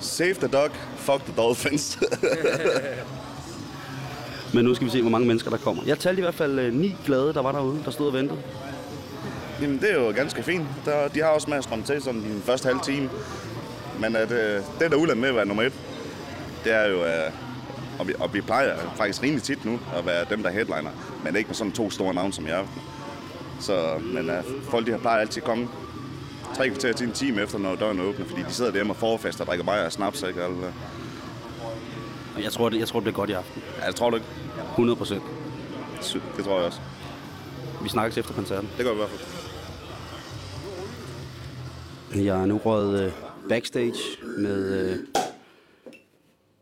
Save 0.00 0.34
the 0.34 0.48
dog, 0.48 0.70
fuck 0.96 1.24
the 1.24 1.34
dolphins. 1.36 1.98
Men 4.54 4.64
nu 4.64 4.74
skal 4.74 4.86
vi 4.86 4.90
se, 4.90 5.00
hvor 5.00 5.10
mange 5.10 5.26
mennesker 5.26 5.50
der 5.50 5.56
kommer. 5.56 5.82
Jeg 5.86 5.98
talte 5.98 6.20
i 6.20 6.22
hvert 6.22 6.34
fald 6.34 6.58
øh, 6.58 6.74
ni 6.74 6.96
glade, 7.06 7.34
der 7.34 7.42
var 7.42 7.52
derude, 7.52 7.82
der 7.84 7.90
stod 7.90 8.06
og 8.06 8.12
ventede. 8.12 8.38
Jamen, 9.62 9.80
det 9.80 9.90
er 9.90 9.94
jo 9.94 10.12
ganske 10.16 10.42
fint. 10.42 10.66
Der, 10.84 11.08
de 11.08 11.20
har 11.20 11.28
også 11.28 11.50
med 11.50 11.58
at 11.58 11.64
strømme 11.64 11.84
til 11.84 12.02
sådan 12.02 12.22
den 12.22 12.42
første 12.46 12.66
halve 12.66 12.80
time. 12.84 13.10
Men 14.00 14.16
at, 14.16 14.30
øh, 14.30 14.54
det, 14.56 14.64
der 14.80 14.90
er 14.90 14.96
ulempe 14.96 15.20
med 15.20 15.28
at 15.28 15.34
være 15.34 15.46
nummer 15.46 15.62
et, 15.62 15.72
det 16.64 16.72
er 16.72 16.88
jo, 16.88 17.04
øh, 17.04 17.32
og, 17.98 18.08
vi, 18.08 18.14
og 18.18 18.34
vi 18.34 18.40
plejer 18.40 18.76
faktisk 18.96 19.22
rimelig 19.22 19.42
tit 19.42 19.64
nu 19.64 19.80
at 19.96 20.06
være 20.06 20.24
dem, 20.30 20.42
der 20.42 20.48
er 20.50 20.54
headliner, 20.54 20.90
men 21.24 21.36
ikke 21.36 21.48
med 21.48 21.54
sådan 21.54 21.72
to 21.72 21.90
store 21.90 22.14
navne 22.14 22.32
som 22.32 22.46
jeg. 22.46 22.66
Så, 23.60 23.98
men 24.02 24.30
øh, 24.30 24.44
folk 24.70 24.86
de 24.86 24.90
har 24.90 24.98
plejer 24.98 25.18
altid 25.20 25.42
at 25.42 25.46
komme 25.46 25.68
tre 26.56 26.68
kvarter 26.68 26.92
til 26.92 27.06
en 27.06 27.12
time 27.12 27.42
efter, 27.42 27.58
når 27.58 27.74
døren 27.74 28.00
åbner, 28.00 28.26
fordi 28.26 28.42
de 28.48 28.52
sidder 28.52 28.70
derhjemme 28.70 28.92
og 28.92 28.96
forfester 28.96 29.44
og 29.44 29.48
drikker 29.48 29.64
bajer 29.64 29.84
og 29.84 29.92
snaps, 29.92 30.22
ikke? 30.22 30.40
Eller, 30.42 30.72
Og 32.36 32.42
jeg 32.42 32.52
tror, 32.52 32.68
det, 32.68 32.78
jeg 32.78 32.88
tror, 32.88 32.98
det 33.00 33.04
bliver 33.04 33.16
godt 33.16 33.30
i 33.30 33.32
aften. 33.32 33.62
ja, 33.82 33.86
det 33.86 33.96
tror 33.96 34.10
du 34.10 34.16
ikke? 34.16 34.28
100 34.70 34.96
procent. 34.96 35.22
Det 36.36 36.44
tror 36.44 36.56
jeg 36.56 36.66
også. 36.66 36.80
Vi 37.82 37.88
snakkes 37.88 38.18
efter 38.18 38.34
koncerten. 38.34 38.68
Det 38.76 38.84
gør 38.84 38.92
vi 38.92 38.96
i 38.96 38.98
hvert 38.98 39.10
fald. 39.10 39.41
Jeg 42.16 42.42
er 42.42 42.46
nu 42.46 42.58
røget 42.58 43.04
øh, 43.06 43.12
backstage 43.48 43.98
med, 44.38 44.90
øh, 44.90 44.98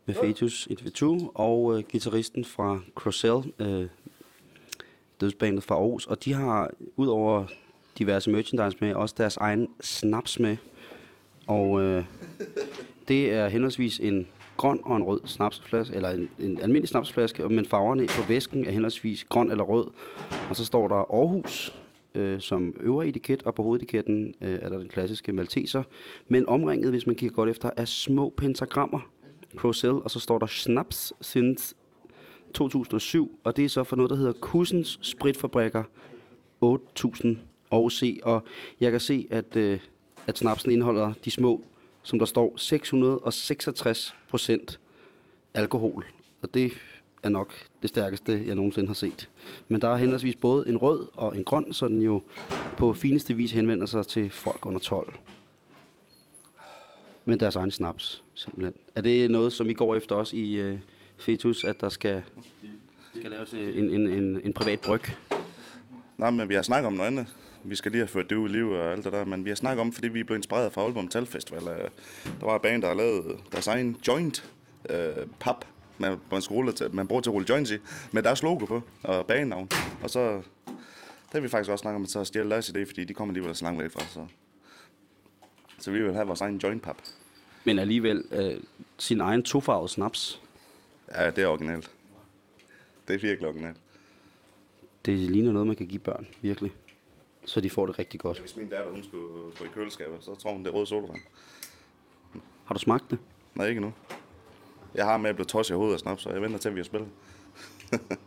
med 0.06 0.14
Fetus 0.14 0.68
i 0.70 0.74
TV2 0.74 1.04
og 1.34 1.78
øh, 1.78 1.84
gitarristen 1.88 2.44
fra 2.44 2.80
Crocell, 2.94 3.52
øh, 3.58 3.86
dødsbandet 5.20 5.64
fra 5.64 5.74
Aarhus. 5.74 6.06
Og 6.06 6.24
de 6.24 6.32
har 6.32 6.70
udover 6.96 7.44
diverse 7.98 8.30
merchandise 8.30 8.76
med, 8.80 8.94
også 8.94 9.14
deres 9.18 9.36
egen 9.36 9.68
snaps 9.80 10.38
med. 10.38 10.56
Og 11.46 11.82
øh, 11.82 12.04
det 13.08 13.32
er 13.32 13.48
henholdsvis 13.48 13.98
en 13.98 14.26
grøn 14.56 14.80
og 14.82 14.96
en 14.96 15.02
rød 15.02 15.20
snapsflaske, 15.24 15.94
eller 15.94 16.10
en, 16.10 16.30
en 16.38 16.60
almindelig 16.60 16.88
snapsflaske, 16.88 17.48
men 17.48 17.66
farverne 17.66 18.06
på 18.06 18.22
væsken 18.28 18.66
er 18.66 18.70
henholdsvis 18.70 19.24
grøn 19.24 19.50
eller 19.50 19.64
rød. 19.64 19.86
Og 20.50 20.56
så 20.56 20.64
står 20.64 20.88
der 20.88 20.94
Aarhus 20.94 21.79
øh, 22.14 22.40
som 22.40 22.74
øvre 22.80 23.08
etiket, 23.08 23.42
og 23.42 23.54
på 23.54 23.62
hovedetiketten 23.62 24.34
øh, 24.40 24.58
er 24.62 24.68
der 24.68 24.78
den 24.78 24.88
klassiske 24.88 25.32
Malteser, 25.32 25.82
men 26.28 26.48
omringet, 26.48 26.90
hvis 26.90 27.06
man 27.06 27.16
kigger 27.16 27.34
godt 27.34 27.50
efter, 27.50 27.70
er 27.76 27.84
små 27.84 28.34
pentagrammer 28.36 29.00
Crocell, 29.56 29.92
og 29.92 30.10
så 30.10 30.20
står 30.20 30.38
der 30.38 30.46
Snaps 30.46 31.12
since 31.20 31.74
2007, 32.54 33.38
og 33.44 33.56
det 33.56 33.64
er 33.64 33.68
så 33.68 33.84
for 33.84 33.96
noget, 33.96 34.10
der 34.10 34.16
hedder 34.16 34.32
Kussens 34.32 34.98
Spritfabrikker 35.02 35.84
8000 36.60 37.38
OC, 37.70 38.02
og 38.22 38.42
jeg 38.80 38.90
kan 38.90 39.00
se, 39.00 39.26
at, 39.30 39.56
øh, 39.56 39.80
at 40.26 40.38
snapsen 40.38 40.70
indeholder 40.70 41.12
de 41.24 41.30
små, 41.30 41.64
som 42.02 42.18
der 42.18 42.26
står 42.26 42.54
666 42.56 44.14
procent 44.28 44.80
alkohol, 45.54 46.04
og 46.42 46.54
det 46.54 46.72
er 47.22 47.28
nok 47.28 47.54
det 47.82 47.90
stærkeste, 47.90 48.42
jeg 48.46 48.54
nogensinde 48.54 48.86
har 48.86 48.94
set. 48.94 49.28
Men 49.68 49.80
der 49.80 49.88
er 49.88 49.96
henholdsvis 49.96 50.36
både 50.36 50.68
en 50.68 50.76
rød 50.76 51.06
og 51.12 51.36
en 51.36 51.44
grøn, 51.44 51.72
så 51.72 51.88
den 51.88 52.02
jo 52.02 52.22
på 52.76 52.92
fineste 52.92 53.34
vis 53.34 53.52
henvender 53.52 53.86
sig 53.86 54.06
til 54.06 54.30
folk 54.30 54.66
under 54.66 54.80
12. 54.80 55.14
Men 57.24 57.40
deres 57.40 57.56
egen 57.56 57.70
snaps, 57.70 58.22
simpelthen. 58.34 58.74
Er 58.94 59.00
det 59.00 59.30
noget, 59.30 59.52
som 59.52 59.70
I 59.70 59.72
går 59.72 59.94
efter 59.94 60.14
også 60.14 60.36
i 60.36 60.52
øh, 60.54 60.78
Fetus, 61.18 61.64
at 61.64 61.80
der 61.80 61.88
skal, 61.88 62.22
skal 63.14 63.30
laves 63.30 63.54
øh, 63.54 63.78
en, 63.78 63.90
en, 63.90 64.06
en, 64.08 64.40
en 64.44 64.52
privat 64.52 64.80
bryg? 64.80 65.02
Nej, 66.18 66.30
men 66.30 66.48
vi 66.48 66.54
har 66.54 66.62
snakket 66.62 66.86
om 66.86 66.92
noget 66.92 67.06
andet. 67.06 67.26
vi 67.64 67.74
skal 67.74 67.92
lige 67.92 68.00
have 68.00 68.08
ført 68.08 68.30
det 68.30 68.36
ud 68.36 68.48
i 68.48 68.52
livet 68.52 68.80
og 68.80 68.92
alt 68.92 69.04
det 69.04 69.12
der, 69.12 69.24
men 69.24 69.44
vi 69.44 69.50
har 69.50 69.54
snakket 69.54 69.80
om, 69.80 69.92
fordi 69.92 70.08
vi 70.08 70.22
blev 70.22 70.36
inspireret 70.36 70.72
fra 70.72 70.82
Aalborg 70.82 71.04
Metal 71.04 71.26
Festival. 71.26 71.62
Øh, 71.62 71.88
der 72.40 72.46
var 72.46 72.54
en 72.54 72.60
band, 72.62 72.82
der 72.82 72.88
har 72.88 72.94
lavet 72.94 73.36
deres 73.52 73.66
egen 73.66 73.96
joint 74.08 74.50
øh, 74.90 75.26
pap, 75.40 75.64
man, 76.00 76.18
man, 76.30 76.42
skal 76.42 76.54
rulle 76.54 76.72
til, 76.72 76.94
man 76.94 77.08
bruger 77.08 77.22
til 77.22 77.30
at 77.30 77.34
rulle 77.34 77.46
joints 77.48 77.70
i, 77.70 77.78
med 78.12 78.22
deres 78.22 78.42
logo 78.42 78.64
på 78.64 78.82
og 79.02 79.26
bandnavn. 79.26 79.68
Og 80.02 80.10
så, 80.10 80.20
der 80.20 81.32
har 81.32 81.40
vi 81.40 81.48
faktisk 81.48 81.70
også 81.70 81.82
snakket 81.82 81.96
om, 81.96 82.02
at 82.02 82.10
så 82.10 82.24
stjæle 82.24 82.50
deres 82.50 82.68
idé, 82.68 82.84
fordi 82.84 83.04
de 83.04 83.14
kommer 83.14 83.32
alligevel 83.32 83.56
så 83.56 83.64
langt 83.64 83.82
væk 83.82 83.90
fra. 83.90 84.00
Så, 84.00 84.26
så 85.78 85.90
vi 85.90 86.02
vil 86.02 86.14
have 86.14 86.26
vores 86.26 86.40
egen 86.40 86.56
joint 86.56 86.82
pap. 86.82 86.96
Men 87.64 87.78
alligevel 87.78 88.24
øh, 88.32 88.60
sin 88.98 89.20
egen 89.20 89.42
tofarvede 89.42 89.88
snaps. 89.88 90.42
Ja, 91.14 91.30
det 91.30 91.44
er 91.44 91.46
originalt. 91.46 91.90
Det 93.08 93.14
er 93.14 93.18
virkelig 93.18 93.48
originalt. 93.48 93.76
Det 95.06 95.18
ligner 95.18 95.52
noget, 95.52 95.66
man 95.66 95.76
kan 95.76 95.86
give 95.86 95.98
børn, 95.98 96.26
virkelig. 96.40 96.72
Så 97.44 97.60
de 97.60 97.70
får 97.70 97.86
det 97.86 97.98
rigtig 97.98 98.20
godt. 98.20 98.40
Hvis 98.40 98.56
min 98.56 98.68
datter 98.68 98.90
hun 98.90 99.02
skulle 99.02 99.56
gå 99.58 99.64
i 99.64 99.68
køleskabet, 99.74 100.16
så 100.20 100.34
tror 100.34 100.52
hun, 100.52 100.64
det 100.64 100.70
er 100.70 100.74
rød 100.74 100.86
sodavand. 100.86 101.20
Har 102.64 102.74
du 102.74 102.78
smagt 102.80 103.10
det? 103.10 103.18
Nej, 103.54 103.66
ikke 103.66 103.80
nu. 103.80 103.92
Jeg 104.94 105.04
har 105.04 105.16
med 105.16 105.30
at 105.30 105.36
blive 105.36 105.46
tosset 105.46 105.74
i 105.74 105.76
hovedet 105.76 105.94
af 105.94 106.00
snaps, 106.00 106.22
så 106.22 106.30
jeg 106.30 106.42
venter 106.42 106.58
til, 106.58 106.68
at 106.68 106.74
vi 106.74 106.80
har 106.80 106.84
spillet. 106.84 107.08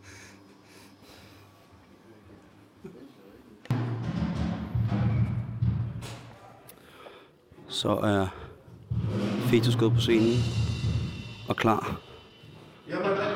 Så 7.68 7.90
er 7.90 8.28
Fetus 9.50 9.76
gået 9.76 9.94
på 9.94 10.00
scenen 10.00 10.38
og 11.50 11.56
klar. 11.56 12.02
Jamen, 12.90 13.33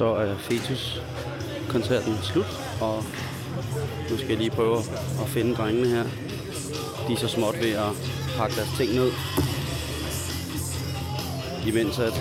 Så 0.00 0.14
er 0.14 0.36
Fetus 0.36 1.02
koncerten 1.68 2.14
slut, 2.22 2.46
og 2.80 3.04
nu 4.10 4.16
skal 4.16 4.28
jeg 4.28 4.38
lige 4.38 4.50
prøve 4.50 4.78
at 5.22 5.28
finde 5.28 5.54
drengene 5.54 5.88
her. 5.88 6.04
De 7.08 7.12
er 7.12 7.16
så 7.16 7.28
småt 7.28 7.62
ved 7.62 7.70
at 7.70 7.92
pakke 8.36 8.56
deres 8.56 8.68
ting 8.76 8.94
ned. 8.94 9.10
Imens 11.66 11.98
at, 11.98 12.12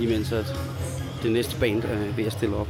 imens 0.00 0.32
at 0.32 0.54
det 1.22 1.32
næste 1.32 1.60
band 1.60 1.84
er 1.84 2.12
ved 2.16 2.24
at 2.24 2.32
stille 2.32 2.56
op. 2.56 2.68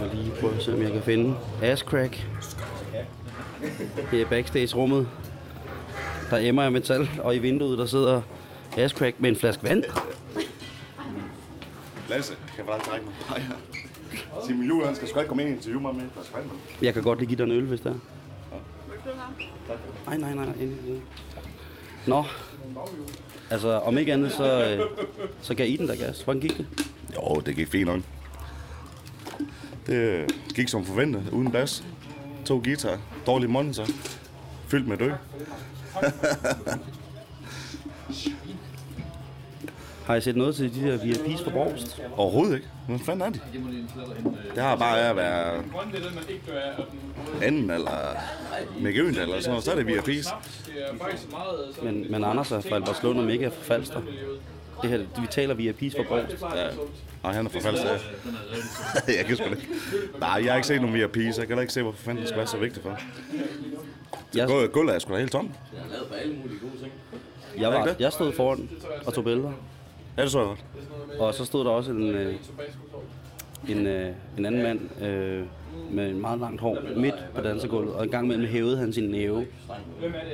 Og 0.00 0.08
lige 0.14 0.32
prøve 0.40 0.56
at 0.56 0.62
se, 0.62 0.74
om 0.74 0.82
jeg 0.82 0.92
kan 0.92 1.02
finde 1.02 1.34
Ashcrack. 1.62 2.26
Her 4.10 4.20
i 4.20 4.24
backstage-rummet. 4.24 5.08
Der 6.30 6.38
emmer 6.38 6.62
af 6.62 6.72
metal, 6.72 7.10
og 7.22 7.36
i 7.36 7.38
vinduet 7.38 7.78
der 7.78 7.86
sidder 7.86 8.22
Ashcrack 8.76 9.20
med 9.20 9.30
en 9.30 9.36
flaske 9.36 9.62
vand. 9.62 9.84
Lasse, 12.08 12.36
kan 12.56 12.64
bare 12.66 12.80
trække 12.80 13.06
mig. 13.06 13.14
Nej, 13.30 13.42
ja. 13.48 14.46
Simon 14.46 14.66
Juhl, 14.66 14.86
han 14.86 14.94
skal 14.94 15.08
sgu 15.08 15.18
ikke 15.18 15.28
komme 15.28 15.42
ind 15.42 15.52
i 15.52 15.54
interview 15.54 15.80
med 15.80 15.92
mig. 15.92 16.02
Der 16.16 16.24
skal 16.24 16.42
mig. 16.42 16.56
Jeg 16.82 16.94
kan 16.94 17.02
godt 17.02 17.18
lige 17.18 17.28
give 17.28 17.38
dig 17.38 17.44
en 17.44 17.50
øl, 17.50 17.64
hvis 17.64 17.80
det 17.80 17.86
er. 17.90 17.94
Nej, 20.06 20.16
nej, 20.16 20.34
nej. 20.34 20.44
nej. 20.44 20.54
Nå. 22.06 22.24
Altså, 23.50 23.68
om 23.68 23.98
ikke 23.98 24.12
andet, 24.12 24.32
så, 24.32 24.64
øh, 24.64 24.86
så 25.42 25.54
gav 25.54 25.68
I 25.68 25.76
den 25.76 25.88
der 25.88 25.96
gas. 25.96 26.22
Hvordan 26.22 26.40
gik 26.40 26.58
det? 26.58 26.66
Jo, 27.16 27.42
det 27.46 27.56
gik 27.56 27.68
fint 27.68 27.86
nok. 27.86 28.00
Det 29.86 29.94
øh, 29.94 30.28
gik 30.54 30.68
som 30.68 30.84
forventet, 30.84 31.28
uden 31.32 31.52
bas. 31.52 31.84
To 32.46 32.60
guitar, 32.64 32.98
dårlig 33.26 33.50
monitor, 33.50 33.86
fyldt 34.68 34.88
med 34.88 34.96
dø. 34.96 35.10
Har 40.10 40.16
I 40.16 40.20
set 40.20 40.36
noget 40.36 40.56
til 40.56 40.74
de 40.74 40.90
der 40.90 40.98
VIP's 40.98 41.44
fra 41.44 41.50
Borgst? 41.50 42.02
Overhovedet 42.16 42.54
ikke. 42.54 42.66
Hvad 42.88 42.98
fanden 42.98 43.22
er 43.22 43.30
de? 43.30 43.40
Det 44.54 44.62
har 44.62 44.76
bare 44.76 45.10
at 45.10 45.16
være 45.16 45.62
anden 47.42 47.70
eller 47.70 48.16
Mikke 48.80 49.00
Øen 49.00 49.08
eller 49.08 49.40
sådan 49.40 49.50
noget, 49.50 49.64
så 49.64 49.70
er 49.70 49.76
det 49.76 49.86
via 49.86 50.00
pris. 50.00 50.26
Men, 51.82 52.06
men 52.10 52.24
Anders 52.24 52.52
er 52.52 52.60
fra 52.60 52.74
Albertslund 52.74 53.18
og 53.18 53.24
Mega 53.24 53.44
er 53.44 53.50
fra 53.50 53.74
Falster. 53.74 54.00
Det 54.82 54.90
her, 54.90 54.98
vi 54.98 55.26
taler 55.30 55.54
VIP's 55.54 55.96
fra 55.96 56.08
Borgst. 56.08 56.42
Ja. 56.42 56.68
Og 57.22 57.34
han 57.34 57.46
er 57.46 57.50
fra 57.50 57.60
Falster. 57.60 57.98
jeg 59.18 59.24
kan 59.26 59.36
sgu 59.36 59.44
da 59.44 59.50
ikke. 59.50 59.68
Nej, 60.20 60.42
jeg 60.44 60.52
har 60.52 60.56
ikke 60.56 60.68
set 60.68 60.80
nogen 60.80 60.94
via 60.96 61.06
pris. 61.06 61.24
Jeg 61.24 61.34
kan 61.34 61.48
heller 61.48 61.62
ikke 61.62 61.72
se, 61.72 61.82
hvorfor 61.82 61.98
fanden 61.98 62.20
det 62.20 62.28
skal 62.28 62.38
være 62.38 62.46
så 62.46 62.56
vigtigt 62.56 62.82
for. 62.82 62.98
Jeg, 64.34 64.68
Gulvet 64.72 64.94
er 64.94 64.98
sgu 64.98 65.12
da 65.12 65.18
helt 65.18 65.32
tomt. 65.32 65.50
jeg, 67.58 67.68
var, 67.68 67.94
jeg 67.98 68.12
stod 68.12 68.32
foran 68.32 68.70
og 69.06 69.14
tog 69.14 69.24
billeder. 69.24 69.52
Ja, 70.20 70.24
det 70.24 70.32
så 70.32 70.38
jeg 70.38 70.48
godt. 70.48 70.64
Og 71.20 71.34
så 71.34 71.44
stod 71.44 71.64
der 71.64 71.70
også 71.70 71.90
en, 71.90 72.10
øh, 72.10 72.34
en, 73.68 73.86
øh, 73.86 74.14
en 74.38 74.46
anden 74.46 74.62
mand 74.62 75.02
øh, 75.04 75.46
med 75.90 76.10
en 76.10 76.20
meget 76.20 76.40
langt 76.40 76.60
hår 76.60 76.78
midt 76.96 77.14
på 77.34 77.40
dansegulvet, 77.40 77.94
og 77.94 78.04
en 78.04 78.10
gang 78.10 78.24
imellem 78.24 78.46
hævede 78.46 78.78
han 78.78 78.92
sin 78.92 79.04
næve. 79.04 79.46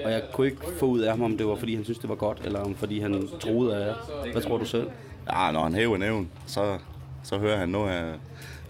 Og 0.05 0.11
jeg 0.11 0.23
kunne 0.33 0.47
ikke 0.47 0.61
få 0.79 0.87
ud 0.87 1.01
af 1.01 1.11
ham, 1.11 1.23
om 1.23 1.37
det 1.39 1.47
var 1.47 1.55
fordi 1.55 1.75
han 1.75 1.85
syntes, 1.85 1.99
det 1.99 2.09
var 2.09 2.15
godt, 2.15 2.41
eller 2.45 2.61
om 2.61 2.75
fordi 2.75 3.01
han 3.01 3.29
troede 3.41 3.77
af 3.77 3.87
jer. 3.87 3.95
Hvad 4.33 4.43
tror 4.43 4.59
du 4.59 4.65
selv? 4.65 4.91
Ja, 5.33 5.51
når 5.53 5.63
han 5.63 5.75
hæver 5.75 5.97
næven, 5.97 6.31
så, 6.47 6.79
så 7.23 7.39
hører 7.39 7.57
han 7.57 7.69
noget 7.69 7.91
af, 7.91 8.15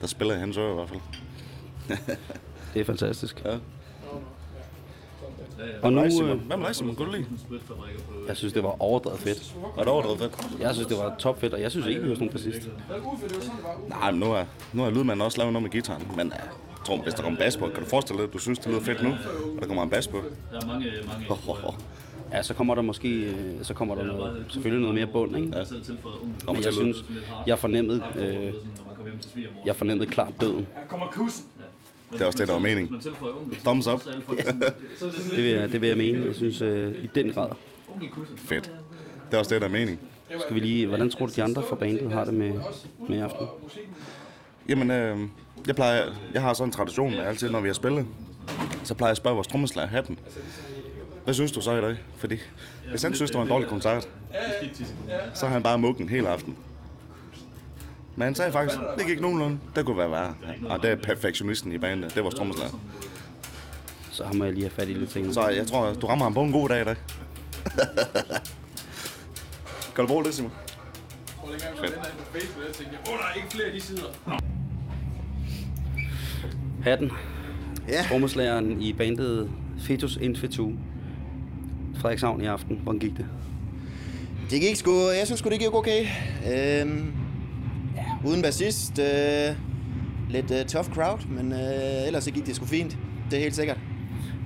der 0.01 0.07
spiller 0.07 0.35
i 0.35 0.39
hans 0.39 0.57
øre 0.57 0.71
i 0.71 0.75
hvert 0.75 0.89
fald. 0.89 1.01
Det 2.75 2.81
er 2.81 2.85
fantastisk. 2.85 3.43
Ja. 3.45 3.57
Og 5.83 5.93
nu, 5.93 6.03
øh, 6.05 6.41
Hvad 6.47 6.57
med 6.57 6.67
dig, 6.67 6.77
Simon? 6.77 6.95
Kunne 6.95 7.07
du 7.07 7.13
lide? 7.13 7.27
jeg 8.29 8.37
synes, 8.37 8.53
det 8.53 8.63
var 8.63 8.83
overdrevet 8.83 9.21
fedt. 9.21 9.55
Var 9.77 9.83
det 9.83 9.93
overdrevet 9.93 10.19
fedt? 10.19 10.61
Jeg 10.61 10.75
synes, 10.75 10.89
det 10.89 10.97
var 10.97 11.15
top 11.19 11.41
fedt, 11.41 11.55
og 11.55 11.61
jeg 11.61 11.71
synes 11.71 11.87
ikke, 11.87 12.03
vi 12.03 12.09
var 12.09 12.15
sådan 12.15 12.29
præcist. 12.29 12.69
Nej, 13.89 14.11
men 14.11 14.21
nu 14.21 14.27
har, 14.27 14.47
nu 14.73 14.83
har 14.83 14.91
lydmanden 14.91 15.21
også 15.21 15.39
lavet 15.39 15.53
noget 15.53 15.63
med 15.63 15.71
gitaren. 15.71 16.03
Men 16.17 16.27
ja, 16.29 16.35
jeg 16.35 16.85
tror, 16.85 16.97
hvis 16.97 17.15
der 17.15 17.23
kommer 17.23 17.39
bas 17.39 17.57
på, 17.57 17.69
kan 17.69 17.83
du 17.83 17.89
forestille 17.89 18.19
dig, 18.23 18.27
at 18.29 18.33
du 18.33 18.39
synes, 18.39 18.59
det 18.59 18.69
lyder 18.69 18.81
fedt 18.81 19.03
nu, 19.03 19.09
og 19.11 19.61
der 19.61 19.67
kommer 19.67 19.83
en 19.83 19.91
bas 19.91 20.09
på? 20.09 20.17
Der 20.53 20.61
er 20.61 20.67
mange, 20.67 20.87
mange 21.07 21.27
Oh, 21.31 21.49
oh, 21.49 21.65
oh. 21.65 21.75
Ja, 22.33 22.43
så 22.43 22.55
kommer 22.55 22.75
der 22.75 22.83
måske 22.83 23.09
øh, 23.09 23.35
så 23.63 23.75
kommer 23.75 23.95
der 23.95 24.05
noget, 24.05 24.45
selvfølgelig 24.49 24.81
noget 24.83 24.95
mere 24.95 25.07
bund, 25.07 25.37
ikke? 25.37 25.49
ung. 26.47 26.57
Men 26.57 26.65
jeg 26.65 26.73
synes, 26.73 27.05
jeg 27.47 27.59
fornemmede, 27.59 28.03
øh, 28.17 28.53
kommer 28.87 29.13
jeg 29.67 29.77
fornemmede 29.77 30.11
klart 30.11 30.33
døden. 30.41 30.67
Det 32.13 32.21
er 32.21 32.27
også 32.27 32.39
det, 32.39 32.49
der 32.49 32.99
tilføjer 33.01 33.33
ung. 33.33 33.57
Thumbs 33.65 33.87
up. 33.87 34.05
Det 35.31 35.37
vil 35.37 35.45
jeg, 35.45 35.73
det 35.73 35.81
vil 35.81 35.89
jeg 35.89 35.99
mene. 35.99 36.27
Jeg 36.27 36.35
synes 36.35 36.61
øh, 36.61 37.05
i 37.05 37.11
den 37.15 37.33
grad. 37.33 37.51
Fedt. 38.37 38.73
Det 39.31 39.35
er 39.35 39.39
også 39.39 39.55
det, 39.55 39.61
der 39.61 39.69
er 39.69 39.73
meningen. 39.73 39.99
Skal 40.41 40.55
vi 40.55 40.61
lige, 40.61 40.87
hvordan 40.87 41.11
tror 41.11 41.27
du, 41.27 41.33
de 41.37 41.43
andre 41.43 41.63
fra 41.69 41.77
bandet 41.77 42.13
har 42.13 42.25
det 42.25 42.35
med, 42.35 42.53
med 43.09 43.19
i 43.19 43.21
aften? 43.21 43.47
Jamen, 44.69 44.91
øh, 44.91 45.19
jeg, 45.67 45.75
plejer, 45.75 46.05
jeg 46.35 46.43
har 46.43 46.55
sådan 46.55 46.69
en 46.69 46.73
tradition 46.73 47.11
med 47.11 47.21
altid, 47.21 47.51
når 47.51 47.61
vi 47.61 47.69
har 47.69 47.75
spillet, 47.75 48.07
så 48.85 48.95
plejer 48.95 49.09
jeg 49.09 49.13
at 49.13 49.17
spørge 49.17 49.35
vores 49.35 49.49
trommeslager 49.49 49.89
hatten. 49.89 50.19
hvad 51.25 51.35
synes 51.35 51.53
du 51.53 51.61
så 51.61 51.79
i 51.79 51.81
dag? 51.81 51.97
Fordi 52.17 52.37
hvis 52.91 53.03
han 53.03 53.15
synes, 53.15 53.31
det 53.31 53.39
var 53.39 53.45
en 53.45 53.51
dårlig 53.51 53.69
koncert, 53.69 54.09
så 55.35 55.47
har 55.47 55.53
han 55.53 55.63
bare 55.63 55.79
muggen 55.79 56.09
hele 56.09 56.29
aften. 56.29 56.57
Men 58.17 58.23
han 58.23 58.35
sagde 58.35 58.53
faktisk, 58.53 58.79
det 58.99 59.07
gik 59.07 59.21
nogenlunde. 59.21 59.59
Det 59.77 59.87
kunne 59.87 59.99
være 59.99 60.11
værre. 60.11 60.35
Og 60.69 60.83
det 60.83 60.91
er 60.91 60.97
perfektionisten 60.97 61.73
i 61.73 61.79
bandet. 61.79 62.15
Det 62.15 62.25
var 62.25 62.31
trommeslager. 62.31 62.81
Så 64.11 64.25
har 64.25 64.33
man 64.33 64.55
lige 64.55 64.63
have 64.63 64.71
fat 64.71 64.89
i 64.89 64.93
lidt 64.93 65.11
ting. 65.11 65.35
Så 65.35 65.49
jeg 65.49 65.67
tror, 65.67 65.93
du 65.93 66.07
rammer 66.07 66.25
ham 66.25 66.35
på 66.35 66.43
en 66.43 66.53
god 66.53 66.69
dag 66.69 66.81
i 66.81 66.85
dag. 66.85 66.97
kan 69.95 70.05
du 70.05 70.07
bruge 70.07 70.25
det, 70.25 70.35
Simon? 70.35 70.53
Hatten. 76.83 77.11
Ja. 77.89 78.03
Trommeslageren 78.09 78.83
i 78.83 78.93
bandet 78.93 79.51
Fetus 79.81 80.17
Infetu. 80.17 80.73
Frederikshavn 82.01 82.41
i 82.41 82.47
aften. 82.47 82.81
Hvordan 82.83 82.99
gik 82.99 83.17
det? 83.17 83.27
Det 84.51 84.61
gik 84.61 84.77
sgu, 84.77 84.91
jeg 85.19 85.27
synes 85.27 85.41
sgu, 85.41 85.51
det 85.51 85.59
gik 85.59 85.75
okay. 85.75 86.07
Øhm, 86.53 87.13
uden 88.27 88.43
bassist, 88.43 88.99
øh, 88.99 89.57
lidt 90.31 90.51
øh, 90.51 90.65
tough 90.67 90.89
crowd, 90.89 91.27
men 91.29 91.53
øh, 91.53 92.07
ellers 92.07 92.25
så 92.25 92.31
gik 92.31 92.47
det 92.47 92.57
sgu 92.57 92.67
fint. 92.67 92.99
Det 93.31 93.37
er 93.37 93.41
helt 93.43 93.55
sikkert. 93.55 93.79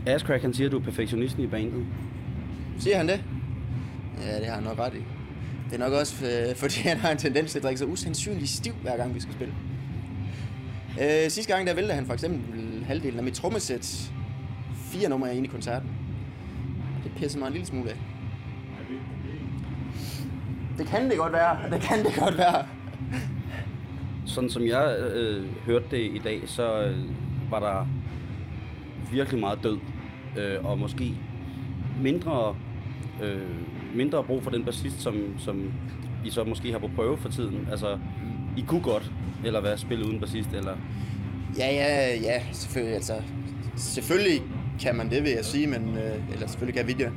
Ashcrack, 0.06 0.42
han 0.42 0.54
siger, 0.54 0.68
at 0.68 0.72
du 0.72 0.78
er 0.78 0.82
perfektionisten 0.82 1.42
i 1.42 1.46
bandet. 1.46 1.86
Siger 2.78 2.96
han 2.96 3.08
det? 3.08 3.24
Ja, 4.26 4.38
det 4.38 4.46
har 4.46 4.54
han 4.54 4.62
nok 4.62 4.78
ret 4.78 4.94
i. 4.94 5.04
Det 5.70 5.74
er 5.74 5.78
nok 5.78 5.92
også, 5.92 6.26
øh, 6.26 6.56
fordi 6.62 6.80
han 6.80 6.96
har 6.96 7.10
en 7.10 7.18
tendens 7.18 7.50
til 7.50 7.58
at 7.58 7.62
drikke 7.62 7.78
sig 7.78 7.88
usandsynligt 7.88 8.50
stiv, 8.50 8.72
hver 8.82 8.96
gang 8.96 9.14
vi 9.14 9.20
skal 9.20 9.34
spille. 9.34 9.54
Øh, 11.00 11.30
sidste 11.30 11.52
gang, 11.52 11.66
der 11.66 11.74
væltede 11.74 11.94
han 11.94 12.06
for 12.06 12.14
eksempel 12.14 12.84
halvdelen 12.84 13.18
af 13.18 13.24
mit 13.24 13.34
trommesæt. 13.34 14.12
Fire 14.76 15.08
numre 15.08 15.36
ind 15.36 15.46
i 15.46 15.48
koncerten. 15.48 15.90
Og 16.98 17.04
det 17.04 17.12
pisser 17.16 17.38
mig 17.38 17.46
en 17.46 17.52
lille 17.52 17.66
smule 17.66 17.90
af. 17.90 17.96
Det 20.78 20.86
kan 20.86 21.10
det 21.10 21.18
godt 21.18 21.32
være. 21.32 21.56
Det 21.70 21.80
kan 21.80 22.04
det 22.04 22.14
godt 22.18 22.38
være. 22.38 22.66
Sådan 24.30 24.50
som 24.50 24.66
jeg 24.66 24.98
øh, 25.14 25.44
hørte 25.66 25.84
det 25.90 26.00
i 26.00 26.20
dag, 26.24 26.42
så 26.46 26.82
øh, 26.82 26.96
var 27.50 27.60
der 27.60 27.86
virkelig 29.12 29.40
meget 29.40 29.58
død. 29.62 29.78
Øh, 30.38 30.64
og 30.64 30.78
måske 30.78 31.14
mindre, 32.02 32.56
øh, 33.22 33.40
mindre 33.94 34.24
brug 34.24 34.42
for 34.42 34.50
den 34.50 34.64
bassist, 34.64 35.02
som, 35.02 35.38
som 35.38 35.72
I 36.24 36.30
så 36.30 36.44
måske 36.44 36.72
har 36.72 36.78
på 36.78 36.90
prøve 36.96 37.18
for 37.18 37.28
tiden. 37.28 37.68
Altså, 37.70 37.98
I 38.56 38.64
kunne 38.66 38.82
godt, 38.82 39.12
eller 39.44 39.60
hvad, 39.60 39.76
spille 39.76 40.06
uden 40.06 40.20
bassist, 40.20 40.52
eller... 40.52 40.76
Ja, 41.58 41.72
ja, 41.72 42.14
ja, 42.14 42.42
selvfølgelig. 42.52 42.94
Altså, 42.94 43.14
selvfølgelig 43.76 44.42
kan 44.80 44.96
man 44.96 45.10
det, 45.10 45.22
vil 45.22 45.30
jeg 45.30 45.44
sige, 45.44 45.66
men, 45.66 45.96
øh, 45.98 46.32
eller 46.32 46.46
selvfølgelig 46.46 46.78
kan 46.78 46.86
vi 46.86 46.92
det. 46.92 47.12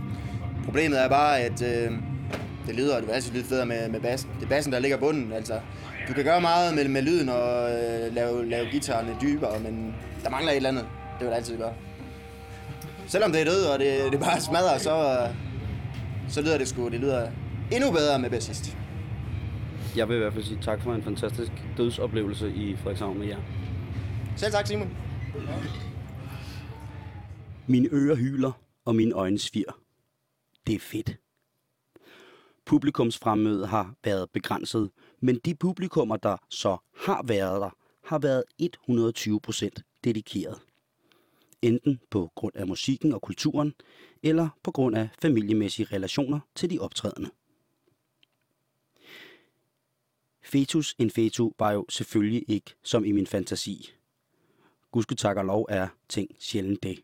Problemet 0.66 1.04
er 1.04 1.10
bare, 1.10 1.40
at 1.40 1.62
øh, 1.62 1.92
det 2.68 2.76
lyder, 2.76 2.98
det 2.98 3.08
vil 3.08 3.14
altid 3.14 3.34
lyde 3.34 3.44
federe 3.44 3.66
med, 3.66 3.90
med 3.90 4.00
bassen. 4.00 4.30
Det 4.40 4.46
er 4.46 4.50
bassen, 4.50 4.74
der 4.74 4.80
ligger 4.80 4.98
bunden. 4.98 5.32
Altså, 5.34 5.54
du 6.08 6.14
kan 6.14 6.24
gøre 6.24 6.42
meget 6.42 6.76
med, 6.76 6.88
med 6.88 7.02
lyden 7.02 7.30
og 7.30 7.72
øh, 7.72 8.16
lave, 8.16 8.50
lave 8.50 8.72
guitarerne 8.72 9.18
dybere, 9.22 9.60
men 9.60 9.96
der 10.24 10.30
mangler 10.30 10.52
et 10.52 10.56
eller 10.56 10.70
andet. 10.70 10.84
Det 11.14 11.20
vil 11.20 11.28
det 11.28 11.36
altid 11.36 11.58
gøre. 11.58 11.74
Selvom 13.08 13.32
det 13.32 13.42
er 13.42 13.46
død, 13.46 13.66
og 13.66 13.80
det, 13.80 14.12
det 14.12 14.20
bare 14.20 14.42
smadrer, 14.42 14.78
så, 14.78 14.96
øh, 14.96 15.36
så 16.30 16.42
lyder 16.42 16.58
det 16.58 16.68
sgu, 16.68 16.90
det 16.90 17.00
lyder 17.00 17.32
endnu 17.72 17.92
bedre 17.92 18.20
med 18.20 18.30
bassist. 18.30 18.78
Jeg 19.96 20.10
vil 20.10 20.16
i 20.16 20.20
hvert 20.20 20.34
fald 20.34 20.44
sige 20.44 20.60
tak 20.62 20.82
for 20.82 20.94
en 20.94 21.04
fantastisk 21.04 21.52
dødsoplevelse 21.78 22.54
i 22.54 22.76
Frederikshavn 22.76 23.20
med 23.20 23.28
jer. 23.28 23.38
Selv 24.36 24.52
tak, 24.52 24.68
Simon. 24.68 24.98
Mine 27.68 27.90
ører 27.92 28.16
hyler, 28.16 28.52
og 28.86 28.96
mine 28.96 29.14
øjne 29.14 29.40
svir. 29.40 29.78
Det 30.68 30.76
er 30.76 30.80
fedt. 30.80 31.18
Publikums 32.66 33.18
fremmøde 33.18 33.68
har 33.68 33.94
været 34.04 34.30
begrænset, 34.34 34.90
men 35.24 35.40
de 35.46 35.56
publikummer, 35.56 36.18
der 36.18 36.38
så 36.50 36.78
har 36.96 37.24
været 37.24 37.62
der, 37.62 37.70
har 38.04 38.20
været 38.20 38.44
120% 38.62 40.00
dedikeret. 40.04 40.62
Enten 41.62 42.00
på 42.10 42.32
grund 42.36 42.56
af 42.56 42.68
musikken 42.68 43.14
og 43.14 43.22
kulturen, 43.22 43.74
eller 44.24 44.50
på 44.64 44.72
grund 44.72 44.96
af 44.96 45.10
familiemæssige 45.22 45.86
relationer 45.86 46.40
til 46.56 46.70
de 46.70 46.80
optrædende. 46.80 47.30
Fetus 50.42 50.96
infetu 50.98 51.52
var 51.60 51.72
jo 51.72 51.86
selvfølgelig 51.90 52.46
ikke 52.48 52.76
som 52.84 53.06
i 53.06 53.12
min 53.12 53.28
fantasi. 53.28 53.94
Gudske 54.92 55.16
tak 55.16 55.38
og 55.38 55.46
lov 55.46 55.66
er 55.70 55.88
ting 56.10 56.36
sjældent 56.40 56.84
det. 56.84 57.00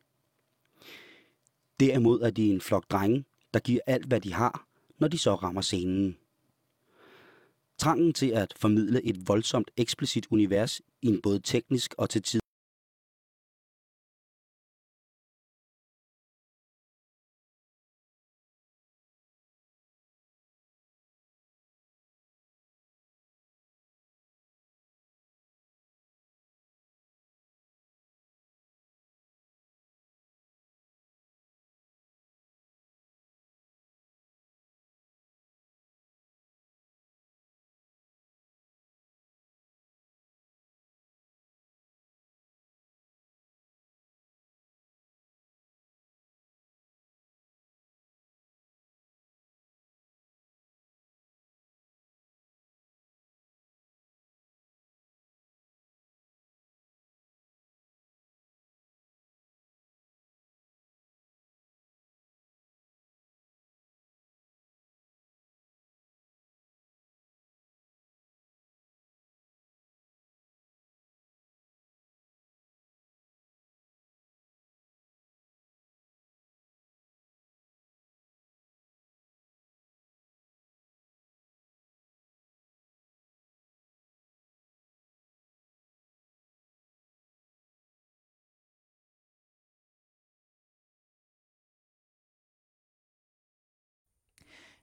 Derimod 1.79 2.21
er 2.21 2.29
de 2.29 2.49
en 2.49 2.61
flok 2.61 2.91
drenge, 2.91 3.25
der 3.53 3.59
giver 3.59 3.81
alt, 3.87 4.05
hvad 4.05 4.21
de 4.21 4.33
har, 4.33 4.67
når 4.97 5.07
de 5.07 5.17
så 5.17 5.35
rammer 5.35 5.61
scenen. 5.61 6.17
Trangen 7.79 8.13
til 8.13 8.27
at 8.27 8.53
formidle 8.57 9.05
et 9.05 9.27
voldsomt 9.27 9.71
eksplicit 9.77 10.27
univers 10.31 10.81
i 11.01 11.07
en 11.07 11.21
både 11.21 11.39
teknisk 11.39 11.95
og 11.97 12.09
til 12.09 12.21
tid 12.21 12.39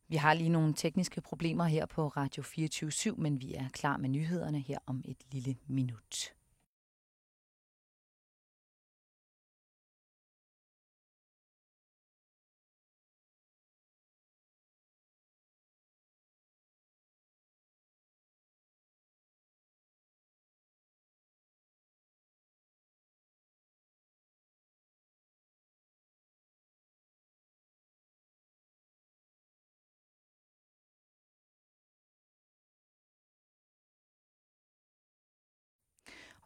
Vi 0.09 0.17
har 0.17 0.35
lige 0.35 0.49
nogle 0.49 0.75
tekniske 0.75 1.21
problemer 1.21 1.65
her 1.65 1.87
på 1.87 2.09
Radio 2.09 2.43
24 2.43 3.15
men 3.17 3.41
vi 3.41 3.55
er 3.55 3.69
klar 3.69 3.97
med 3.97 4.09
nyhederne 4.09 4.61
her 4.61 4.79
om 4.87 5.03
et 5.05 5.17
lille 5.33 5.57
minut. 5.67 6.33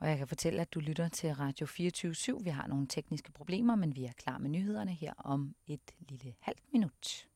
Og 0.00 0.08
jeg 0.08 0.18
kan 0.18 0.28
fortælle, 0.28 0.60
at 0.60 0.74
du 0.74 0.80
lytter 0.80 1.08
til 1.08 1.34
Radio 1.34 1.66
24 1.66 2.12
/7. 2.12 2.42
Vi 2.44 2.50
har 2.50 2.66
nogle 2.66 2.86
tekniske 2.86 3.32
problemer, 3.32 3.74
men 3.74 3.96
vi 3.96 4.04
er 4.04 4.12
klar 4.12 4.38
med 4.38 4.50
nyhederne 4.50 4.94
her 4.94 5.12
om 5.16 5.54
et 5.66 5.92
lille 5.98 6.34
halvt 6.40 6.72
minut. 6.72 7.29